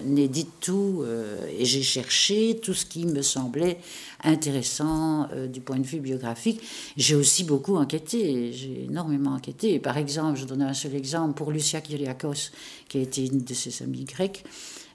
n'édite 0.05 0.51
tout. 0.61 1.03
Euh, 1.03 1.37
et 1.57 1.65
j'ai 1.65 1.81
cherché 1.81 2.59
tout 2.61 2.73
ce 2.73 2.85
qui 2.85 3.05
me 3.05 3.21
semblait 3.21 3.79
intéressant 4.23 5.27
euh, 5.33 5.47
du 5.47 5.61
point 5.61 5.77
de 5.77 5.85
vue 5.85 5.99
biographique. 5.99 6.61
J'ai 6.95 7.15
aussi 7.15 7.43
beaucoup 7.43 7.75
enquêté. 7.75 8.51
J'ai 8.53 8.85
énormément 8.85 9.31
enquêté. 9.31 9.79
Par 9.79 9.97
exemple, 9.97 10.39
je 10.39 10.45
donne 10.45 10.61
un 10.61 10.73
seul 10.73 10.95
exemple 10.95 11.33
pour 11.33 11.51
Lucia 11.51 11.81
Kyriakos, 11.81 12.51
qui 12.87 12.97
a 12.97 13.01
été 13.01 13.25
une 13.25 13.43
de 13.43 13.53
ses 13.53 13.83
amies 13.83 14.05
grecques. 14.05 14.43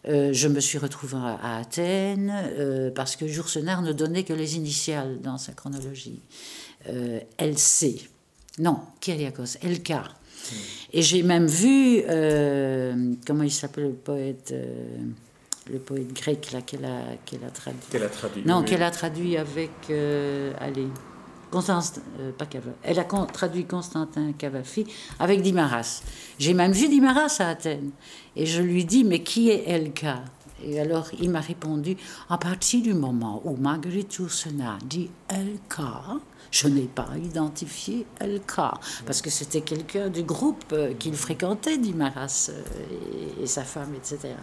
Euh, 0.08 0.32
je 0.32 0.48
me 0.48 0.58
suis 0.58 0.78
retrouvée 0.78 1.16
à, 1.16 1.58
Athènes 1.58 2.32
euh, 2.58 2.90
parce 2.90 3.14
que 3.14 3.28
Joursenard 3.28 3.82
ne 3.82 3.92
donnait 3.92 4.24
que 4.24 4.32
les 4.32 4.56
initiales 4.56 5.20
dans 5.20 5.38
sa 5.38 5.52
chronologie. 5.52 6.20
Euh, 6.88 7.20
LC. 7.38 8.08
Non, 8.58 8.80
Kyriakos, 9.00 9.58
LK. 9.62 9.90
Hmm. 9.90 10.54
Et 10.92 11.02
j'ai 11.02 11.22
même 11.22 11.46
vu, 11.46 12.02
comment 13.26 13.44
il 13.44 13.52
s'appelle 13.52 13.84
le 13.84 13.92
poète 13.92 14.54
le 15.70 15.78
poète 15.78 16.12
grec 16.12 16.50
là 16.50 16.60
qu'elle 16.60 16.84
a, 16.84 17.02
qu'elle 17.24 17.44
a 17.44 17.50
traduit. 17.50 17.80
Qu'elle 17.88 18.02
a 18.02 18.08
traduit. 18.08 18.42
Non, 18.44 18.64
qu'elle 18.64 18.82
a 18.82 18.90
traduit 18.90 19.36
avec. 19.36 19.70
allez. 20.58 20.88
Constance, 21.52 22.00
pas 22.38 22.46
elle 22.82 22.98
a 22.98 23.04
traduit 23.04 23.66
Constantin 23.66 24.32
Cavafi 24.32 24.86
avec 25.20 25.42
Dimaras. 25.42 26.02
J'ai 26.38 26.54
même 26.54 26.72
vu 26.72 26.88
Dimaras 26.88 27.36
à 27.40 27.48
Athènes. 27.50 27.90
Et 28.34 28.46
je 28.46 28.62
lui 28.62 28.84
dis, 28.84 29.04
mais 29.04 29.22
qui 29.22 29.50
est 29.50 29.68
Elka? 29.68 30.24
Et 30.64 30.80
alors 30.80 31.08
il 31.20 31.30
m'a 31.30 31.40
répondu, 31.40 31.96
à 32.28 32.38
partir 32.38 32.82
du 32.82 32.94
moment 32.94 33.42
où 33.44 33.56
Marguerite 33.56 34.14
Yourcenar 34.14 34.78
dit 34.84 35.10
Elka, 35.28 36.02
je 36.50 36.68
n'ai 36.68 36.82
pas 36.82 37.08
identifié 37.22 38.06
Elka, 38.20 38.74
parce 39.06 39.22
que 39.22 39.30
c'était 39.30 39.62
quelqu'un 39.62 40.08
du 40.08 40.22
groupe 40.22 40.64
euh, 40.72 40.92
qu'il 40.94 41.14
fréquentait, 41.14 41.78
dit 41.78 41.94
Maras, 41.94 42.50
euh, 42.50 43.42
et, 43.42 43.46
sa 43.46 43.64
femme, 43.64 43.94
etc. 43.94 44.34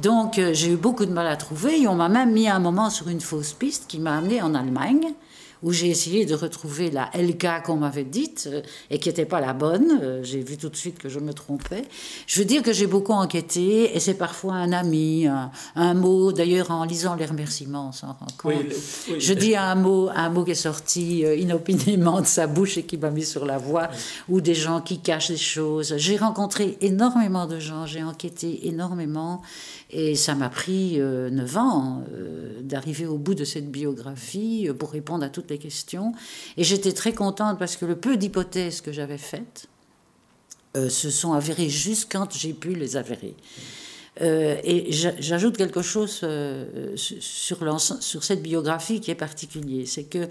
Donc 0.00 0.38
euh, 0.38 0.52
j'ai 0.54 0.72
eu 0.72 0.76
beaucoup 0.76 1.06
de 1.06 1.12
mal 1.12 1.26
à 1.26 1.36
trouver, 1.36 1.82
et 1.82 1.88
on 1.88 1.94
m'a 1.94 2.08
même 2.08 2.32
mis 2.32 2.48
un 2.48 2.58
moment 2.58 2.90
sur 2.90 3.08
une 3.08 3.20
fausse 3.20 3.52
piste 3.52 3.86
qui 3.86 4.00
m'a 4.00 4.16
amené 4.16 4.42
en 4.42 4.54
Allemagne 4.54 5.14
où 5.62 5.72
j'ai 5.72 5.88
essayé 5.88 6.26
de 6.26 6.34
retrouver 6.34 6.90
la 6.90 7.10
LK 7.14 7.62
qu'on 7.64 7.76
m'avait 7.76 8.04
dite 8.04 8.48
euh, 8.50 8.62
et 8.90 8.98
qui 8.98 9.08
n'était 9.08 9.24
pas 9.24 9.40
la 9.40 9.52
bonne. 9.52 10.00
Euh, 10.02 10.20
j'ai 10.22 10.40
vu 10.40 10.56
tout 10.56 10.68
de 10.68 10.76
suite 10.76 10.98
que 10.98 11.08
je 11.08 11.18
me 11.18 11.32
trompais. 11.32 11.84
Je 12.26 12.38
veux 12.40 12.44
dire 12.44 12.62
que 12.62 12.72
j'ai 12.72 12.86
beaucoup 12.86 13.12
enquêté 13.12 13.96
et 13.96 14.00
c'est 14.00 14.14
parfois 14.14 14.54
un 14.54 14.72
ami, 14.72 15.26
un, 15.76 15.94
mot. 15.94 16.32
D'ailleurs, 16.32 16.70
en 16.70 16.84
lisant 16.84 17.14
les 17.14 17.26
remerciements, 17.26 17.88
on 17.88 17.92
s'en 17.92 18.08
rend 18.08 18.26
compte. 18.38 18.54
Je 19.18 19.34
dis 19.34 19.56
un 19.56 19.74
mot, 19.74 20.08
un 20.14 20.30
mot 20.30 20.44
qui 20.44 20.52
est 20.52 20.54
sorti 20.54 21.24
euh, 21.24 21.36
inopinément 21.36 22.20
de 22.20 22.26
sa 22.26 22.46
bouche 22.46 22.78
et 22.78 22.82
qui 22.82 22.96
m'a 22.96 23.10
mis 23.10 23.24
sur 23.24 23.44
la 23.44 23.58
voie, 23.58 23.88
ou 24.28 24.40
des 24.40 24.54
gens 24.54 24.80
qui 24.80 24.98
cachent 24.98 25.30
des 25.30 25.36
choses. 25.36 25.94
J'ai 25.96 26.16
rencontré 26.16 26.76
énormément 26.80 27.46
de 27.46 27.58
gens, 27.58 27.86
j'ai 27.86 28.02
enquêté 28.02 28.66
énormément 28.68 29.42
et 29.92 30.16
ça 30.16 30.34
m'a 30.34 30.48
pris 30.48 30.98
euh, 30.98 31.28
neuf 31.28 31.56
ans 31.58 32.02
euh, 32.12 32.60
d'arriver 32.62 33.06
au 33.06 33.18
bout 33.18 33.34
de 33.34 33.44
cette 33.44 33.70
biographie 33.70 34.66
euh, 34.68 34.74
pour 34.74 34.90
répondre 34.90 35.22
à 35.22 35.28
toutes 35.28 35.50
les 35.50 35.58
questions. 35.58 36.12
Et 36.56 36.64
j'étais 36.64 36.92
très 36.92 37.12
contente 37.12 37.58
parce 37.58 37.76
que 37.76 37.84
le 37.84 37.96
peu 37.96 38.16
d'hypothèses 38.16 38.80
que 38.80 38.92
j'avais 38.92 39.18
faites 39.18 39.68
se 40.74 41.10
sont 41.10 41.34
avérées 41.34 41.68
juste 41.68 42.10
quand 42.10 42.32
j'ai 42.32 42.54
pu 42.54 42.74
les 42.74 42.96
avérer. 42.96 43.36
Et 44.20 44.88
j'ajoute 44.90 45.56
quelque 45.56 45.82
chose 45.82 46.24
sur, 46.96 47.80
sur 48.00 48.24
cette 48.24 48.42
biographie 48.42 49.00
qui 49.00 49.10
est 49.10 49.16
particulier. 49.16 49.86
C'est 49.86 50.04
que 50.04 50.28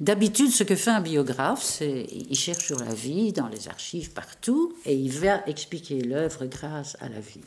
d'habitude, 0.00 0.50
ce 0.50 0.62
que 0.62 0.76
fait 0.76 0.90
un 0.90 1.00
biographe, 1.00 1.62
c'est 1.62 2.06
il 2.10 2.36
cherche 2.36 2.66
sur 2.66 2.78
la 2.78 2.94
vie, 2.94 3.32
dans 3.32 3.48
les 3.48 3.68
archives, 3.68 4.12
partout, 4.12 4.74
et 4.86 4.94
il 4.94 5.10
va 5.10 5.42
expliquer 5.46 6.00
l'œuvre 6.00 6.46
grâce 6.46 6.96
à 7.00 7.08
la 7.08 7.20
vie 7.20 7.40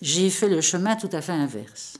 j'ai 0.00 0.30
fait 0.30 0.48
le 0.48 0.60
chemin 0.60 0.96
tout 0.96 1.10
à 1.12 1.20
fait 1.20 1.32
inverse. 1.32 1.94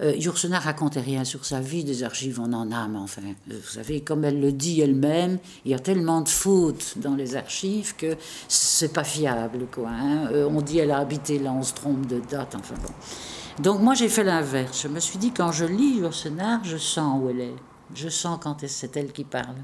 Euh, 0.00 0.14
racontait 0.52 1.00
rien 1.00 1.24
sur 1.24 1.46
sa 1.46 1.60
vie, 1.60 1.82
des 1.82 2.02
archives 2.02 2.38
on 2.38 2.52
en 2.52 2.70
a, 2.70 2.86
mais 2.86 2.98
enfin, 2.98 3.22
vous 3.46 3.62
savez, 3.62 4.02
comme 4.02 4.24
elle 4.24 4.40
le 4.40 4.52
dit 4.52 4.80
elle-même, 4.80 5.38
il 5.64 5.70
y 5.70 5.74
a 5.74 5.78
tellement 5.78 6.20
de 6.20 6.28
fautes 6.28 6.94
dans 6.96 7.14
les 7.14 7.34
archives 7.34 7.96
que 7.96 8.16
c'est 8.46 8.92
pas 8.92 9.04
fiable, 9.04 9.66
quoi. 9.72 9.88
Hein. 9.88 10.28
Euh, 10.32 10.48
on 10.50 10.60
dit 10.60 10.78
elle 10.78 10.90
a 10.90 10.98
habité 10.98 11.38
là, 11.38 11.52
on 11.52 11.62
se 11.62 11.72
trompe 11.72 12.06
de 12.06 12.20
date, 12.20 12.54
enfin 12.54 12.74
bon. 12.82 12.92
Donc 13.62 13.80
moi 13.80 13.94
j'ai 13.94 14.10
fait 14.10 14.24
l'inverse. 14.24 14.82
Je 14.82 14.88
me 14.88 15.00
suis 15.00 15.18
dit 15.18 15.32
quand 15.32 15.50
je 15.50 15.64
lis 15.64 15.96
Yourcenar, 15.98 16.62
je 16.62 16.76
sens 16.76 17.18
où 17.22 17.30
elle 17.30 17.40
est. 17.40 17.56
Je 17.94 18.08
sens 18.08 18.38
quand 18.42 18.56
c'est 18.66 18.96
elle 18.96 19.12
qui 19.12 19.24
parle. 19.24 19.56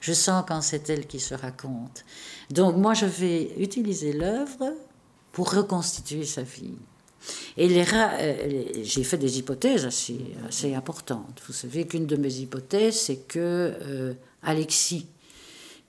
Je 0.00 0.12
sens 0.12 0.44
quand 0.46 0.60
c'est 0.60 0.88
elle 0.90 1.06
qui 1.06 1.18
se 1.18 1.34
raconte. 1.34 2.04
Donc 2.50 2.76
moi 2.76 2.94
je 2.94 3.06
vais 3.06 3.54
utiliser 3.58 4.12
l'œuvre 4.12 4.72
pour 5.32 5.52
reconstituer 5.52 6.24
sa 6.24 6.42
vie. 6.42 6.78
Et 7.56 7.68
les, 7.68 7.84
euh, 7.92 8.64
j'ai 8.82 9.04
fait 9.04 9.18
des 9.18 9.38
hypothèses 9.38 9.84
assez, 9.84 10.18
assez 10.48 10.74
importantes. 10.74 11.40
Vous 11.46 11.52
savez 11.52 11.86
qu'une 11.86 12.06
de 12.06 12.16
mes 12.16 12.34
hypothèses, 12.34 12.96
c'est 12.96 13.26
que 13.28 13.38
euh, 13.38 14.14
Alexis, 14.42 15.06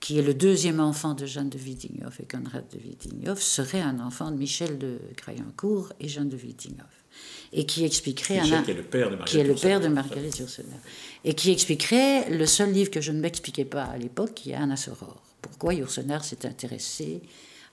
qui 0.00 0.18
est 0.18 0.22
le 0.22 0.34
deuxième 0.34 0.80
enfant 0.80 1.14
de 1.14 1.26
Jeanne 1.26 1.48
de 1.48 1.58
Wittinghoff 1.58 2.20
et 2.20 2.24
Conrad 2.24 2.64
de 2.72 2.78
Wittinghoff, 2.78 3.40
serait 3.40 3.80
un 3.80 4.00
enfant 4.00 4.30
de 4.30 4.36
Michel 4.36 4.78
de 4.78 4.98
Crayancourt 5.16 5.92
et 6.00 6.08
Jeanne 6.08 6.28
de 6.28 6.36
Wittinghoff. 6.36 7.04
Et 7.52 7.66
qui 7.66 7.84
expliquerait 7.84 8.40
Michel, 8.40 8.64
qui 8.64 8.70
est 8.70 8.74
le 8.74 8.82
père 8.82 9.10
de 9.10 9.16
Marguerite, 9.16 9.30
qui 9.30 9.38
est 9.38 9.44
le 9.44 9.54
père 9.54 9.80
de 9.80 9.88
Marguerite 9.88 10.38
Yourcenar. 10.38 10.78
Et 11.24 11.34
qui 11.34 11.52
expliquerait 11.52 12.30
le 12.30 12.46
seul 12.46 12.72
livre 12.72 12.90
que 12.90 13.00
je 13.00 13.12
ne 13.12 13.20
m'expliquais 13.20 13.66
pas 13.66 13.84
à 13.84 13.98
l'époque, 13.98 14.34
qui 14.34 14.50
est 14.50 14.54
Anna 14.54 14.76
Soror. 14.76 15.22
Pourquoi 15.42 15.74
Yourcenar 15.74 16.24
s'est 16.24 16.46
intéressé 16.46 17.20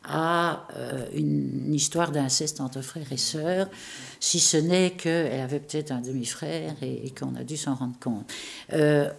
à 0.04 0.68
euh, 0.76 1.06
une 1.14 1.74
histoire 1.74 2.12
d'inceste 2.12 2.62
entre 2.62 2.82
frères 2.82 3.12
et 3.12 3.18
sœurs, 3.18 3.68
si 4.20 4.40
ce 4.40 4.58
n'est 4.58 4.92
qu'elle 4.92 5.40
avait 5.42 5.60
peut-être 5.60 5.92
un 5.92 6.02
demi-frère 6.02 6.76
et, 6.82 7.12
qu'on 7.12 7.36
a 7.36 7.44
dû 7.44 7.58
s'en 7.58 7.76
rendre 7.76 8.00
compte. 8.00 8.32
Euh, 8.74 9.10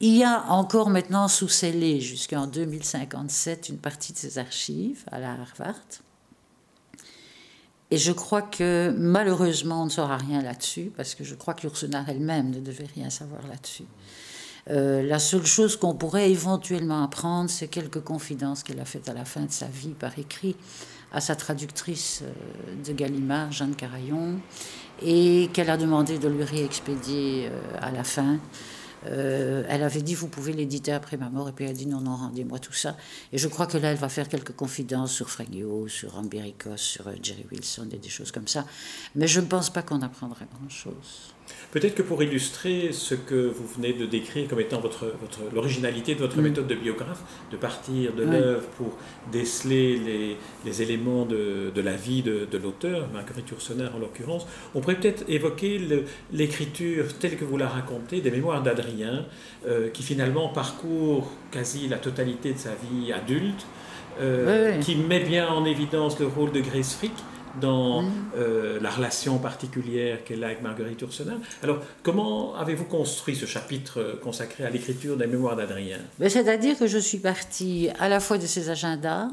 il 0.00 0.16
y 0.16 0.24
a 0.24 0.44
encore 0.48 0.88
maintenant 0.88 1.28
sous 1.28 1.48
scellé 1.48 2.00
jusqu'en 2.00 2.46
2057 2.46 3.68
une 3.68 3.76
partie 3.76 4.14
de 4.14 4.18
ces 4.18 4.38
archives 4.38 5.04
à 5.12 5.20
la 5.20 5.32
Harvard. 5.32 5.74
Et 7.90 7.98
je 7.98 8.12
crois 8.12 8.42
que 8.42 8.94
malheureusement 8.96 9.82
on 9.82 9.86
ne 9.86 9.90
saura 9.90 10.16
rien 10.16 10.42
là-dessus, 10.42 10.92
parce 10.96 11.14
que 11.14 11.24
je 11.24 11.34
crois 11.34 11.54
que 11.54 11.62
l'Ursenar 11.62 12.08
elle-même 12.08 12.50
ne 12.50 12.60
devait 12.60 12.88
rien 12.94 13.10
savoir 13.10 13.46
là-dessus. 13.46 13.84
Euh, 14.70 15.02
la 15.02 15.18
seule 15.18 15.46
chose 15.46 15.76
qu'on 15.76 15.94
pourrait 15.94 16.30
éventuellement 16.30 17.02
apprendre, 17.02 17.50
c'est 17.50 17.68
quelques 17.68 18.00
confidences 18.00 18.62
qu'elle 18.62 18.80
a 18.80 18.84
faites 18.84 19.08
à 19.08 19.14
la 19.14 19.24
fin 19.24 19.42
de 19.42 19.50
sa 19.50 19.66
vie 19.66 19.94
par 19.98 20.18
écrit 20.18 20.56
à 21.12 21.20
sa 21.20 21.34
traductrice 21.34 22.22
euh, 22.22 22.84
de 22.84 22.92
Gallimard, 22.92 23.50
Jeanne 23.50 23.74
Carayon, 23.74 24.38
et 25.02 25.50
qu'elle 25.52 25.70
a 25.70 25.76
demandé 25.76 26.18
de 26.18 26.28
lui 26.28 26.44
réexpédier 26.44 27.48
euh, 27.48 27.60
à 27.80 27.90
la 27.90 28.04
fin. 28.04 28.38
elle 29.02 29.82
avait 29.82 30.02
dit 30.02 30.14
vous 30.14 30.28
pouvez 30.28 30.52
l'éditer 30.52 30.92
après 30.92 31.16
ma 31.16 31.30
mort 31.30 31.48
et 31.48 31.52
puis 31.52 31.64
elle 31.64 31.70
a 31.70 31.74
dit 31.74 31.86
non 31.86 32.02
non 32.02 32.16
rendez-moi 32.16 32.58
tout 32.58 32.74
ça 32.74 32.98
et 33.32 33.38
je 33.38 33.48
crois 33.48 33.66
que 33.66 33.78
là 33.78 33.92
elle 33.92 33.96
va 33.96 34.10
faire 34.10 34.28
quelques 34.28 34.54
confidences 34.54 35.12
sur 35.12 35.30
Fragio, 35.30 35.88
sur 35.88 36.18
Ambiricos, 36.18 36.76
sur 36.76 37.04
Jerry 37.22 37.46
Wilson 37.50 37.88
et 37.92 37.96
des 37.96 38.10
choses 38.10 38.30
comme 38.30 38.46
ça 38.46 38.66
mais 39.14 39.26
je 39.26 39.40
ne 39.40 39.46
pense 39.46 39.70
pas 39.70 39.80
qu'on 39.80 40.02
apprendra 40.02 40.44
grand 40.44 40.68
chose. 40.68 41.32
Peut-être 41.70 41.94
que 41.94 42.02
pour 42.02 42.22
illustrer 42.22 42.90
ce 42.92 43.14
que 43.14 43.34
vous 43.34 43.66
venez 43.76 43.92
de 43.92 44.06
décrire 44.06 44.48
comme 44.48 44.60
étant 44.60 44.80
votre, 44.80 45.06
l'originalité 45.54 46.14
de 46.14 46.20
votre 46.20 46.38
mm. 46.38 46.42
méthode 46.42 46.66
de 46.66 46.74
biographe, 46.74 47.22
de 47.52 47.56
partir 47.56 48.12
de 48.12 48.24
l'œuvre 48.24 48.66
pour 48.76 48.96
déceler 49.30 49.96
les, 49.98 50.36
les 50.64 50.82
éléments 50.82 51.24
de, 51.24 51.70
de, 51.74 51.80
la 51.80 51.94
vie 51.94 52.22
de, 52.22 52.46
de 52.50 52.58
l'auteur, 52.58 53.08
Marguerite 53.12 53.50
Yourcenar 53.50 53.94
en 53.94 53.98
l'occurrence, 53.98 54.46
on 54.74 54.80
pourrait 54.80 54.96
peut-être 54.96 55.24
évoquer 55.28 55.80
l'écriture 56.32 57.06
telle 57.18 57.36
que 57.36 57.44
vous 57.44 57.56
la 57.56 57.68
racontez 57.68 58.20
des 58.20 58.30
mémoires 58.30 58.62
d'Adrien, 58.62 59.26
euh, 59.66 59.88
qui 59.90 60.02
finalement 60.02 60.48
parcourt 60.48 61.30
quasi 61.50 61.88
la 61.88 61.98
totalité 61.98 62.52
de 62.52 62.58
sa 62.58 62.70
vie 62.70 63.12
adulte, 63.12 63.66
euh, 64.20 64.78
qui 64.78 64.96
met 64.96 65.20
bien 65.20 65.48
en 65.48 65.64
évidence 65.64 66.18
le 66.18 66.26
rôle 66.26 66.52
de 66.52 66.60
Grace 66.60 66.94
Frick 66.94 67.12
dans 67.60 68.04
euh, 68.36 68.78
la 68.80 68.90
relation 68.90 69.38
particulière 69.38 70.24
qu'elle 70.24 70.44
a 70.44 70.48
avec 70.48 70.62
Marguerite 70.62 71.00
Yourcenar. 71.00 71.36
Alors, 71.62 71.80
comment 72.02 72.54
avez-vous 72.56 72.84
construit 72.84 73.36
ce 73.36 73.46
chapitre 73.46 74.00
euh, 74.00 74.16
consacré 74.16 74.64
à 74.64 74.70
l'écriture 74.70 75.16
des 75.16 75.26
mémoires 75.26 75.56
d'Adrien? 75.56 75.98
Ben, 76.18 76.28
C'est-à-dire 76.28 76.78
que 76.78 76.86
je 76.86 76.98
suis 76.98 77.18
partie 77.18 77.88
à 77.98 78.08
la 78.08 78.20
fois 78.20 78.38
de 78.38 78.46
ses 78.46 78.70
agendas, 78.70 79.28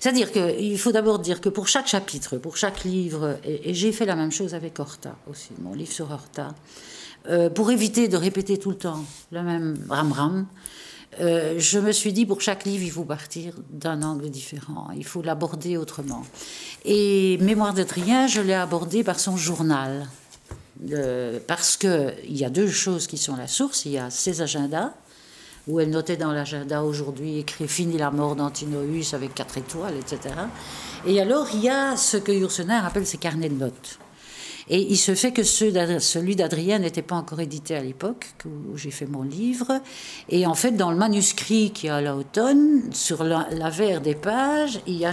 c'est-à-dire 0.00 0.32
qu'il 0.32 0.78
faut 0.78 0.92
d'abord 0.92 1.18
dire 1.18 1.40
que 1.40 1.48
pour 1.48 1.68
chaque 1.68 1.86
chapitre, 1.86 2.38
pour 2.38 2.56
chaque 2.56 2.84
livre, 2.84 3.38
et, 3.44 3.74
j'ai 3.74 3.92
fait 3.92 4.06
la 4.06 4.16
même 4.16 4.32
chose 4.32 4.54
avec 4.54 4.78
Horta 4.78 5.16
aussi, 5.30 5.50
mon 5.60 5.74
livre 5.74 5.92
sur 5.92 6.10
Horta, 6.10 6.54
euh, 7.28 7.50
pour 7.50 7.70
éviter 7.70 8.08
de 8.08 8.16
répéter 8.16 8.58
tout 8.58 8.70
le 8.70 8.76
temps 8.76 9.04
le 9.30 9.42
même 9.42 9.76
ram-ram, 9.88 10.46
euh, 11.18 11.56
je 11.58 11.78
me 11.80 11.90
suis 11.90 12.12
dit, 12.12 12.24
pour 12.24 12.40
chaque 12.40 12.64
livre, 12.64 12.84
il 12.84 12.90
faut 12.90 13.04
partir 13.04 13.54
d'un 13.70 14.02
angle 14.02 14.30
différent, 14.30 14.88
il 14.96 15.04
faut 15.04 15.22
l'aborder 15.22 15.76
autrement. 15.76 16.24
Et 16.84 17.36
Mémoire 17.38 17.74
d'Adrien, 17.74 18.26
je 18.28 18.40
l'ai 18.40 18.54
abordé 18.54 19.02
par 19.02 19.18
son 19.18 19.36
journal. 19.36 20.06
Euh, 20.92 21.38
parce 21.46 21.76
qu'il 21.76 22.14
y 22.36 22.44
a 22.44 22.50
deux 22.50 22.68
choses 22.68 23.06
qui 23.06 23.18
sont 23.18 23.36
la 23.36 23.46
source. 23.46 23.84
Il 23.84 23.92
y 23.92 23.98
a 23.98 24.08
ses 24.10 24.40
agendas, 24.40 24.92
où 25.68 25.80
elle 25.80 25.90
notait 25.90 26.16
dans 26.16 26.32
l'agenda 26.32 26.82
aujourd'hui 26.82 27.38
écrit 27.38 27.68
Fini 27.68 27.98
la 27.98 28.10
mort 28.10 28.34
d'Antinoïs 28.34 29.12
avec 29.12 29.34
quatre 29.34 29.58
étoiles, 29.58 29.96
etc. 29.96 30.34
Et 31.06 31.20
alors, 31.20 31.48
il 31.52 31.60
y 31.60 31.68
a 31.68 31.96
ce 31.96 32.16
que 32.16 32.32
Yourcenar 32.32 32.86
appelle 32.86 33.06
ses 33.06 33.18
carnets 33.18 33.48
de 33.48 33.54
notes. 33.54 33.98
Et 34.70 34.86
il 34.88 34.96
se 34.96 35.16
fait 35.16 35.32
que 35.32 35.42
celui 35.42 36.36
d'Adrien 36.36 36.78
n'était 36.78 37.02
pas 37.02 37.16
encore 37.16 37.40
édité 37.40 37.74
à 37.74 37.82
l'époque 37.82 38.28
où 38.46 38.76
j'ai 38.76 38.92
fait 38.92 39.06
mon 39.06 39.24
livre. 39.24 39.80
Et 40.28 40.46
en 40.46 40.54
fait, 40.54 40.70
dans 40.70 40.92
le 40.92 40.96
manuscrit 40.96 41.72
qui 41.72 41.88
est 41.88 41.90
à 41.90 42.00
l'automne, 42.00 42.82
sur 42.92 43.24
l'avers 43.24 44.00
des 44.00 44.14
pages, 44.14 44.80
il 44.86 45.04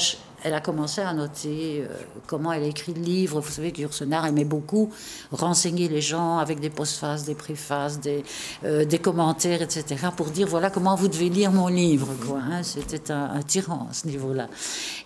elle 0.43 0.53
a 0.53 0.61
commencé 0.61 1.01
à 1.01 1.11
noter 1.13 1.81
euh, 1.81 1.87
comment 2.27 2.53
elle 2.53 2.61
a 2.61 2.67
écrit 2.67 2.93
le 2.93 3.01
livre. 3.01 3.39
Vous 3.39 3.51
savez 3.51 3.71
que 3.71 3.81
Yourcenar 3.81 4.27
aimait 4.27 4.45
beaucoup 4.45 4.91
renseigner 5.31 5.87
les 5.87 5.99
gens 5.99 6.37
avec 6.37 6.59
des 6.59 6.69
postfaces, 6.69 7.25
des 7.25 7.33
préfaces, 7.33 7.99
des, 7.99 8.23
euh, 8.63 8.85
commentaires, 9.01 9.63
etc., 9.63 9.95
pour 10.15 10.27
dire 10.27 10.47
voilà 10.47 10.69
comment 10.69 10.95
vous 10.95 11.07
devez 11.07 11.29
lire 11.29 11.51
mon 11.51 11.67
livre. 11.67 12.09
Hein. 12.35 12.61
C'était 12.61 13.11
un, 13.11 13.31
un 13.33 13.41
tyran 13.41 13.87
à 13.89 13.93
ce 13.93 14.05
niveau-là. 14.05 14.47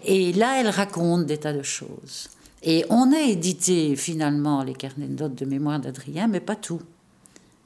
Et 0.04 0.34
là, 0.34 0.60
elle 0.60 0.70
raconte 0.70 1.26
des 1.26 1.38
tas 1.38 1.54
de 1.54 1.64
choses. 1.64 2.30
Et 2.64 2.86
on 2.90 3.12
a 3.12 3.20
édité 3.20 3.96
finalement 3.96 4.64
les 4.64 4.74
carnets 4.74 5.08
de 5.08 5.24
notes 5.24 5.36
de 5.36 5.46
mémoire 5.46 5.80
d'Adrien, 5.80 6.28
mais 6.28 6.40
pas 6.40 6.56
tout. 6.56 6.82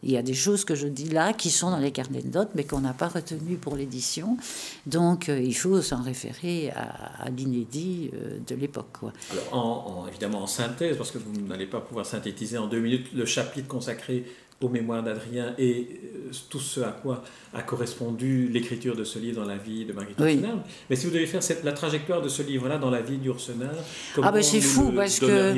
Il 0.05 0.11
y 0.11 0.17
a 0.17 0.21
des 0.21 0.35
choses 0.35 0.65
que 0.65 0.75
je 0.75 0.87
dis 0.87 1.09
là 1.09 1.33
qui 1.33 1.49
sont 1.49 1.71
dans 1.71 1.79
les 1.79 1.91
carnets 1.91 2.21
de 2.21 2.31
notes, 2.31 2.51
mais 2.53 2.63
qu'on 2.63 2.81
n'a 2.81 2.93
pas 2.93 3.07
retenues 3.07 3.57
pour 3.57 3.75
l'édition. 3.75 4.37
Donc 4.85 5.29
euh, 5.29 5.39
il 5.39 5.55
faut 5.55 5.81
s'en 5.81 6.03
référer 6.03 6.69
à, 6.69 7.27
l'inédit 7.35 8.11
euh, 8.13 8.37
de 8.47 8.53
l'époque. 8.53 8.97
Alors, 9.51 10.05
évidemment 10.07 10.43
en 10.43 10.47
synthèse, 10.47 10.95
parce 10.95 11.09
que 11.09 11.17
vous 11.17 11.41
n'allez 11.41 11.65
pas 11.65 11.81
pouvoir 11.81 12.05
synthétiser 12.05 12.59
en 12.59 12.67
deux 12.67 12.79
minutes 12.79 13.07
le 13.15 13.25
chapitre 13.25 13.67
consacré 13.67 14.25
aux 14.61 14.69
mémoires 14.69 15.03
d'Adrien 15.03 15.53
et 15.57 15.99
euh, 16.15 16.31
tout 16.49 16.59
ce 16.59 16.79
à 16.79 16.91
quoi 16.91 17.23
a 17.53 17.61
correspondu 17.61 18.47
l'écriture 18.47 18.95
de 18.95 19.03
ce 19.03 19.19
livre 19.19 19.41
dans 19.41 19.47
la 19.47 19.57
vie 19.57 19.83
de 19.83 19.91
Marguerite 19.91 20.17
oui. 20.19 20.41
Mais 20.89 20.95
si 20.95 21.05
vous 21.05 21.11
devez 21.11 21.25
faire 21.25 21.43
cette, 21.43 21.63
la 21.65 21.73
trajectoire 21.73 22.21
de 22.21 22.29
ce 22.29 22.41
livre-là 22.41 22.77
dans 22.77 22.89
la 22.89 23.01
vie 23.01 23.17
d'Ursenal, 23.17 23.75
ah 24.21 24.31
ben 24.31 24.41
c'est 24.41 24.61
fou 24.61 24.93
parce 24.95 25.19
que 25.19 25.53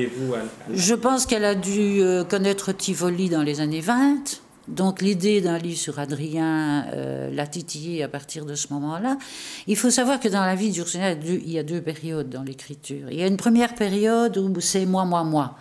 je 0.73 0.93
pense 0.95 1.27
qu'elle 1.27 1.45
a 1.45 1.53
dû 1.53 2.01
euh, 2.01 2.23
connaître 2.23 2.71
Tivoli 2.71 3.29
dans 3.29 3.43
les 3.43 3.61
années 3.61 3.81
20. 3.81 4.41
Donc 4.67 5.01
l'idée 5.01 5.41
d'un 5.41 5.59
livre 5.59 5.77
sur 5.77 5.99
Adrien 5.99 6.87
euh, 6.93 7.29
l'a 7.31 7.47
titillé 7.47 8.03
à 8.03 8.09
partir 8.09 8.45
de 8.45 8.55
ce 8.55 8.73
moment-là. 8.73 9.17
Il 9.67 9.77
faut 9.77 9.91
savoir 9.91 10.19
que 10.19 10.27
dans 10.27 10.43
la 10.43 10.55
vie 10.55 10.71
d'Ursenal, 10.71 11.19
il 11.23 11.49
y 11.49 11.57
a 11.57 11.63
deux 11.63 11.81
périodes 11.81 12.29
dans 12.29 12.43
l'écriture. 12.43 13.09
Il 13.09 13.17
y 13.17 13.23
a 13.23 13.27
une 13.27 13.37
première 13.37 13.75
période 13.75 14.37
où 14.37 14.59
c'est 14.59 14.85
moi, 14.85 15.05
moi, 15.05 15.23
moi 15.23 15.55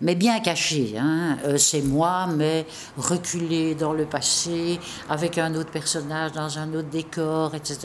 mais 0.00 0.14
bien 0.14 0.40
caché. 0.40 0.94
Hein. 0.98 1.38
Euh, 1.44 1.58
c'est 1.58 1.82
moi, 1.82 2.26
mais 2.26 2.66
reculé 2.96 3.74
dans 3.74 3.92
le 3.92 4.04
passé, 4.04 4.78
avec 5.08 5.38
un 5.38 5.54
autre 5.54 5.70
personnage 5.70 6.32
dans 6.32 6.58
un 6.58 6.72
autre 6.74 6.88
décor, 6.88 7.54
etc., 7.54 7.78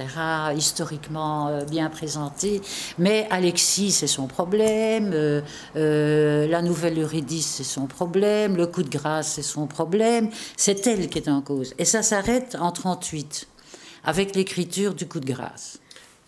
historiquement 0.56 1.48
euh, 1.48 1.64
bien 1.66 1.90
présenté. 1.90 2.62
Mais 2.98 3.28
Alexis, 3.30 3.92
c'est 3.92 4.08
son 4.08 4.28
problème, 4.28 5.12
euh, 5.14 6.48
la 6.48 6.62
nouvelle 6.62 7.00
Eurydice, 7.00 7.56
c'est 7.58 7.64
son 7.64 7.88
problème, 7.88 8.56
le 8.56 8.68
coup 8.68 8.84
de 8.84 8.90
grâce, 8.90 9.34
c'est 9.34 9.42
son 9.42 9.68
problème. 9.68 10.30
C'est 10.58 10.86
elle 10.88 11.10
qui 11.10 11.20
est 11.20 11.30
en 11.30 11.42
cause. 11.42 11.74
Et 11.78 11.86
ça 11.86 12.04
s'arrête 12.04 12.56
en 12.60 12.72
38, 12.72 13.48
avec 14.06 14.36
l'écriture 14.36 14.94
du 14.94 15.08
coup 15.08 15.20
de 15.20 15.32
grâce. 15.32 15.80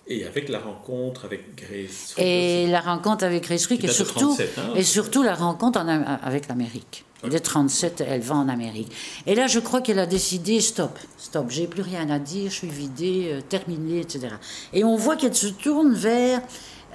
Et 0.07 0.25
avec 0.25 0.49
la 0.49 0.59
rencontre 0.59 1.25
avec 1.25 1.55
Grace 1.55 2.13
Et 2.17 2.67
la 2.67 2.79
rencontre 2.79 3.23
avec 3.23 3.43
Grace 3.43 3.63
Frick, 3.65 3.83
et 3.83 3.87
surtout, 3.87 4.37
et 4.75 4.83
surtout 4.83 5.23
la 5.23 5.33
rencontre 5.33 5.79
en, 5.79 5.87
avec 5.87 6.47
l'Amérique. 6.47 7.05
De 7.23 7.37
37, 7.39 8.03
elle 8.07 8.21
va 8.21 8.35
en 8.35 8.47
Amérique. 8.47 8.91
Et 9.25 9.33
là, 9.33 9.47
je 9.47 9.59
crois 9.59 9.81
qu'elle 9.81 9.97
a 9.97 10.05
décidé 10.05 10.61
stop, 10.61 10.99
stop, 11.17 11.47
j'ai 11.49 11.65
plus 11.65 11.81
rien 11.81 12.07
à 12.11 12.19
dire, 12.19 12.51
je 12.51 12.55
suis 12.55 12.67
vidée, 12.67 13.29
euh, 13.31 13.41
terminée, 13.41 14.01
etc. 14.01 14.27
Et 14.73 14.83
on 14.83 14.95
voit 14.95 15.15
qu'elle 15.15 15.33
se 15.33 15.47
tourne 15.47 15.93
vers 15.95 16.41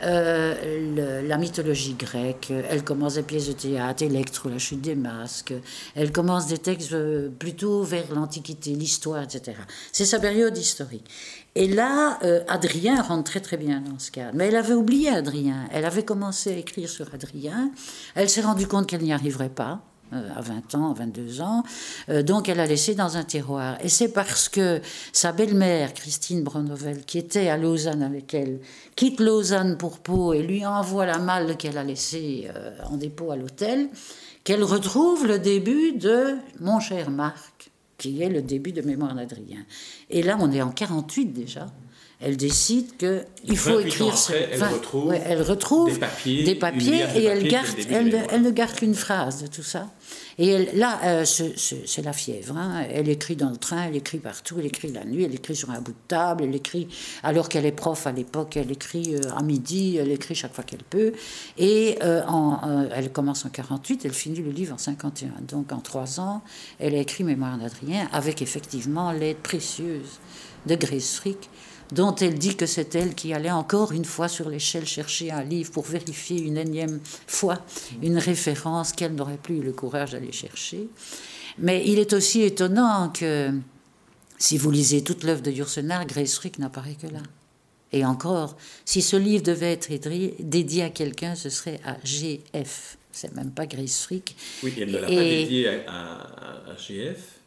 euh, 0.02 1.22
la 1.26 1.36
mythologie 1.36 1.94
grecque, 1.94 2.52
elle 2.70 2.84
commence 2.84 3.14
des 3.14 3.22
pièces 3.22 3.48
de 3.48 3.52
théâtre, 3.52 4.02
Electre, 4.02 4.48
la 4.48 4.58
chute 4.58 4.80
des 4.80 4.94
masques, 4.94 5.52
elle 5.94 6.12
commence 6.12 6.46
des 6.46 6.58
textes 6.58 6.92
euh, 6.92 7.28
plutôt 7.28 7.82
vers 7.82 8.12
l'Antiquité, 8.14 8.70
l'histoire, 8.70 9.22
etc. 9.22 9.58
C'est 9.92 10.06
sa 10.06 10.18
période 10.18 10.56
historique. 10.56 11.04
Et 11.54 11.68
là, 11.68 12.18
euh, 12.22 12.42
Adrien 12.48 13.02
rentre 13.02 13.30
très 13.30 13.40
très 13.40 13.56
bien 13.56 13.80
dans 13.80 13.98
ce 13.98 14.10
cadre. 14.10 14.32
Mais 14.34 14.46
elle 14.46 14.56
avait 14.56 14.74
oublié 14.74 15.10
Adrien. 15.10 15.68
Elle 15.72 15.84
avait 15.84 16.04
commencé 16.04 16.50
à 16.50 16.56
écrire 16.56 16.88
sur 16.88 17.12
Adrien. 17.12 17.70
Elle 18.14 18.28
s'est 18.28 18.40
rendue 18.40 18.66
compte 18.66 18.86
qu'elle 18.86 19.02
n'y 19.02 19.12
arriverait 19.12 19.50
pas. 19.50 19.82
Euh, 20.12 20.28
à 20.34 20.40
20 20.40 20.74
ans, 20.74 20.92
22 20.92 21.40
ans. 21.40 21.62
Euh, 22.08 22.24
donc 22.24 22.48
elle 22.48 22.58
a 22.58 22.66
laissé 22.66 22.96
dans 22.96 23.16
un 23.16 23.22
tiroir. 23.22 23.78
Et 23.84 23.88
c'est 23.88 24.08
parce 24.08 24.48
que 24.48 24.80
sa 25.12 25.30
belle-mère, 25.30 25.94
Christine 25.94 26.42
Bronovel, 26.42 27.04
qui 27.04 27.18
était 27.18 27.48
à 27.48 27.56
Lausanne 27.56 28.02
avec 28.02 28.34
elle, 28.34 28.58
quitte 28.96 29.20
Lausanne 29.20 29.78
pour 29.78 30.00
Pau 30.00 30.32
et 30.32 30.42
lui 30.42 30.66
envoie 30.66 31.06
la 31.06 31.18
malle 31.18 31.56
qu'elle 31.56 31.78
a 31.78 31.84
laissée 31.84 32.50
euh, 32.56 32.76
en 32.90 32.96
dépôt 32.96 33.30
à 33.30 33.36
l'hôtel, 33.36 33.88
qu'elle 34.42 34.64
retrouve 34.64 35.28
le 35.28 35.38
début 35.38 35.92
de 35.92 36.34
Mon 36.58 36.80
cher 36.80 37.08
Marc, 37.10 37.70
qui 37.96 38.20
est 38.20 38.30
le 38.30 38.42
début 38.42 38.72
de 38.72 38.82
Mémoire 38.82 39.14
d'Adrien. 39.14 39.64
Et 40.08 40.24
là, 40.24 40.36
on 40.40 40.50
est 40.50 40.62
en 40.62 40.70
48 40.70 41.26
déjà 41.26 41.68
elle 42.20 42.37
décide 42.37 42.96
que 42.98 43.22
il 43.44 43.56
faut 43.56 43.80
écrire. 43.80 44.14
elle, 44.52 44.62
retrouve 44.62 45.14
elle, 45.14 45.42
retrouve 45.42 45.98
des 46.26 46.54
papiers, 46.54 47.06
et 47.16 47.24
elle, 47.24 47.48
garde, 47.48 47.66
elle, 47.90 48.42
ne 48.42 48.50
garde 48.50 48.74
qu'une 48.74 48.94
phrase 48.94 49.42
de 49.42 49.46
tout 49.46 49.62
ça. 49.62 49.88
Et 50.37 50.66
là, 50.74 51.00
euh, 51.04 51.24
c'est 51.24 52.02
la 52.04 52.12
fièvre. 52.12 52.56
Hein. 52.59 52.85
Elle 52.90 53.09
écrit 53.09 53.37
dans 53.37 53.48
le 53.48 53.56
train, 53.56 53.85
elle 53.88 53.96
écrit 53.96 54.18
partout, 54.18 54.56
elle 54.59 54.66
écrit 54.66 54.92
la 54.92 55.04
nuit, 55.04 55.24
elle 55.24 55.35
écrit 55.35 55.56
sur 55.56 55.70
un 55.70 55.80
bout 55.80 55.92
de 55.92 56.09
table, 56.09 56.44
elle 56.44 56.54
écrit 56.54 56.88
alors 57.22 57.48
qu'elle 57.48 57.64
est 57.64 57.72
prof 57.72 58.06
à 58.06 58.12
l'époque, 58.12 58.56
elle 58.56 58.70
écrit 58.70 59.14
euh, 59.14 59.35
à 59.35 59.42
midi, 59.42 59.96
elle 59.96 60.11
écrit 60.11 60.35
chaque 60.35 60.54
fois 60.54 60.64
qu'elle 60.64 60.85
peut. 60.85 61.12
Et 61.56 61.98
euh, 62.02 62.22
en, 62.26 62.87
elle 62.94 63.12
commence 63.12 63.46
en 63.46 63.48
48, 63.48 64.04
elle 64.04 64.12
finit 64.12 64.40
le 64.40 64.50
livre 64.50 64.74
en 64.74 64.78
51. 64.78 65.28
Donc 65.48 65.72
en 65.72 65.80
trois 65.80 66.20
ans, 66.20 66.42
elle 66.78 66.94
a 66.94 66.98
écrit 66.98 67.24
Mémoire 67.24 67.56
d'Adrien 67.56 68.09
avec 68.12 68.42
effectivement 68.42 69.11
l'aide 69.12 69.38
précieuse 69.38 70.20
de 70.66 70.74
Grace 70.74 71.14
Frick 71.14 71.48
dont 71.92 72.14
elle 72.16 72.38
dit 72.38 72.57
que 72.57 72.66
c'est 72.66 72.94
elle 72.94 73.14
qui 73.14 73.33
allait 73.35 73.50
encore 73.50 73.92
une 73.92 74.05
fois 74.05 74.29
sur 74.29 74.48
l'échelle 74.48 74.87
chercher 74.87 75.31
un 75.31 75.42
livre 75.42 75.70
pour 75.72 75.85
vérifier 75.85 76.40
une 76.40 76.57
énième 76.57 77.00
fois 77.26 77.64
une 78.03 78.18
référence 78.18 78.92
qu'elle 78.92 79.14
n'aurait 79.14 79.38
plus 79.38 79.59
eu 79.59 79.62
le 79.62 79.72
courage 79.72 80.12
d'aller 80.12 80.33
chercher. 80.33 80.88
Mais 81.59 81.85
il 81.87 81.98
est 81.98 82.12
aussi 82.12 82.42
étonnant 82.42 83.11
que 83.11 83.53
si 84.38 84.57
vous 84.57 84.70
lisez 84.70 85.03
toute 85.03 85.24
l'œuvre 85.24 85.42
de 85.42 85.50
Yourcenar, 85.50 86.07
Grace 86.07 86.35
Frick 86.37 86.59
n'apparaît 86.59 86.96
que 87.00 87.07
là. 87.07 87.22
Et 87.92 88.05
encore, 88.05 88.57
si 88.85 89.03
ce 89.03 89.16
livre 89.16 89.42
devait 89.42 89.72
être 89.72 89.90
dédié 90.40 90.85
à 90.85 90.90
quelqu'un, 90.90 91.35
ce 91.35 91.50
serait 91.50 91.81
à 91.85 91.96
GF. 92.05 92.96
C'est 93.11 93.35
même 93.35 93.50
pas 93.50 93.66
Grace 93.66 94.03
Frick. 94.03 94.37
Oui, 94.62 94.72
elle 94.79 94.92
ne 94.92 94.98
l'a 94.98 95.09
pas 95.09 95.14
dédié 95.14 95.68
à, 95.87 96.70
à 96.70 96.76
GF. 96.79 97.39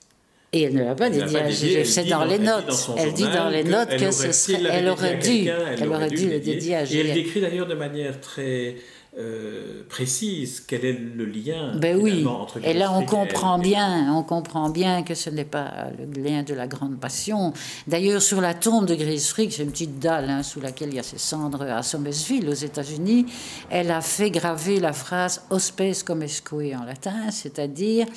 Et 0.54 0.62
elle 0.62 0.76
ne 0.76 0.84
l'a 0.84 0.96
pas 0.96 1.10
dédié 1.10 1.84
C'est 1.84 2.06
dans 2.06 2.24
les 2.24 2.40
notes. 2.40 2.90
Elle 2.98 3.14
dit 3.14 3.24
dans 3.24 3.50
les 3.50 3.64
notes 3.64 3.98
que 3.98 4.12
ce 4.12 4.32
serait. 4.32 4.62
Elle 4.72 4.88
aurait 4.88 5.18
dû. 5.18 5.50
Elle 5.50 5.90
aurait 5.90 6.10
dû 6.10 6.30
le 6.30 6.40
dédier 6.40 6.76
à 6.76 6.84
Et 6.84 6.98
elle 7.00 7.14
décrit 7.14 7.42
d'ailleurs 7.42 7.68
de 7.68 7.76
manière 7.76 8.22
très. 8.22 8.76
Euh, 9.16 9.84
précise 9.90 10.64
quel 10.68 10.86
est 10.86 11.00
le 11.00 11.26
lien 11.26 11.78
ben 11.78 12.00
oui. 12.02 12.26
entre 12.26 12.58
et 12.66 12.74
là 12.74 12.92
on 12.92 13.06
comprend 13.06 13.60
bien 13.60 14.12
on 14.12 14.24
comprend 14.24 14.72
bien 14.72 15.04
que 15.04 15.14
ce 15.14 15.30
n'est 15.30 15.46
pas 15.46 15.90
le 16.00 16.20
lien 16.20 16.42
de 16.42 16.56
la 16.56 16.66
grande 16.66 17.00
passion 17.00 17.54
d'ailleurs 17.86 18.24
sur 18.24 18.42
la 18.42 18.56
tombe 18.56 18.88
de 18.88 18.96
Frick, 19.20 19.54
c'est 19.54 19.62
une 19.62 19.70
petite 19.70 20.00
dalle 20.00 20.32
hein, 20.32 20.42
sous 20.42 20.60
laquelle 20.60 20.90
il 20.90 20.96
y 20.96 21.00
a 21.00 21.04
ses 21.04 21.20
cendres 21.20 21.62
à 21.62 21.84
Somersville 21.84 22.50
aux 22.50 22.54
États-Unis 22.54 23.28
elle 23.70 23.92
a 23.92 24.02
fait 24.02 24.32
graver 24.32 24.80
la 24.80 24.94
phrase 24.94 25.44
hospes 25.52 26.04
comesque 26.04 26.52
en 26.52 26.84
latin 26.84 27.30
c'est-à-dire 27.30 28.08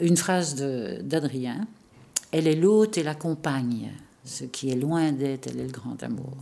une 0.00 0.16
phrase 0.16 0.54
d'Adrien. 0.54 1.66
Elle 2.30 2.46
est 2.46 2.56
l'hôte 2.56 2.98
et 2.98 3.02
la 3.02 3.14
compagne. 3.14 3.92
Ce 4.24 4.44
qui 4.44 4.70
est 4.70 4.76
loin 4.76 5.12
d'être, 5.12 5.48
elle 5.48 5.60
est 5.60 5.66
le 5.66 5.72
grand 5.72 6.02
amour. 6.02 6.36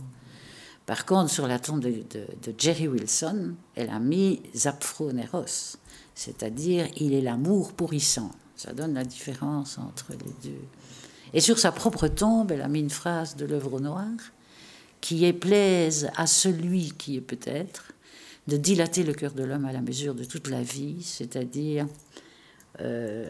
Par 0.85 1.05
contre, 1.05 1.31
sur 1.31 1.47
la 1.47 1.59
tombe 1.59 1.81
de, 1.81 2.25
Jerry 2.57 2.87
Wilson, 2.87 3.53
elle 3.75 3.89
a 3.89 3.99
mis 3.99 4.41
Zapfroneros, 4.55 5.77
c'est-à-dire 6.15 6.87
il 6.97 7.13
est 7.13 7.21
l'amour 7.21 7.73
pourrissant. 7.73 8.31
Ça 8.55 8.73
donne 8.73 8.93
la 8.93 9.05
différence 9.05 9.77
entre 9.77 10.11
les 10.11 10.49
deux. 10.49 10.61
Et 11.33 11.39
sur 11.39 11.59
sa 11.59 11.71
propre 11.71 12.07
tombe, 12.07 12.51
elle 12.51 12.61
a 12.61 12.67
mis 12.67 12.81
une 12.81 12.89
phrase 12.89 13.35
de 13.35 13.45
l'œuvre 13.45 13.79
noire 13.79 14.05
qui 14.99 15.25
est 15.25 15.33
plaise 15.33 16.09
à 16.15 16.27
celui 16.27 16.91
qui 16.91 17.15
est 17.17 17.21
peut-être 17.21 17.93
de 18.47 18.57
dilater 18.57 19.03
le 19.03 19.13
cœur 19.13 19.33
de 19.33 19.43
l'homme 19.43 19.65
à 19.65 19.71
la 19.71 19.81
mesure 19.81 20.13
de 20.13 20.23
toute 20.23 20.49
la 20.49 20.61
vie, 20.61 21.01
c'est-à-dire 21.03 21.87
euh, 22.81 23.29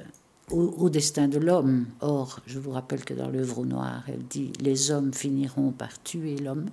au, 0.49 0.89
destin 0.89 1.27
de 1.27 1.37
l'homme. 1.37 1.87
Or, 2.01 2.39
je 2.45 2.59
vous 2.59 2.71
rappelle 2.71 3.05
que 3.05 3.13
dans 3.13 3.29
l'œuvre 3.29 3.59
au 3.59 3.65
noir, 3.65 4.03
elle 4.07 4.23
dit 4.23 4.51
Les 4.59 4.91
hommes 4.91 5.13
finiront 5.13 5.71
par 5.71 6.01
tuer 6.03 6.37
l'homme 6.37 6.65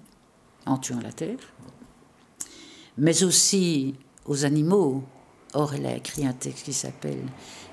en 0.67 0.79
tuant 0.79 1.01
la 1.01 1.12
terre, 1.12 1.38
mais 2.97 3.23
aussi 3.23 3.95
aux 4.27 4.45
animaux. 4.45 5.05
Or, 5.55 5.75
elle 5.75 5.87
a 5.87 5.97
écrit 5.97 6.27
un 6.27 6.33
texte 6.33 6.64
qui 6.64 6.73
s'appelle 6.73 7.23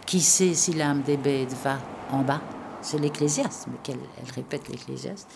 Qui 0.05 0.21
sait 0.21 0.53
si 0.53 0.73
l'âme 0.73 1.01
des 1.01 1.17
bêtes 1.17 1.55
va 1.63 1.79
en 2.11 2.21
bas? 2.21 2.41
C'est 2.81 2.99
l'Ecclésiaste, 2.99 3.67
mais 3.67 3.77
elle 3.87 4.31
répète 4.31 4.69
l'Ecclésiaste. 4.69 5.27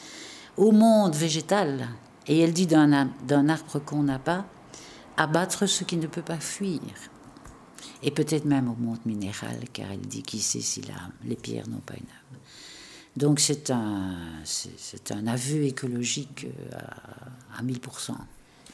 Au 0.56 0.72
monde 0.72 1.16
végétal, 1.16 1.88
et 2.28 2.40
elle 2.40 2.54
dit 2.54 2.68
d'un 2.68 3.50
arbre 3.50 3.80
qu'on 3.80 4.04
n'a 4.04 4.20
pas, 4.20 4.46
abattre 5.18 5.66
ce 5.66 5.84
qui 5.84 5.98
ne 5.98 6.06
peut 6.06 6.22
pas 6.22 6.40
fuir 6.40 6.80
et 8.04 8.12
peut-être 8.12 8.46
même 8.46 8.70
au 8.70 8.76
monde 8.76 9.00
minéral, 9.06 9.60
car 9.74 9.92
elle 9.92 10.02
dit 10.02 10.24
qui 10.24 10.40
sait 10.40 10.62
si 10.62 10.82
les 11.24 11.36
pierres 11.36 11.68
n'ont 11.68 11.80
pas 11.80 11.96
une 11.96 12.02
âme. 12.02 12.40
Donc 13.18 13.40
c'est 13.40 13.72
un, 13.72 14.16
c'est, 14.46 15.12
un 15.12 15.28
aveu 15.28 15.64
écologique 15.64 16.46
euh, 16.46 16.78
à, 16.78 17.60
à 17.60 17.64
1000%. 17.64 18.14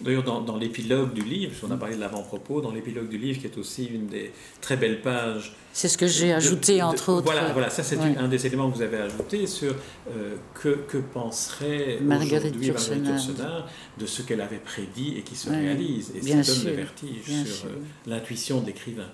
D'ailleurs, 0.01 0.23
dans, 0.23 0.57
l'épilogue 0.57 1.13
du 1.13 1.21
livre, 1.21 1.53
on 1.63 1.71
a 1.71 1.77
parlé 1.77 1.95
de 1.95 2.01
l'avant-propos, 2.01 2.59
dans 2.59 2.71
l'épilogue 2.71 3.07
du 3.07 3.17
livre, 3.17 3.39
qui 3.39 3.47
est 3.47 3.57
aussi 3.57 3.85
une 3.85 4.07
des 4.07 4.33
très 4.59 4.75
belles 4.75 5.01
pages. 5.01 5.55
C'est 5.71 5.87
ce 5.87 5.97
que 5.97 6.05
j'ai 6.05 6.33
ajouté, 6.33 6.81
entre 6.81 7.13
autres. 7.13 7.25
Voilà, 7.25 7.53
voilà 7.53 7.69
ça 7.69 7.81
c'est 7.81 7.97
un 7.97 8.27
des 8.27 8.45
éléments 8.45 8.69
que 8.69 8.75
vous 8.75 8.81
avez 8.81 8.97
ajouté 8.97 9.47
sur 9.47 9.73
euh, 10.09 10.35
que, 10.53 10.69
que, 10.87 10.97
penserait 10.97 11.99
Marguerite 12.01 12.55
Yourcenar 12.61 13.67
de 13.97 14.05
ce 14.05 14.21
qu'elle 14.21 14.41
avait 14.41 14.57
prédit 14.57 15.15
et 15.17 15.21
qui 15.21 15.35
se 15.35 15.49
réalise. 15.49 16.11
Et 16.13 16.21
ça 16.21 16.53
donne 16.53 16.65
le 16.65 16.75
vertige 16.75 17.25
sur 17.25 17.65
euh, 17.65 17.79
l'intuition 18.05 18.59
d'écrivain. 18.59 19.09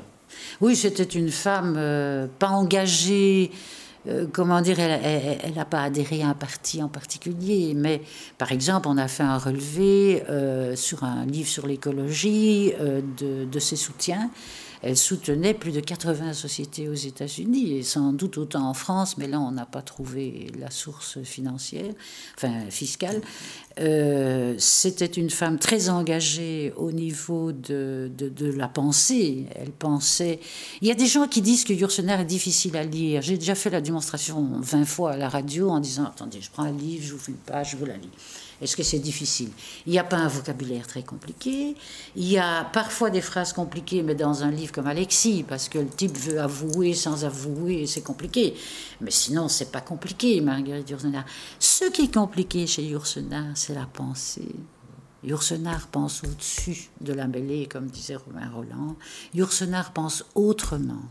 Oui, 0.62 0.76
c'était 0.76 1.04
une 1.04 1.30
femme 1.30 1.76
euh, 1.78 2.28
pas 2.40 2.50
engagée 2.50 3.52
euh, 4.08 4.26
comment 4.32 4.62
dire, 4.62 4.80
elle 4.80 5.54
n'a 5.54 5.66
pas 5.66 5.84
adhéré 5.84 6.24
à 6.24 6.30
un 6.30 6.34
parti 6.34 6.82
en 6.82 6.88
particulier, 6.88 7.74
mais 7.76 8.02
par 8.38 8.52
exemple, 8.52 8.88
on 8.88 8.98
a 8.98 9.08
fait 9.08 9.24
un 9.24 9.38
relevé 9.38 10.24
euh, 10.30 10.76
sur 10.76 11.04
un 11.04 11.26
livre 11.26 11.50
sur 11.50 11.68
l'écologie 11.68 12.74
euh, 12.80 13.02
de, 13.18 13.46
de, 13.46 13.60
ses 13.60 13.76
soutiens 13.76 14.32
elle 14.84 14.98
soutenait 14.98 15.54
plus 15.54 15.72
de 15.72 15.80
80 15.80 16.34
sociétés 16.34 16.90
aux 16.90 16.94
États-Unis 16.94 17.78
et 17.78 17.84
sans 17.84 18.14
doute 18.14 18.38
autant 18.38 18.68
en 18.68 18.74
France, 18.74 19.18
mais 19.18 19.28
là 19.28 19.40
on 19.40 19.52
n'a 19.52 19.66
pas 19.66 19.82
trouvé 19.82 20.48
la 20.60 20.72
source 20.72 21.22
financière, 21.22 21.94
enfin 22.36 22.70
fiscale. 22.70 23.22
Euh, 23.80 24.56
c'était 24.58 25.06
une 25.06 25.30
femme 25.30 25.58
très 25.58 25.90
engagée 25.90 26.74
au 26.76 26.92
niveau 26.92 27.52
de, 27.52 28.12
la 28.56 28.68
pensée. 28.68 29.46
Elle 29.56 29.72
pensait. 29.72 30.40
Il 30.82 30.88
y 30.88 30.92
a 30.92 30.96
des 30.96 31.08
gens 31.08 31.28
qui 31.28 31.42
disent 31.42 31.64
que 31.64 31.74
Yourcenar 31.74 32.20
est 32.22 32.26
difficile 32.26 32.76
à 32.76 32.84
lire. 32.84 33.22
J'ai 33.22 33.38
déjà 33.38 33.56
fait 33.56 33.70
la 33.70 33.82
démonstration 33.82 34.60
20 34.60 34.86
fois 34.86 35.12
à 35.12 35.18
la 35.18 35.30
radio 35.30 35.70
en 35.70 35.80
disant 35.80 36.06
Attendez, 36.06 36.42
je 36.42 36.50
prends 36.52 36.64
un 36.64 36.72
livre, 36.72 37.06
j'ouvre 37.06 37.30
une 37.30 37.36
page, 37.36 37.72
je 37.72 37.78
vous 37.78 37.86
la 37.86 37.98
lis. 37.98 38.10
Est-ce 38.62 38.76
que 38.76 38.84
c'est 38.84 39.00
difficile? 39.00 39.50
Il 39.88 39.92
n'y 39.92 40.00
a 40.00 40.04
pas 40.04 40.18
un 40.18 40.28
vocabulaire 40.28 40.86
très 40.86 41.04
compliqué. 41.04 41.76
Il 42.16 42.30
y 42.30 42.38
a 42.38 42.64
parfois 42.66 43.10
des 43.10 43.22
phrases 43.22 43.54
compliquées, 43.54 44.04
mais 44.04 44.14
dans 44.14 44.44
un 44.44 44.52
livre 44.52 44.72
comme 44.72 44.88
Alexis, 44.88 45.44
parce 45.48 45.68
que 45.68 45.80
le 45.80 45.88
type 45.88 46.16
veut 46.16 46.40
avouer 46.40 46.94
sans 46.94 47.26
avouer, 47.26 47.88
c'est 47.88 48.04
compliqué. 48.04 48.54
Mais 49.02 49.12
sinon, 49.12 49.48
c'est 49.48 49.72
pas 49.72 49.82
compliqué, 49.82 50.40
Marguerite 50.42 50.90
Yourcenar. 50.90 51.26
Ce 51.60 51.86
qui 51.86 52.04
est 52.04 52.14
compliqué 52.14 52.68
chez 52.68 52.84
Yourcenar, 52.84 53.46
c'est 53.56 53.74
la 53.74 53.88
pensée. 53.88 54.56
Yourcenar 55.24 55.88
pense 55.88 56.24
au-dessus 56.24 56.90
de 57.00 57.14
la 57.14 57.28
mêlée, 57.28 57.68
comme 57.68 57.88
disait 57.88 58.16
Romain 58.16 58.50
Roland. 58.54 58.96
Yourcenar 59.34 59.92
pense 59.94 60.24
autrement. 60.36 61.02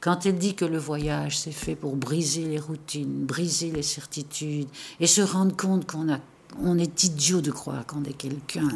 Quand 0.00 0.26
elle 0.26 0.38
dit 0.38 0.54
que 0.54 0.64
le 0.64 0.78
voyage 0.78 1.38
s'est 1.38 1.52
fait 1.52 1.74
pour 1.74 1.96
briser 1.96 2.44
les 2.44 2.58
routines, 2.58 3.24
briser 3.24 3.70
les 3.70 3.82
certitudes 3.82 4.68
et 5.00 5.06
se 5.06 5.20
rendre 5.20 5.56
compte 5.56 5.86
qu'on 5.90 6.12
a 6.12 6.20
on 6.62 6.78
est 6.78 7.04
idiot 7.04 7.40
de 7.40 7.50
croire 7.50 7.86
qu'on 7.86 8.04
est 8.04 8.12
quelqu'un, 8.12 8.68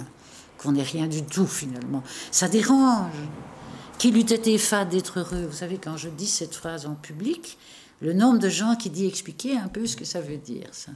qu'on 0.59 0.73
n'est 0.73 0.83
rien 0.83 1.07
du 1.07 1.23
tout 1.23 1.47
finalement. 1.47 2.03
Ça 2.31 2.49
dérange. 2.49 3.13
Qu'il 3.99 4.17
eût 4.17 4.21
été 4.21 4.57
fade 4.59 4.91
d'être 4.91 5.19
heureux. 5.19 5.47
Vous 5.47 5.57
savez, 5.57 5.79
quand 5.83 5.97
je 5.97 6.09
dis 6.09 6.29
cette 6.29 6.55
phrase 6.55 6.87
en 6.87 6.95
public, 6.95 7.59
le 8.01 8.13
nombre 8.13 8.39
de 8.39 8.49
gens 8.49 8.77
qui 8.77 8.91
dit 8.91 9.07
expliquer 9.07 9.57
un 9.57 9.67
peu 9.67 9.87
ce 9.87 9.97
que 9.97 10.05
ça 10.05 10.21
veut 10.21 10.37
dire, 10.37 10.69
ça. 10.71 10.93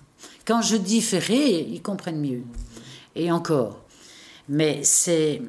Quand 0.46 0.62
je 0.62 0.76
dis 0.76 1.00
ferré, 1.00 1.66
ils 1.68 1.82
comprennent 1.82 2.20
mieux. 2.20 2.42
Et 3.16 3.32
encore, 3.32 3.82
Mais 4.48 4.80
c'est 4.84 5.42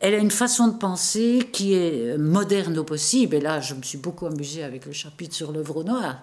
elle 0.00 0.14
a 0.14 0.18
une 0.18 0.30
façon 0.30 0.68
de 0.68 0.76
penser 0.76 1.48
qui 1.52 1.74
est 1.74 2.18
moderne 2.18 2.78
au 2.78 2.84
possible. 2.84 3.36
Et 3.36 3.40
là, 3.40 3.60
je 3.60 3.74
me 3.74 3.82
suis 3.82 3.98
beaucoup 3.98 4.26
amusée 4.26 4.62
avec 4.62 4.86
le 4.86 4.92
chapitre 4.92 5.34
sur 5.34 5.52
l'œuvre 5.52 5.84
noire, 5.84 6.18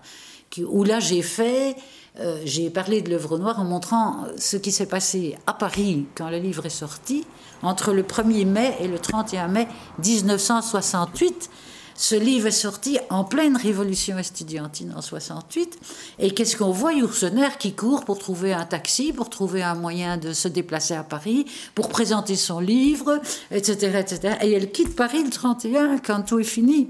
où 0.60 0.84
là, 0.84 1.00
j'ai 1.00 1.22
fait, 1.22 1.76
euh, 2.20 2.40
j'ai 2.46 2.70
parlé 2.70 3.02
de 3.02 3.10
l'œuvre 3.10 3.38
noire 3.38 3.60
en 3.60 3.64
montrant 3.64 4.26
ce 4.38 4.58
qui 4.58 4.72
s'est 4.72 4.86
passé 4.86 5.38
à 5.48 5.54
Paris 5.54 6.06
quand 6.16 6.30
le 6.30 6.38
livre 6.38 6.66
est 6.66 6.70
sorti, 6.70 7.26
entre 7.64 7.94
le 7.94 8.04
1er 8.04 8.46
mai 8.46 8.76
et 8.80 8.88
le 8.88 9.00
31 9.00 9.48
mai 9.48 9.68
1968 10.04 11.50
ce 11.96 12.16
livre 12.16 12.48
est 12.48 12.52
sorti 12.52 13.00
en 13.10 13.24
pleine 13.24 13.58
révolution 13.58 14.18
estudiantine 14.18 14.94
en 14.96 15.02
68. 15.02 15.78
Et 16.20 16.32
qu'est-ce 16.32 16.58
qu'on 16.58 16.72
voit? 16.72 16.94
Yourcener 16.94 17.50
qui 17.60 17.74
court 17.74 18.06
pour 18.06 18.20
trouver 18.20 18.54
un 18.54 18.66
taxi, 18.66 19.14
pour 19.14 19.30
trouver 19.30 19.64
un 19.64 19.76
moyen 19.76 20.18
de 20.18 20.34
se 20.34 20.48
déplacer 20.48 20.94
à 20.94 21.04
Paris, 21.04 21.46
pour 21.76 21.90
présenter 21.90 22.36
son 22.36 22.60
livre, 22.60 23.22
etc. 23.52 24.00
etc. 24.00 24.36
Et 24.42 24.52
elle 24.52 24.72
quitte 24.72 24.96
Paris 24.96 25.24
le 25.24 25.30
31 25.30 25.98
quand 26.00 26.24
tout 26.24 26.40
est 26.40 26.44
fini. 26.44 26.90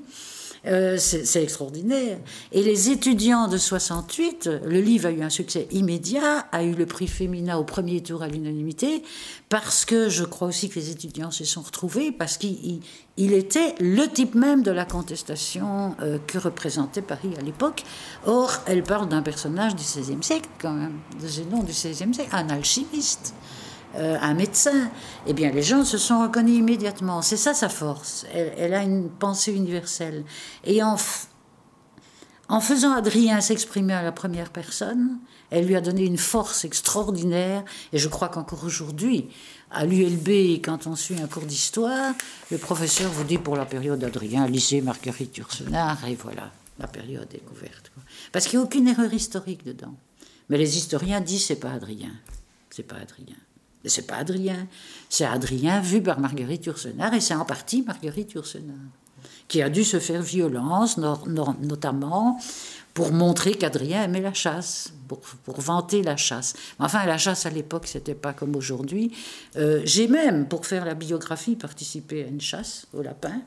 Euh, 0.65 0.97
c'est 0.97 1.43
extraordinaire. 1.43 2.17
Et 2.53 2.63
les 2.63 2.89
étudiants 2.89 3.49
de 3.49 3.57
68, 3.57 4.49
le 4.63 4.79
livre 4.79 5.07
a 5.07 5.11
eu 5.11 5.21
un 5.21 5.29
succès 5.29 5.67
immédiat, 5.71 6.47
a 6.53 6.63
eu 6.63 6.73
le 6.73 6.85
prix 6.85 7.07
féminin 7.07 7.57
au 7.57 7.65
premier 7.65 8.01
tour 8.01 8.23
à 8.23 8.29
l'unanimité, 8.29 9.03
parce 9.49 9.83
que 9.83 10.07
je 10.07 10.23
crois 10.23 10.47
aussi 10.47 10.69
que 10.69 10.79
les 10.79 10.89
étudiants 10.89 11.31
se 11.31 11.43
sont 11.43 11.61
retrouvés, 11.61 12.13
parce 12.13 12.37
qu'il 12.37 12.81
était 13.17 13.75
le 13.79 14.07
type 14.07 14.35
même 14.35 14.63
de 14.63 14.71
la 14.71 14.85
contestation 14.85 15.95
euh, 16.01 16.17
que 16.27 16.37
représentait 16.37 17.01
Paris 17.01 17.31
à 17.37 17.41
l'époque. 17.41 17.83
Or, 18.25 18.61
elle 18.65 18.83
parle 18.83 19.09
d'un 19.09 19.21
personnage 19.21 19.75
du 19.75 19.83
XVIe 19.83 20.23
siècle, 20.23 20.49
quand 20.61 20.73
même, 20.73 20.97
de 21.21 21.27
Zénon 21.27 21.63
du 21.63 21.73
XVIe 21.73 22.13
siècle, 22.13 22.29
un 22.31 22.49
alchimiste. 22.49 23.33
Euh, 23.95 24.17
un 24.19 24.33
médecin, 24.33 24.89
eh 25.27 25.33
bien, 25.33 25.51
les 25.51 25.61
gens 25.61 25.85
se 25.85 25.97
sont 25.97 26.21
reconnus 26.21 26.57
immédiatement. 26.57 27.21
C'est 27.21 27.37
ça 27.37 27.53
sa 27.53 27.69
force. 27.69 28.25
Elle, 28.33 28.73
a 28.73 28.81
une 28.81 29.09
pensée 29.09 29.53
universelle. 29.53 30.23
Et 30.63 30.81
en, 30.81 30.95
en 32.49 32.59
faisant 32.59 32.93
Adrien 32.93 33.39
s'exprimer 33.39 33.93
à 33.93 34.01
la 34.01 34.11
première 34.11 34.49
personne, 34.49 35.19
elle 35.51 35.67
lui 35.67 35.75
a 35.75 35.81
donné 35.81 36.05
une 36.05 36.17
force 36.17 36.65
extraordinaire. 36.65 37.63
Et 37.91 37.99
je 37.99 38.07
crois 38.07 38.29
qu'encore 38.29 38.63
aujourd'hui, 38.63 39.29
à 39.69 39.85
l'ULB, 39.85 40.59
quand 40.63 40.87
on 40.87 40.95
suit 40.95 41.19
un 41.21 41.27
cours 41.27 41.45
d'histoire, 41.45 42.15
le 42.49 42.57
professeur 42.57 43.11
vous 43.11 43.23
dit 43.23 43.37
pour 43.37 43.55
la 43.55 43.65
période 43.65 43.99
d'Adrien, 43.99 44.47
lycée 44.47 44.81
Marguerite 44.81 45.37
Ursenard, 45.37 46.03
et 46.07 46.15
voilà, 46.15 46.51
la 46.79 46.87
période 46.87 47.31
est 47.31 47.45
couverte. 47.45 47.91
Parce 48.31 48.47
qu'il 48.47 48.57
n'y 48.57 48.63
a 48.63 48.65
aucune 48.65 48.87
erreur 48.87 49.13
historique 49.13 49.63
dedans. 49.63 49.95
Mais 50.49 50.57
les 50.57 50.77
historiens 50.77 51.21
disent 51.21 51.45
c'est 51.45 51.59
pas 51.59 51.71
Adrien. 51.71 52.11
C'est 52.71 52.83
pas 52.83 52.97
Adrien. 52.97 53.35
Mais 53.83 53.89
c'est 53.89 54.07
pas 54.07 54.15
Adrien. 54.15 54.67
C'est 55.09 55.25
Adrien 55.25 55.81
vu 55.81 56.01
par 56.01 56.19
Marguerite 56.19 56.65
Yourcenar, 56.65 57.13
et 57.13 57.19
c'est 57.19 57.35
en 57.35 57.45
partie 57.45 57.81
Marguerite 57.81 58.33
Yourcenar, 58.33 58.75
qui 59.47 59.61
a 59.61 59.69
dû 59.69 59.83
se 59.83 59.99
faire 59.99 60.21
violence, 60.21 60.97
notamment 60.97 62.39
pour 62.93 63.11
montrer 63.11 63.55
qu'Adrien 63.55 64.03
aimait 64.03 64.21
la 64.21 64.33
chasse, 64.33 64.93
pour, 65.07 65.19
vanter 65.59 66.03
la 66.03 66.15
chasse. 66.15 66.53
Enfin, 66.79 67.05
la 67.05 67.17
chasse 67.17 67.45
à 67.45 67.49
l'époque, 67.49 67.87
c'était 67.87 68.15
pas 68.15 68.33
comme 68.33 68.55
aujourd'hui. 68.55 69.11
Euh, 69.55 69.81
j'ai 69.83 70.07
même, 70.07 70.47
pour 70.47 70.65
faire 70.65 70.85
la 70.85 70.93
biographie, 70.93 71.55
participé 71.55 72.23
à 72.23 72.27
une 72.27 72.41
chasse 72.41 72.87
au 72.93 73.01
lapin, 73.01 73.41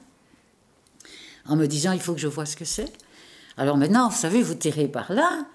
en 1.49 1.57
me 1.57 1.67
disant 1.67 1.93
il 1.93 2.01
faut 2.01 2.13
que 2.13 2.21
je 2.21 2.27
vois 2.27 2.47
ce 2.47 2.57
que 2.57 2.65
c'est. 2.65 2.93
Alors 3.57 3.77
maintenant, 3.77 4.09
vous 4.09 4.17
savez, 4.17 4.43
vous 4.43 4.55
tirez 4.55 4.89
par 4.89 5.13
là, 5.13 5.47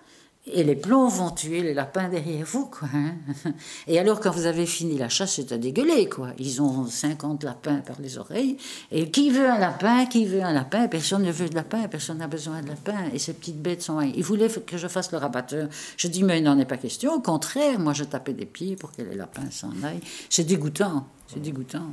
et 0.48 0.64
les 0.64 0.76
plombs 0.76 1.08
vont 1.08 1.30
tuer 1.30 1.62
les 1.62 1.76
lapins 1.76 2.10
derrière 2.10 2.46
vous, 2.48 2.66
quoi. 2.66 2.88
Hein. 2.96 3.14
Et 3.88 4.00
alors, 4.00 4.20
quand 4.20 4.32
vous 4.32 4.48
avez 4.48 4.66
fini 4.66 4.98
la 4.98 5.08
chasse, 5.08 5.36
c'est 5.36 5.52
à 5.52 5.58
dégueuler, 5.60 6.10
quoi. 6.10 6.30
Ils 6.40 6.64
ont 6.64 6.88
50 6.88 7.44
lapins 7.44 7.78
par 7.82 8.02
les 8.02 8.18
oreilles. 8.18 8.58
Et 8.92 9.12
qui 9.12 9.30
veut 9.30 9.48
un 9.48 9.60
lapin 9.60 10.08
Qui 10.08 10.26
veut 10.26 10.42
un 10.42 10.52
lapin? 10.52 10.88
Personne 10.88 11.22
ne 11.22 11.32
veut 11.32 11.48
de 11.48 11.54
lapin, 11.54 11.88
personne 11.88 12.18
n'a 12.18 12.28
besoin 12.28 12.64
de 12.64 12.70
lapin. 12.70 12.98
Et 13.14 13.20
ces 13.20 13.34
petites 13.34 13.62
bêtes 13.62 13.84
sont... 13.84 14.02
Ils 14.02 14.24
voulaient 14.24 14.50
que 14.50 14.78
je 14.78 14.88
fasse 14.88 15.12
le 15.12 15.20
rabatteur. 15.20 15.70
Je 15.96 16.08
dis, 16.08 16.24
mais 16.24 16.40
il 16.40 16.44
n'en 16.44 16.58
est 16.58 16.66
pas 16.66 16.78
question. 16.78 17.14
Au 17.14 17.22
contraire, 17.22 17.78
moi, 17.80 17.94
je 17.94 18.04
tapais 18.04 18.34
des 18.34 18.48
pieds 18.48 18.76
pour 18.76 18.92
que 18.92 19.04
les 19.04 19.16
lapins 19.16 19.52
s'en 19.52 19.72
aillent. 19.84 20.02
C'est 20.28 20.46
dégoûtant, 20.46 21.06
c'est 21.28 21.42
dégoûtant. 21.42 21.92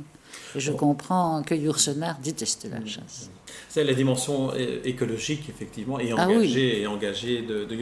Et 0.55 0.59
je 0.59 0.71
comprends 0.71 1.43
que 1.43 1.53
Yourcenar 1.53 2.17
déteste 2.19 2.67
la 2.69 2.83
chasse. 2.83 3.29
C'est 3.67 3.83
la 3.83 3.93
dimension 3.93 4.51
euh, 4.51 4.79
écologique, 4.83 5.49
effectivement, 5.49 5.99
et 5.99 6.11
ah 6.15 6.27
engagée, 6.27 6.81
et 6.81 6.87
engagée 6.87 7.41
de, 7.41 7.65
de 7.65 7.77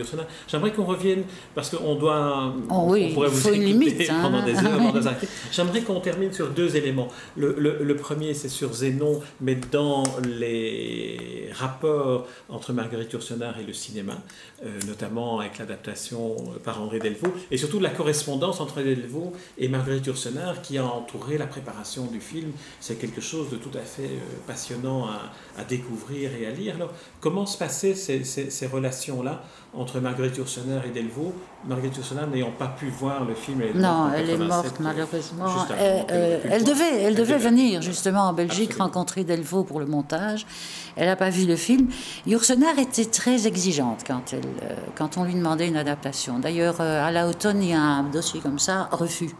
J'aimerais 0.47 0.71
qu'on 0.71 0.86
revienne, 0.86 1.23
parce 1.56 1.69
qu'on 1.69 1.95
doit. 1.95 2.53
Oh 2.69 2.95
on 2.95 3.13
pourrait 3.13 3.30
vous 3.30 3.47
écouter 3.47 3.65
limite, 3.65 4.10
hein. 4.10 4.19
pendant 4.21 4.43
des 4.43 4.56
heures, 4.56 4.82
J'aimerais 5.51 5.82
qu'on 5.82 5.99
termine 5.99 6.32
sur 6.32 6.49
deux 6.49 6.75
éléments. 6.75 7.08
Le, 7.36 7.56
le, 7.58 7.95
premier, 7.95 8.34
c'est 8.34 8.49
sur 8.49 8.73
Zénon, 8.73 9.21
mais 9.41 9.58
dans 9.71 10.03
les 10.23 11.49
rapports 11.53 12.27
entre 12.49 12.73
Marguerite 12.73 13.12
Yourcenar 13.13 13.60
et 13.60 13.63
le 13.63 13.73
cinéma, 13.73 14.17
euh, 14.63 14.80
notamment 14.88 15.39
avec 15.39 15.58
l'adaptation 15.58 16.36
par 16.63 16.82
André 16.82 16.99
Delvaux, 16.99 17.34
et 17.51 17.58
surtout 17.58 17.80
la 17.80 17.89
correspondance 17.89 18.60
entre 18.60 18.82
Delvaux 18.82 19.34
et 19.58 19.67
Marguerite 19.67 20.06
Yourcenar 20.06 20.62
qui 20.62 20.77
a 20.77 20.86
entouré 20.86 21.38
la 21.38 21.47
préparation 21.47 22.06
du 22.06 22.21
film. 22.21 22.51
C'est 22.80 22.95
quelque 22.95 23.21
chose 23.21 23.49
de 23.49 23.58
tout 23.58 23.75
à 23.75 23.82
fait 23.82 24.03
euh, 24.03 24.19
passionnant 24.45 25.08
à 25.56 25.56
à 25.57 25.63
découvrir 25.63 26.31
et 26.39 26.45
à 26.45 26.51
lire. 26.51 26.75
Alors, 26.75 26.91
comment 27.19 27.45
se 27.45 27.57
passaient 27.57 27.95
ces, 27.95 28.23
ces, 28.23 28.67
relations-là 28.67 29.41
entre 29.73 29.99
Marguerite 29.99 30.37
Yourcenar 30.37 30.85
et 30.85 30.89
Delvaux 30.89 31.33
Marguerite 31.65 31.97
Yourcenar 31.97 32.27
n'ayant 32.27 32.51
pas 32.51 32.67
pu 32.67 32.89
voir 32.89 33.25
le 33.25 33.33
film. 33.33 33.61
Elle 33.61 33.79
non, 33.79 34.09
elle 34.15 34.29
est 34.29 34.37
morte 34.37 34.79
malheureusement. 34.79 35.65
Elle, 35.77 36.05
euh, 36.11 36.39
elle, 36.49 36.63
devait, 36.63 37.03
elle, 37.03 37.15
devait 37.15 37.37
venir 37.37 37.81
justement 37.81 38.21
en 38.21 38.33
Belgique 38.33 38.75
rencontrer 38.75 39.23
Delvaux 39.23 39.63
pour 39.63 39.79
le 39.79 39.85
montage. 39.85 40.45
Elle 40.95 41.07
n'a 41.07 41.15
pas 41.15 41.29
vu 41.29 41.45
le 41.45 41.55
film. 41.55 41.87
Yourcenar 42.25 42.77
était 42.79 43.05
très 43.05 43.47
exigeante 43.47 44.03
quand, 44.05 44.33
elle, 44.33 44.39
euh, 44.63 44.75
quand 44.95 45.17
on 45.17 45.23
lui 45.23 45.35
demandait 45.35 45.67
une 45.67 45.77
adaptation. 45.77 46.39
D'ailleurs, 46.39 46.77
euh, 46.79 47.05
à 47.05 47.11
la 47.11 47.27
automne, 47.27 47.61
il 47.61 47.69
y 47.69 47.73
a 47.73 47.81
un 47.81 48.03
dossier 48.03 48.39
comme 48.39 48.59
ça, 48.59 48.89
refus. 48.91 49.31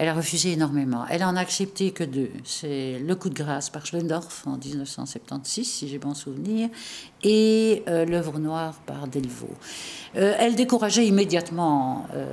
Elle 0.00 0.08
a 0.08 0.14
refusé 0.14 0.52
énormément. 0.52 1.04
Elle 1.10 1.22
en 1.22 1.36
a 1.36 1.40
accepté 1.40 1.90
que 1.90 2.04
deux. 2.04 2.30
C'est 2.42 2.98
Le 3.00 3.14
coup 3.16 3.28
de 3.28 3.34
grâce 3.34 3.68
par 3.68 3.84
Schlendorf 3.84 4.46
en 4.46 4.56
1976, 4.56 5.66
si 5.66 5.88
j'ai 5.88 5.98
bon 5.98 6.14
souvenir, 6.14 6.70
et 7.22 7.82
euh, 7.86 8.06
L'œuvre 8.06 8.38
noire 8.38 8.72
par 8.86 9.08
Delvaux. 9.08 9.54
Euh, 10.16 10.34
elle 10.38 10.54
décourageait 10.54 11.06
immédiatement 11.06 12.06
euh, 12.14 12.26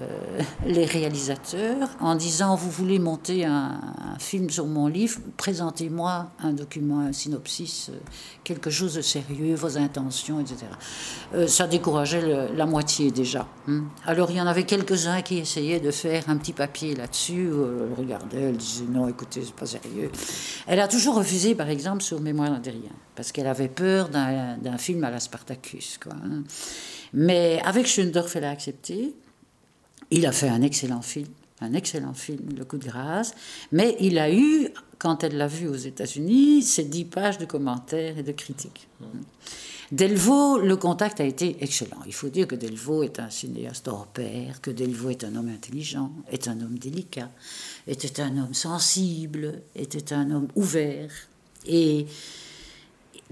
les 0.65 0.85
réalisateurs 0.85 1.89
en 1.99 2.15
disant 2.15 2.55
Vous 2.55 2.71
voulez 2.71 2.99
monter 2.99 3.43
un, 3.43 3.81
film 4.17 4.49
sur 4.49 4.65
mon 4.65 4.87
livre, 4.87 5.19
présentez-moi 5.35 6.31
un 6.39 6.53
document, 6.53 7.01
un 7.01 7.11
synopsis, 7.11 7.91
quelque 8.45 8.69
chose 8.69 8.95
de 8.95 9.01
sérieux, 9.01 9.55
vos 9.55 9.77
intentions, 9.77 10.39
etc. 10.39 10.65
ça 11.47 11.67
décourageait 11.67 12.49
la 12.55 12.65
moitié 12.65 13.11
déjà. 13.11 13.45
Hein. 13.67 13.83
Alors 14.05 14.31
il 14.31 14.37
y 14.37 14.41
en 14.41 14.47
avait 14.47 14.63
quelques-uns 14.63 15.21
qui 15.21 15.37
essayaient 15.37 15.79
de 15.79 15.91
faire 15.91 16.23
un 16.29 16.37
petit 16.37 16.53
papier 16.53 16.95
là-dessus. 16.95 17.51
Elle 17.65 17.93
regardait, 17.93 18.41
elle 18.41 18.57
disait 18.57 18.85
Non, 18.89 19.07
écoutez, 19.07 19.41
c'est 19.43 19.55
pas 19.55 19.65
sérieux. 19.65 20.11
Elle 20.67 20.79
a 20.79 20.87
toujours 20.87 21.15
refusé, 21.15 21.55
par 21.55 21.69
exemple, 21.69 22.03
sur 22.03 22.19
Mémoire 22.19 22.51
d'Adrien, 22.51 22.91
parce 23.15 23.31
qu'elle 23.31 23.47
avait 23.47 23.67
peur 23.67 24.09
d'un 24.09 24.77
film 24.77 25.03
à 25.03 25.11
la 25.11 25.19
Spartacus. 25.19 25.97
Quoi, 25.97 26.13
hein. 26.13 26.43
Mais 27.13 27.61
avec 27.63 27.87
Schoendorf, 27.87 28.35
elle 28.35 28.45
a 28.45 28.51
accepté. 28.51 29.13
Il 30.09 30.25
a 30.25 30.31
fait 30.31 30.49
un 30.49 30.61
excellent 30.61 31.01
film, 31.01 31.27
un 31.61 31.73
excellent 31.73 32.13
film, 32.13 32.49
Le 32.57 32.65
coup 32.65 32.77
de 32.77 32.87
grâce. 32.87 33.33
Mais 33.71 33.95
il 33.99 34.19
a 34.19 34.31
eu, 34.31 34.69
quand 34.99 35.23
elle 35.23 35.37
l'a 35.37 35.47
vu 35.47 35.67
aux 35.67 35.75
États-Unis, 35.75 36.63
ses 36.63 36.83
dix 36.83 37.05
pages 37.05 37.37
de 37.37 37.45
commentaires 37.45 38.17
et 38.17 38.23
de 38.23 38.31
critiques. 38.31 38.87
Delvaux, 39.91 40.57
le 40.57 40.75
contact 40.75 41.21
a 41.21 41.23
été 41.23 41.57
excellent. 41.61 42.01
Il 42.05 42.13
faut 42.13 42.27
dire 42.27 42.45
que 42.45 42.55
Delvaux 42.55 43.03
est 43.03 43.19
un 43.19 43.29
cinéaste 43.29 43.87
hors 43.87 44.07
pair, 44.07 44.59
que 44.59 44.69
Delvaux 44.69 45.09
est 45.09 45.23
un 45.23 45.35
homme 45.35 45.47
intelligent, 45.47 46.11
est 46.29 46.49
un 46.49 46.59
homme 46.59 46.77
délicat, 46.77 47.29
était 47.87 48.21
un 48.21 48.37
homme 48.37 48.53
sensible, 48.53 49.61
était 49.75 50.13
un 50.13 50.29
homme 50.31 50.49
ouvert. 50.55 51.09
Et 51.65 52.05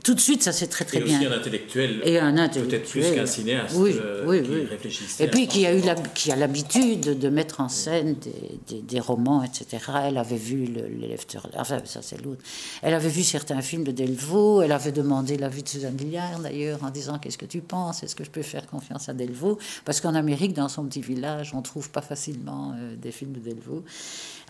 tout 0.03 0.13
de 0.13 0.19
suite, 0.19 0.43
ça 0.43 0.51
c'est 0.51 0.67
très 0.67 0.83
très 0.83 0.97
et 0.97 1.01
bien. 1.01 1.17
Aussi 1.17 1.27
un 1.27 1.31
intellectuel. 1.31 2.01
Et 2.03 2.19
un 2.19 2.37
intellectuel. 2.37 2.81
Peut-être 2.81 2.89
plus 2.89 3.15
qu'un 3.15 3.25
cinéaste 3.25 3.75
oui, 3.77 3.95
euh, 3.97 4.23
oui, 4.27 4.43
qui 4.43 4.49
oui. 4.51 4.65
réfléchissait. 4.65 5.23
Et 5.23 5.27
puis 5.27 5.47
qui 5.47 5.65
a, 5.65 5.73
eu 5.73 5.81
la, 5.81 5.95
qui 5.95 6.31
a 6.31 6.35
l'habitude 6.35 7.17
de 7.17 7.29
mettre 7.29 7.61
en 7.61 7.69
scène 7.69 8.15
des, 8.67 8.81
des, 8.81 8.99
romans, 8.99 9.41
etc. 9.41 9.77
Elle 10.03 10.17
avait 10.17 10.35
vu 10.35 10.65
l'élève 10.65 11.23
enfin 11.55 11.79
ça 11.85 12.01
c'est 12.01 12.21
l'autre. 12.21 12.41
Elle 12.81 12.93
avait 12.93 13.09
vu 13.09 13.23
certains 13.23 13.61
films 13.61 13.85
de 13.85 13.91
Delvaux, 13.91 14.61
elle 14.61 14.73
avait 14.73 14.91
demandé 14.91 15.37
l'avis 15.37 15.63
de 15.63 15.69
Suzanne 15.69 15.95
Villard 15.95 16.39
d'ailleurs 16.39 16.83
en 16.83 16.89
disant 16.89 17.17
qu'est-ce 17.17 17.37
que 17.37 17.45
tu 17.45 17.61
penses, 17.61 18.03
est-ce 18.03 18.15
que 18.15 18.25
je 18.25 18.31
peux 18.31 18.41
faire 18.43 18.67
confiance 18.67 19.07
à 19.07 19.13
Delvaux? 19.13 19.57
Parce 19.85 20.01
qu'en 20.01 20.13
Amérique, 20.13 20.53
dans 20.53 20.67
son 20.67 20.83
petit 20.85 21.01
village, 21.01 21.53
on 21.55 21.61
trouve 21.61 21.89
pas 21.89 22.01
facilement 22.01 22.73
euh, 22.77 22.95
des 22.97 23.11
films 23.11 23.31
de 23.31 23.39
Delvaux. 23.39 23.83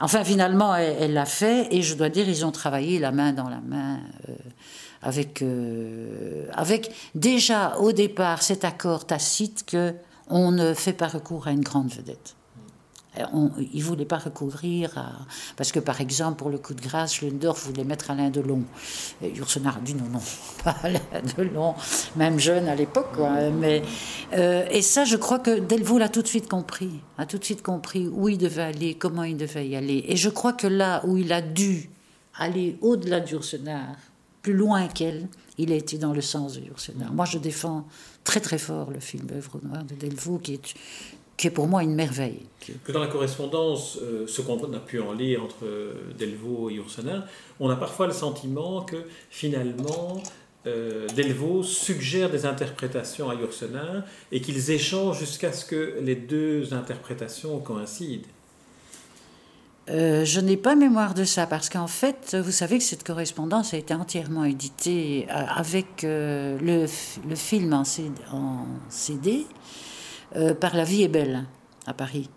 Enfin 0.01 0.23
finalement, 0.23 0.75
elle 0.75 1.13
l'a 1.13 1.25
fait 1.25 1.67
et 1.71 1.83
je 1.83 1.93
dois 1.95 2.09
dire, 2.09 2.27
ils 2.27 2.45
ont 2.45 2.51
travaillé 2.51 2.99
la 2.99 3.11
main 3.11 3.31
dans 3.31 3.47
la 3.47 3.61
main. 3.61 3.99
Euh, 4.27 4.33
avec, 5.05 5.43
euh, 5.43 6.47
avec 6.53 6.91
déjà 7.13 7.77
au 7.77 7.91
départ 7.91 8.41
cet 8.41 8.65
accord 8.65 9.05
tacite 9.05 9.63
que 9.65 9.93
on 10.27 10.51
ne 10.51 10.73
fait 10.73 10.93
pas 10.93 11.07
recours 11.07 11.47
à 11.47 11.51
une 11.51 11.61
grande 11.61 11.91
vedette. 11.91 12.35
il 13.15 13.79
ne 13.79 13.83
voulait 13.83 14.05
pas 14.05 14.17
recourir 14.17 14.97
à. 14.97 15.11
Parce 15.55 15.71
que, 15.71 15.79
par 15.79 16.01
exemple, 16.01 16.37
pour 16.37 16.49
le 16.49 16.57
coup 16.57 16.73
de 16.73 16.81
grâce, 16.81 17.13
Schlendorf 17.13 17.67
voulait 17.67 17.83
mettre 17.83 18.09
Alain 18.09 18.31
Delon. 18.31 18.63
Et 19.21 19.27
a 19.27 19.79
dit 19.83 19.93
non, 19.93 20.09
non, 20.11 20.19
pas 20.63 20.75
Alain 20.81 20.99
Delon, 21.37 21.75
même 22.15 22.39
jeune 22.39 22.67
à 22.67 22.73
l'époque. 22.73 23.19
Mais, 23.53 23.83
euh, 24.33 24.65
et 24.71 24.81
ça, 24.81 25.05
je 25.05 25.15
crois 25.15 25.37
que 25.37 25.59
Delvaux 25.59 25.99
l'a 25.99 26.09
tout 26.09 26.23
de 26.23 26.27
suite 26.27 26.49
compris. 26.49 26.89
A 27.19 27.27
tout 27.27 27.37
de 27.37 27.43
suite 27.45 27.61
compris 27.61 28.07
où 28.07 28.27
il 28.27 28.39
devait 28.39 28.63
aller, 28.63 28.95
comment 28.95 29.23
il 29.23 29.37
devait 29.37 29.67
y 29.67 29.75
aller. 29.75 30.03
Et 30.07 30.15
je 30.15 30.29
crois 30.29 30.53
que 30.53 30.65
là 30.65 31.05
où 31.05 31.17
il 31.17 31.31
a 31.31 31.41
dû 31.41 31.91
aller 32.39 32.79
au-delà 32.81 33.19
d'Yourcenar, 33.19 33.95
plus 34.45 34.53
loin 34.53 34.87
qu'elle, 34.87 35.27
il 35.57 35.71
a 35.71 35.75
été 35.75 35.97
dans 35.97 36.13
le 36.13 36.21
sens 36.21 36.53
de 36.53 36.61
Yourcenar. 36.61 37.11
Moi, 37.11 37.25
je 37.25 37.39
défends 37.39 37.87
très 38.23 38.39
très 38.39 38.59
fort 38.59 38.91
le 38.91 38.99
film 38.99 39.25
Œuvre 39.35 39.59
noire 39.63 39.83
de 39.83 39.95
Delvaux, 39.95 40.37
qui 40.37 40.59
est 41.47 41.49
pour 41.49 41.67
moi 41.67 41.81
une 41.81 41.95
merveille. 41.95 42.45
Que 42.83 42.91
dans 42.91 42.99
la 42.99 43.07
correspondance, 43.07 43.97
euh, 44.03 44.27
ce 44.27 44.43
qu'on 44.43 44.71
a 44.71 44.79
pu 44.79 44.99
en 44.99 45.13
lire 45.13 45.43
entre 45.43 45.65
Delvaux 46.19 46.69
et 46.69 46.75
Yourcenar, 46.75 47.23
on 47.59 47.71
a 47.71 47.75
parfois 47.75 48.05
le 48.05 48.13
sentiment 48.13 48.81
que 48.81 48.97
finalement 49.31 50.21
euh, 50.67 51.07
Delvaux 51.15 51.63
suggère 51.63 52.29
des 52.29 52.45
interprétations 52.45 53.31
à 53.31 53.33
Yourcenar 53.33 54.03
et 54.31 54.41
qu'ils 54.41 54.69
échangent 54.69 55.17
jusqu'à 55.17 55.51
ce 55.53 55.65
que 55.65 55.97
les 56.03 56.15
deux 56.15 56.71
interprétations 56.75 57.57
coïncident. 57.61 58.27
Je 59.87 60.39
n'ai 60.39 60.57
pas 60.57 60.75
mémoire 60.75 61.13
de 61.13 61.23
ça 61.23 61.45
parce 61.47 61.69
qu'en 61.69 61.87
fait, 61.87 62.35
vous 62.35 62.51
savez 62.51 62.77
que 62.79 62.83
cette 62.83 63.03
correspondance 63.03 63.73
a 63.73 63.77
été 63.77 63.93
entièrement 63.93 64.43
éditée 64.43 65.27
avec 65.29 66.01
le, 66.03 66.57
le, 66.59 67.35
film 67.35 67.73
en 67.73 67.83
CD 68.89 69.45
euh, 70.35 70.53
par 70.53 70.75
La 70.75 70.83
vie 70.83 71.03
est 71.03 71.07
belle 71.07 71.45
à 71.85 71.93
Paris. 71.93 72.29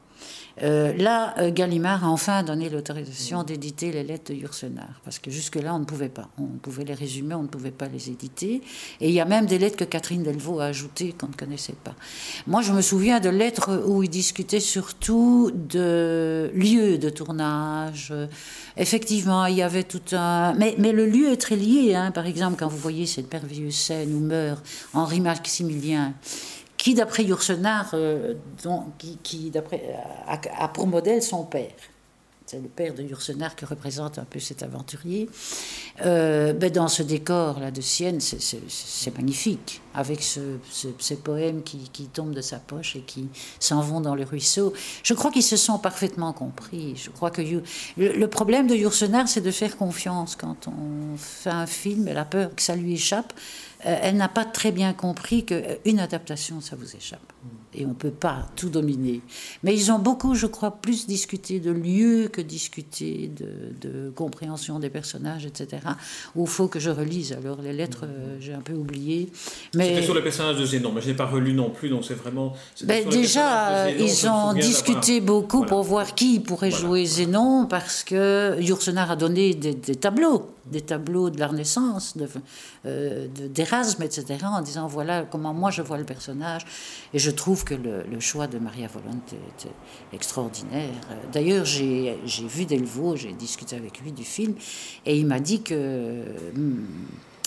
Euh, 0.63 0.93
là, 0.97 1.35
euh, 1.39 1.51
Gallimard 1.51 2.05
a 2.05 2.09
enfin 2.09 2.43
donné 2.43 2.69
l'autorisation 2.69 3.43
d'éditer 3.43 3.93
les 3.93 4.03
lettres 4.03 4.33
de 4.33 4.39
Yourcenar, 4.39 5.01
parce 5.05 5.19
que 5.19 5.31
jusque-là, 5.31 5.75
on 5.75 5.79
ne 5.79 5.85
pouvait 5.85 6.09
pas. 6.09 6.29
On 6.39 6.59
pouvait 6.59 6.85
les 6.85 6.95
résumer, 6.95 7.35
on 7.35 7.43
ne 7.43 7.49
pouvait 7.49 7.71
pas 7.71 7.87
les 7.87 8.11
éditer. 8.11 8.63
Et 9.01 9.09
il 9.09 9.15
y 9.15 9.21
a 9.21 9.25
même 9.25 9.47
des 9.47 9.59
lettres 9.59 9.77
que 9.77 9.85
Catherine 9.85 10.23
Delvaux 10.23 10.61
a 10.61 10.67
ajoutées 10.67 11.13
qu'on 11.13 11.29
ne 11.29 11.33
connaissait 11.35 11.77
pas. 11.85 11.95
Moi, 12.47 12.63
je 12.63 12.73
me 12.73 12.81
souviens 12.81 13.21
de 13.21 13.29
lettres 13.29 13.85
où 13.87 14.03
il 14.03 14.09
discutait 14.09 14.61
surtout 14.61 15.51
de 15.55 16.51
lieux 16.55 16.99
de 16.99 17.11
tournage. 17.11 18.13
Effectivement, 18.77 19.47
il 19.47 19.57
y 19.57 19.63
avait 19.63 19.85
tout 19.85 20.03
un... 20.13 20.55
Mais, 20.55 20.75
le 20.79 21.07
lieu 21.07 21.31
est 21.31 21.37
très 21.37 21.57
lié. 21.57 21.95
Hein. 21.95 22.11
Par 22.11 22.27
exemple, 22.27 22.57
quand 22.59 22.69
vous 22.69 22.79
voyez 22.79 23.07
cette 23.07 23.33
merveilleuse 23.33 23.75
scène 23.75 24.15
où 24.15 24.21
meurt 24.21 24.65
Henri 24.95 25.21
Maximilien 25.21 26.15
qui, 26.79 26.95
d'après 26.95 27.25
Yourcenar, 27.25 27.91
euh, 27.93 28.35
qui, 29.23 29.53
a, 30.59 30.69
pour 30.69 30.87
modèle 30.87 31.23
son 31.23 31.45
père. 31.45 31.73
C'est 32.47 32.63
le 32.63 32.69
père 32.69 32.95
de 32.95 33.03
Yourcenar 33.03 33.55
qui 33.55 33.67
représente 33.67 34.19
un 34.19 34.25
peu 34.25 34.41
cet 34.41 34.63
aventurier. 34.63 35.29
Euh, 36.07 36.55
ben 36.55 36.73
dans 36.73 36.89
ce 36.89 37.03
décor 37.03 37.61
là 37.61 37.71
de 37.71 37.83
Sienne, 37.83 38.21
c'est 38.21 39.15
magnifique, 39.15 39.83
avec 39.93 40.23
ce, 40.23 40.41
ces 40.99 41.17
poèmes 41.17 41.63
qui, 41.63 41.91
qui, 41.93 42.07
tombent 42.07 42.33
de 42.33 42.41
sa 42.41 42.59
poche 42.59 42.97
et 42.97 43.01
qui 43.01 43.29
s'en 43.61 43.83
vont 43.83 44.01
dans 44.01 44.15
le 44.15 44.25
ruisseau. 44.25 44.73
Je 45.03 45.13
crois 45.13 45.31
qu'ils 45.31 45.43
se 45.43 45.59
sont 45.59 45.79
parfaitement 45.79 46.33
compris. 46.33 46.97
Je 46.97 47.11
crois 47.11 47.31
que 47.31 47.43
le, 47.99 48.27
problème 48.29 48.67
de 48.67 48.75
Yourcenar, 48.75 49.29
c'est 49.29 49.43
de 49.43 49.51
faire 49.51 49.77
confiance 49.77 50.35
quand 50.35 50.69
on 50.69 51.19
fait 51.19 51.51
un 51.51 51.67
film, 51.67 52.07
la 52.07 52.25
peur 52.25 52.55
que 52.55 52.63
ça 52.63 52.77
lui 52.77 52.95
échappe. 52.95 53.35
Euh, 53.87 53.99
elle 54.03 54.17
n'a 54.17 54.29
pas 54.29 54.45
très 54.45 54.73
bien 54.73 54.93
compris 54.93 55.45
qu'une 55.45 56.01
adaptation, 56.01 56.61
ça 56.61 56.77
vous 56.77 56.97
échappe. 56.97 57.33
Et 57.75 57.85
on 57.85 57.91
ne 57.91 57.95
peut 57.95 58.11
pas 58.11 58.47
tout 58.57 58.71
dominer. 58.71 59.21
Mais 59.63 59.75
ils 59.75 59.93
ont 59.93 59.99
beaucoup, 59.99 60.35
je 60.35 60.47
crois, 60.47 60.71
plus 60.71 61.07
discuté 61.07 61.61
de 61.61 61.71
lieux 61.71 62.29
que 62.29 62.41
discuté 62.41 63.31
de, 63.37 64.11
compréhension 64.17 64.79
des 64.79 64.89
personnages, 64.89 65.45
etc. 65.45 65.83
Où 66.35 66.45
il 66.45 66.49
faut 66.49 66.67
que 66.69 66.81
je 66.81 66.91
relise. 66.91 67.33
Alors, 67.33 67.61
les 67.61 67.75
lettres, 67.75 68.05
euh, 68.05 68.39
j'ai 68.41 68.55
un 68.55 68.61
peu 68.61 68.73
oublié. 68.73 69.31
Mais... 69.75 69.89
C'était 69.89 70.03
sur 70.03 70.15
le 70.15 70.23
personnage 70.23 70.57
de 70.57 70.65
Zénon, 70.65 70.93
mais 70.95 71.03
je 71.03 71.09
n'ai 71.09 71.15
pas 71.15 71.27
relu 71.27 71.53
non 71.53 71.71
plus, 71.71 71.91
donc 71.91 72.05
c'est 72.05 72.15
vraiment... 72.15 72.55
Ben, 72.85 73.07
déjà, 73.07 73.91
ils 73.91 74.29
ont 74.29 74.55
discuté 74.55 75.21
beaucoup 75.21 75.65
pour 75.65 75.83
voir 75.83 76.15
qui 76.15 76.41
pourrait 76.41 76.71
jouer 76.71 77.05
Zénon, 77.05 77.67
parce 77.67 78.03
que 78.03 78.57
Yourcenar 78.61 79.11
a 79.11 79.17
donné 79.17 79.55
des 79.55 79.75
tableaux 79.97 80.47
des 80.71 80.81
tableaux 80.81 81.31
de 81.31 81.39
la 81.39 81.49
Renaissance, 81.49 82.15
euh, 82.87 83.27
d'Erasme, 83.29 84.03
etc., 84.03 84.25
en 84.45 84.61
disant 84.61 84.87
voilà 84.87 85.23
comment 85.23 85.55
moi 85.55 85.71
je 85.71 85.83
vois 85.83 85.99
le 85.99 86.05
personnage. 86.05 86.67
Et 87.15 87.19
je 87.19 87.31
trouve 87.39 87.65
que 87.65 87.75
le, 87.75 88.21
choix 88.21 88.47
de 88.47 88.59
Maria 88.59 88.89
Volonté 88.89 89.37
était 89.57 89.75
extraordinaire. 90.13 90.91
D'ailleurs, 91.33 91.65
j'ai 91.65 92.19
vu 92.27 92.67
Delvaux, 92.67 93.17
j'ai 93.17 93.33
discuté 93.33 93.77
avec 93.77 94.01
lui 94.01 94.13
du 94.13 94.25
film, 94.25 94.55
et 95.07 95.19
il 95.19 95.27
m'a 95.27 95.41
dit 95.41 95.63
que. 95.63 96.25
Hmm, 96.55 96.85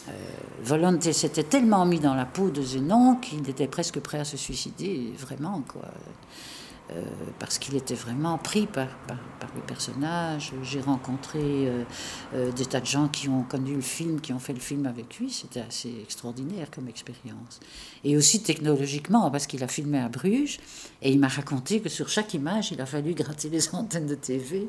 euh, 0.09 0.11
Volonté 0.63 1.13
s'était 1.13 1.43
tellement 1.43 1.85
mis 1.85 1.99
dans 1.99 2.15
la 2.15 2.25
peau 2.25 2.49
de 2.49 2.61
Zénon 2.63 3.17
qu'il 3.17 3.47
était 3.47 3.67
presque 3.67 3.99
prêt 3.99 4.19
à 4.19 4.25
se 4.25 4.35
suicider, 4.35 5.13
vraiment, 5.17 5.63
quoi. 5.67 5.83
Euh, 6.93 7.01
parce 7.39 7.57
qu'il 7.57 7.75
était 7.77 7.95
vraiment 7.95 8.37
pris 8.37 8.65
par, 8.67 8.87
par, 9.07 9.17
le 9.55 9.61
personnage. 9.61 10.51
J'ai 10.63 10.81
rencontré 10.81 11.39
euh, 11.39 11.83
euh, 12.33 12.51
des 12.51 12.65
tas 12.65 12.81
de 12.81 12.85
gens 12.85 13.07
qui 13.07 13.29
ont 13.29 13.43
connu 13.43 13.75
le 13.75 13.81
film, 13.81 14.19
qui 14.19 14.33
ont 14.33 14.39
fait 14.39 14.53
le 14.53 14.59
film 14.59 14.85
avec 14.85 15.17
lui. 15.17 15.29
C'était 15.29 15.61
assez 15.61 15.93
extraordinaire 16.01 16.67
comme 16.69 16.87
expérience. 16.89 17.59
Et 18.03 18.17
aussi 18.17 18.43
technologiquement, 18.43 19.31
parce 19.31 19.47
qu'il 19.47 19.63
a 19.63 19.67
filmé 19.67 19.99
à 19.99 20.09
Bruges, 20.09 20.59
et 21.01 21.11
il 21.11 21.19
m'a 21.19 21.29
raconté 21.29 21.79
que 21.79 21.89
sur 21.89 22.09
chaque 22.09 22.33
image, 22.33 22.71
il 22.71 22.81
a 22.81 22.85
fallu 22.85 23.13
gratter 23.15 23.49
les 23.49 23.73
antennes 23.73 24.07
de 24.07 24.15
TV, 24.15 24.67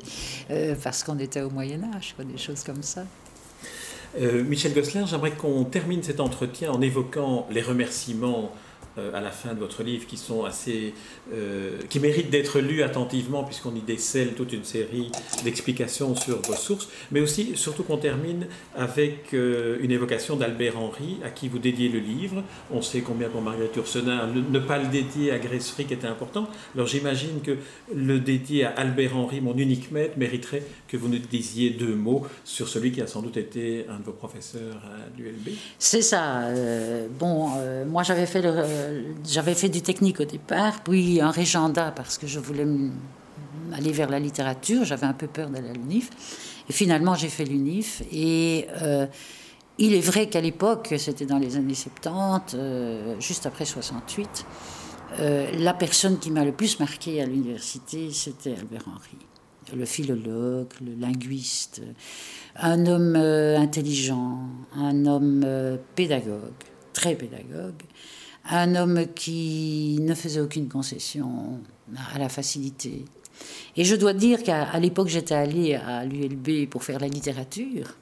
parce 0.81 1.03
qu'on 1.03 1.19
était 1.19 1.41
au 1.41 1.49
Moyen 1.49 1.83
Âge, 1.95 2.15
des 2.19 2.37
choses 2.37 2.63
comme 2.63 2.83
ça. 2.83 3.05
Michel 4.19 4.73
Gossler, 4.73 5.03
j'aimerais 5.07 5.31
qu'on 5.31 5.63
termine 5.65 6.03
cet 6.03 6.19
entretien 6.19 6.71
en 6.71 6.81
évoquant 6.81 7.47
les 7.49 7.61
remerciements 7.61 8.51
à 8.97 9.21
la 9.21 9.31
fin 9.31 9.53
de 9.53 9.59
votre 9.59 9.83
livre 9.83 10.05
qui 10.05 10.17
sont 10.17 10.43
assez, 10.43 10.93
euh, 11.33 11.79
qui 11.89 11.99
méritent 11.99 12.29
d'être 12.29 12.59
lus 12.59 12.83
attentivement 12.83 13.43
puisqu'on 13.43 13.73
y 13.75 13.81
décèle 13.81 14.33
toute 14.33 14.53
une 14.53 14.63
série 14.63 15.11
d'explications 15.43 16.15
sur 16.15 16.41
vos 16.41 16.53
sources, 16.53 16.89
mais 17.11 17.19
aussi 17.19 17.55
surtout 17.55 17.83
qu'on 17.83 17.97
termine 17.97 18.47
avec 18.75 19.33
euh, 19.33 19.77
une 19.81 19.91
évocation 19.91 20.35
d'Albert 20.35 20.79
Henry 20.79 21.17
à 21.23 21.29
qui 21.29 21.47
vous 21.47 21.59
dédiez 21.59 21.89
le 21.89 21.99
livre. 21.99 22.43
On 22.71 22.81
sait 22.81 23.01
combien 23.01 23.29
pour 23.29 23.41
Marguerite 23.41 23.75
Yourcenar 23.75 24.27
ne, 24.27 24.59
pas 24.59 24.77
le 24.77 24.87
dédier 24.87 25.31
à 25.31 25.39
Grace 25.39 25.71
Frick 25.71 25.91
était 25.91 26.07
important. 26.07 26.47
Alors 26.75 26.87
j'imagine 26.87 27.41
que 27.41 27.57
le 27.95 28.19
dédier 28.19 28.65
à 28.65 28.69
Albert 28.71 29.17
Henry, 29.17 29.41
mon 29.41 29.55
unique 29.55 29.91
maître, 29.91 30.17
mériterait 30.17 30.63
que 30.87 30.97
vous 30.97 31.07
nous 31.07 31.17
disiez 31.17 31.71
deux 31.71 31.95
mots 31.95 32.25
sur 32.43 32.67
celui 32.67 32.91
qui 32.91 33.01
a 33.01 33.07
sans 33.07 33.21
doute 33.21 33.37
été 33.37 33.85
un 33.89 33.99
de 33.99 34.03
vos 34.03 34.11
professeurs 34.11 34.77
à 34.85 35.19
l'ULB. 35.19 35.49
C'est 35.79 36.01
ça. 36.01 36.49
bon, 37.19 37.49
moi 37.87 38.03
j'avais 38.03 38.25
fait 38.25 38.41
le 38.41 38.51
j'avais 39.25 39.55
fait 39.55 39.69
du 39.69 39.81
technique 39.81 40.19
au 40.19 40.25
départ, 40.25 40.83
puis 40.83 41.21
un 41.21 41.31
régenda 41.31 41.91
parce 41.91 42.17
que 42.17 42.27
je 42.27 42.39
voulais 42.39 42.65
aller 43.73 43.91
vers 43.91 44.09
la 44.09 44.19
littérature. 44.19 44.85
J'avais 44.85 45.05
un 45.05 45.13
peu 45.13 45.27
peur 45.27 45.49
d'aller 45.49 45.69
à 45.69 45.73
l'UNIF. 45.73 46.09
Et 46.69 46.73
finalement, 46.73 47.15
j'ai 47.15 47.29
fait 47.29 47.45
l'UNIF. 47.45 48.03
Et 48.11 48.67
euh, 48.81 49.07
il 49.77 49.93
est 49.93 50.01
vrai 50.01 50.27
qu'à 50.27 50.41
l'époque, 50.41 50.93
c'était 50.97 51.25
dans 51.25 51.39
les 51.39 51.55
années 51.55 51.73
70, 51.73 52.55
euh, 52.55 53.19
juste 53.19 53.45
après 53.45 53.65
68, 53.65 54.45
euh, 55.19 55.51
la 55.59 55.73
personne 55.73 56.19
qui 56.19 56.31
m'a 56.31 56.43
le 56.43 56.51
plus 56.51 56.79
marqué 56.79 57.21
à 57.21 57.25
l'université, 57.25 58.11
c'était 58.11 58.55
Albert 58.55 58.85
Henry. 58.87 59.17
Le 59.75 59.85
philologue, 59.85 60.67
le 60.85 60.93
linguiste, 60.99 61.81
un 62.57 62.85
homme 62.85 63.15
intelligent, 63.15 64.39
un 64.75 65.05
homme 65.05 65.79
pédagogue, 65.95 66.51
très 66.91 67.15
pédagogue, 67.15 67.81
un 68.49 68.75
homme 68.75 69.05
qui 69.15 69.97
ne 70.01 70.13
faisait 70.13 70.41
aucune 70.41 70.67
concession 70.67 71.59
à 72.13 72.19
la 72.19 72.29
facilité. 72.29 73.05
Et 73.75 73.83
je 73.83 73.95
dois 73.95 74.13
dire 74.13 74.43
qu'à 74.43 74.79
l'époque, 74.79 75.07
j'étais 75.07 75.35
allée 75.35 75.75
à 75.75 76.05
l'ULB 76.05 76.69
pour 76.69 76.83
faire 76.83 76.99
la 76.99 77.07
littérature. 77.07 77.95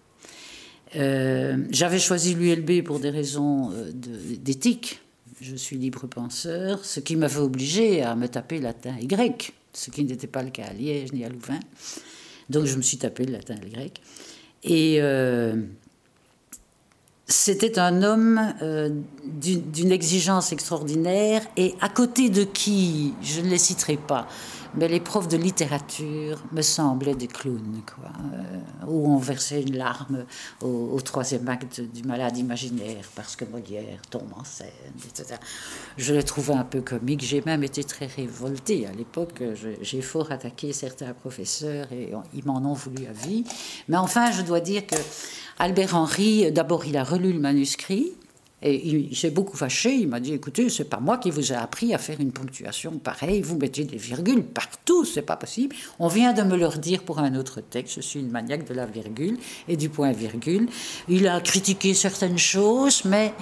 Euh, 0.96 1.58
j'avais 1.70 2.00
choisi 2.00 2.36
l'ULB 2.36 2.84
pour 2.84 3.00
des 3.00 3.10
raisons 3.10 3.72
euh, 3.72 3.92
d'éthique. 3.94 5.00
Je 5.40 5.56
suis 5.56 5.78
libre 5.78 6.06
penseur, 6.08 6.84
ce 6.84 7.00
qui 7.00 7.16
m'avait 7.16 7.40
obligé 7.40 8.04
à 8.04 8.16
me 8.16 8.28
taper 8.28 8.60
latin 8.60 8.96
et 9.02 9.08
grec, 9.08 9.54
ce 9.74 9.90
qui 9.90 10.04
n'était 10.04 10.28
pas 10.28 10.44
le 10.44 10.52
cas 10.52 10.66
à 10.66 10.74
Liège 10.74 11.14
ni 11.14 11.24
à 11.24 11.30
Louvain. 11.30 11.60
Donc 12.50 12.66
je 12.66 12.76
me 12.76 12.82
suis 12.82 12.98
tapé 12.98 13.26
le 13.26 13.34
latin 13.34 13.56
et 13.56 13.66
le 13.66 13.70
grec. 13.72 14.02
Et 14.64 14.98
euh, 15.00 15.56
c'était 17.32 17.80
un 17.80 18.04
homme 18.04 18.54
euh, 18.62 18.90
d'une 19.24 19.92
exigence 19.92 20.52
extraordinaire. 20.52 21.42
Et 21.58 21.76
à 21.82 21.90
côté 21.90 22.30
de 22.30 22.44
qui, 22.44 23.14
je 23.24 23.42
ne 23.42 23.48
les 23.48 23.58
citerai 23.58 23.98
pas, 23.98 24.28
mais 24.76 24.88
les 24.88 25.00
profs 25.00 25.28
de 25.28 25.38
littérature 25.38 26.38
me 26.52 26.62
semblaient 26.62 27.16
des 27.16 27.28
clowns, 27.28 27.82
quoi, 27.86 28.12
euh, 28.34 28.88
où 28.88 29.12
on 29.12 29.18
versait 29.18 29.62
une 29.62 29.78
larme 29.78 30.26
au, 30.62 31.00
troisième 31.02 31.48
acte 31.50 31.82
du 31.82 32.04
Malade 32.04 32.38
imaginaire 32.38 33.06
parce 33.16 33.36
que 33.36 33.46
Molière 33.46 34.00
tombe 34.10 34.32
en 34.36 34.44
scène, 34.44 34.70
etc. 35.06 35.36
Je 35.98 36.14
les 36.14 36.24
trouvais 36.24 36.54
un 36.54 36.64
peu 36.64 36.82
comiques. 36.82 37.22
J'ai 37.22 37.42
même 37.46 37.64
été 37.64 37.84
très 37.84 38.06
révoltée 38.06 38.88
à 38.88 38.92
l'époque. 38.92 39.44
J'ai 39.82 40.02
fort 40.02 40.32
attaqué 40.32 40.74
certains 40.74 41.14
professeurs 41.14 41.92
et 41.92 42.14
ils 42.34 42.46
m'en 42.46 42.58
ont 42.60 42.74
voulu 42.74 43.06
à 43.08 43.14
vie. 43.14 43.44
Mais 43.90 43.98
enfin, 43.98 44.32
je 44.32 44.42
dois 44.42 44.60
dire 44.60 44.86
que 44.86 44.96
Albert 45.60 45.96
Henry, 45.96 46.52
d'abord, 46.52 46.86
il 46.86 46.98
a 46.98 47.04
relu 47.04 47.34
le 47.34 47.40
manuscrit. 47.40 48.14
Et 48.64 48.88
il, 48.88 49.16
s'est 49.16 49.32
beaucoup 49.32 49.58
fâché. 49.58 49.92
Il 49.94 50.08
m'a 50.08 50.20
dit 50.20 50.34
écoutez, 50.34 50.70
c'est 50.70 50.90
pas 50.90 51.00
moi 51.00 51.18
qui 51.18 51.32
vous 51.32 51.52
ai 51.52 51.56
appris 51.56 51.94
à 51.94 51.98
faire 51.98 52.20
une 52.20 52.32
ponctuation 52.32 52.92
pareille. 53.00 53.42
Vous 53.42 53.58
mettez 53.58 53.86
des 53.86 53.98
virgules 53.98 54.44
partout, 54.44 55.04
c'est 55.04 55.24
pas 55.24 55.36
possible. 55.36 55.76
On 56.00 56.08
vient 56.08 56.34
de 56.34 56.44
me 56.44 56.56
le 56.56 56.70
dire 56.78 57.04
pour 57.04 57.20
un 57.20 57.36
autre 57.36 57.62
texte. 57.62 57.96
Je 57.96 58.02
suis 58.02 58.20
une 58.20 58.30
maniaque 58.30 58.68
de 58.68 58.74
la 58.74 58.86
virgule 58.86 59.38
et 59.68 59.78
du 59.78 59.90
point-virgule. 59.90 60.68
Il 61.10 61.28
a 61.28 61.42
critiqué 61.42 61.94
certaines 61.94 62.38
choses, 62.38 63.04
mais 63.06 63.34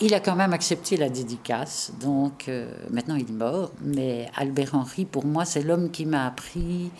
il 0.00 0.14
a 0.14 0.20
quand 0.20 0.36
même 0.36 0.52
accepté 0.52 0.96
la 0.96 1.08
dédicace. 1.08 1.92
Donc 2.00 2.48
euh, 2.48 2.72
maintenant, 2.90 3.16
il 3.16 3.28
est 3.28 3.32
mort. 3.32 3.72
Mais 3.82 4.28
Albert 4.36 4.74
Henry, 4.74 5.04
pour 5.04 5.26
moi, 5.26 5.44
c'est 5.44 5.62
l'homme 5.62 5.90
qui 5.90 6.06
m'a 6.06 6.26
appris 6.26 6.90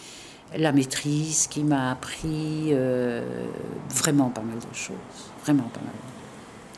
la 0.56 0.72
maîtrise, 0.72 1.46
qui 1.46 1.62
m'a 1.62 1.92
appris 1.92 2.70
euh, 2.70 3.22
vraiment 3.90 4.30
pas 4.30 4.42
mal 4.42 4.58
de 4.58 4.74
choses. 4.74 4.96
Vraiment 5.44 5.68
pas 5.72 5.80
mal 5.80 5.94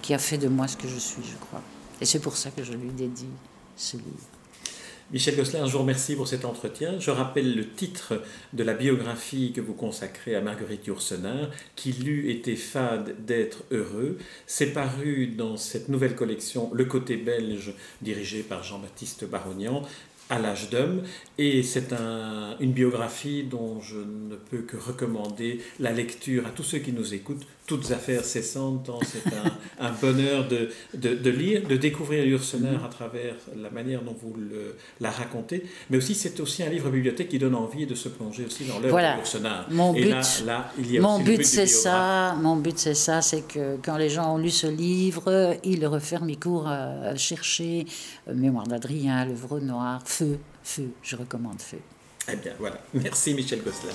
qui 0.03 0.13
a 0.15 0.19
fait 0.19 0.39
de 0.39 0.49
moi 0.49 0.69
ce 0.69 0.77
que 0.77 0.89
je 0.89 0.99
suis, 0.99 1.23
je 1.23 1.37
crois. 1.39 1.63
Et 2.01 2.05
c'est 2.05 2.21
pour 2.21 2.37
ça 2.37 2.51
que 2.51 2.63
je 2.65 2.73
lui 2.73 2.91
dédie 2.91 3.27
ce 3.77 3.97
livre. 3.97 4.29
Michel 5.13 5.37
Gosselin, 5.37 5.67
je 5.67 5.73
vous 5.73 5.81
remercie 5.81 6.17
pour 6.17 6.27
cet 6.27 6.47
entretien. 6.47 6.99
Je 6.99 7.11
rappelle 7.11 7.55
le 7.55 7.69
titre 7.69 8.23
de 8.55 8.65
la 8.65 8.73
biographie 8.73 9.53
que 9.53 9.61
vous 9.61 9.75
consacrez 9.75 10.35
à 10.35 10.41
Marguerite 10.41 10.87
Yourcenar, 10.87 11.51
Qu'il 11.77 12.09
eût 12.09 12.31
été 12.31 12.57
fade 12.57 13.15
d'être 13.27 13.65
heureux. 13.71 14.17
C'est 14.47 14.73
paru 14.73 15.27
dans 15.27 15.59
cette 15.59 15.91
nouvelle 15.91 16.17
collection 16.17 16.71
Le 16.73 16.87
Côté 16.87 17.17
belge, 17.17 17.75
dirigée 18.01 18.43
par 18.43 18.63
Jean-Baptiste 18.63 19.29
Barognan, 19.29 19.83
à 20.31 20.39
l'âge 20.39 20.71
d'homme. 20.71 21.03
Et 21.37 21.63
c'est 21.63 21.93
un, 21.93 22.57
une 22.59 22.73
biographie 22.73 23.43
dont 23.43 23.83
je 23.83 23.99
ne 23.99 24.37
peux 24.37 24.63
que 24.63 24.79
recommander 24.79 25.61
la 25.79 25.93
lecture 25.93 26.47
à 26.47 26.51
tous 26.51 26.63
ceux 26.63 26.79
qui 26.79 26.93
nous 26.93 27.13
écoutent, 27.13 27.47
toutes 27.77 27.91
affaires 27.91 28.25
cessantes, 28.25 28.91
c'est 29.03 29.27
un, 29.35 29.53
un, 29.87 29.93
bonheur 29.93 30.47
de, 30.47 30.71
de, 30.95 31.31
lire, 31.31 31.67
de 31.67 31.77
découvrir 31.77 32.25
Ursener 32.27 32.77
à 32.85 32.89
travers 32.89 33.35
la 33.57 33.71
manière 33.71 34.03
dont 34.03 34.15
vous 34.21 34.35
le, 34.35 34.77
la 35.01 35.11
racontez, 35.11 35.65
mais 35.89 35.97
aussi 35.97 36.15
c'est 36.15 36.39
aussi 36.41 36.63
un 36.63 36.69
livre 36.69 36.91
bibliothèque 36.91 37.31
qui 37.31 37.39
donne 37.39 37.55
envie 37.55 37.87
de 37.87 37.95
se 37.95 38.09
plonger 38.09 38.45
aussi 38.45 38.65
dans 38.65 38.79
l'œuvre 38.79 38.91
voilà. 38.91 39.17
de 39.17 39.75
Mon 39.75 39.93
but, 39.93 40.45
là, 40.45 40.71
il 40.79 40.93
y 40.93 40.99
a 40.99 41.01
mon 41.01 41.19
but, 41.21 41.45
c'est 41.45 41.67
ça, 41.67 42.35
mon 42.41 42.57
but 42.57 42.79
c'est 42.79 42.95
ça, 42.95 43.23
c'est 43.23 43.43
que 43.43 43.77
quand 43.83 43.97
les 43.97 44.11
gens 44.11 44.35
ont 44.35 44.39
lu 44.39 44.51
ce 44.51 44.67
livre, 44.67 45.57
ils 45.65 45.87
referment, 45.87 46.29
ils 46.29 46.39
courent 46.39 46.69
à 46.69 47.17
chercher 47.17 47.87
euh, 48.29 48.35
Mémoire 48.35 48.67
d'Adrien, 48.67 49.25
L'œuvre 49.25 49.61
noir, 49.61 50.03
Feu, 50.05 50.39
Feu, 50.63 50.91
je 51.03 51.17
recommande 51.17 51.61
Feu. 51.61 51.79
Eh 52.31 52.37
bien, 52.37 52.53
voilà. 52.59 52.77
Merci 52.95 53.35
Michel 53.35 53.63
Gosselin. 53.63 53.95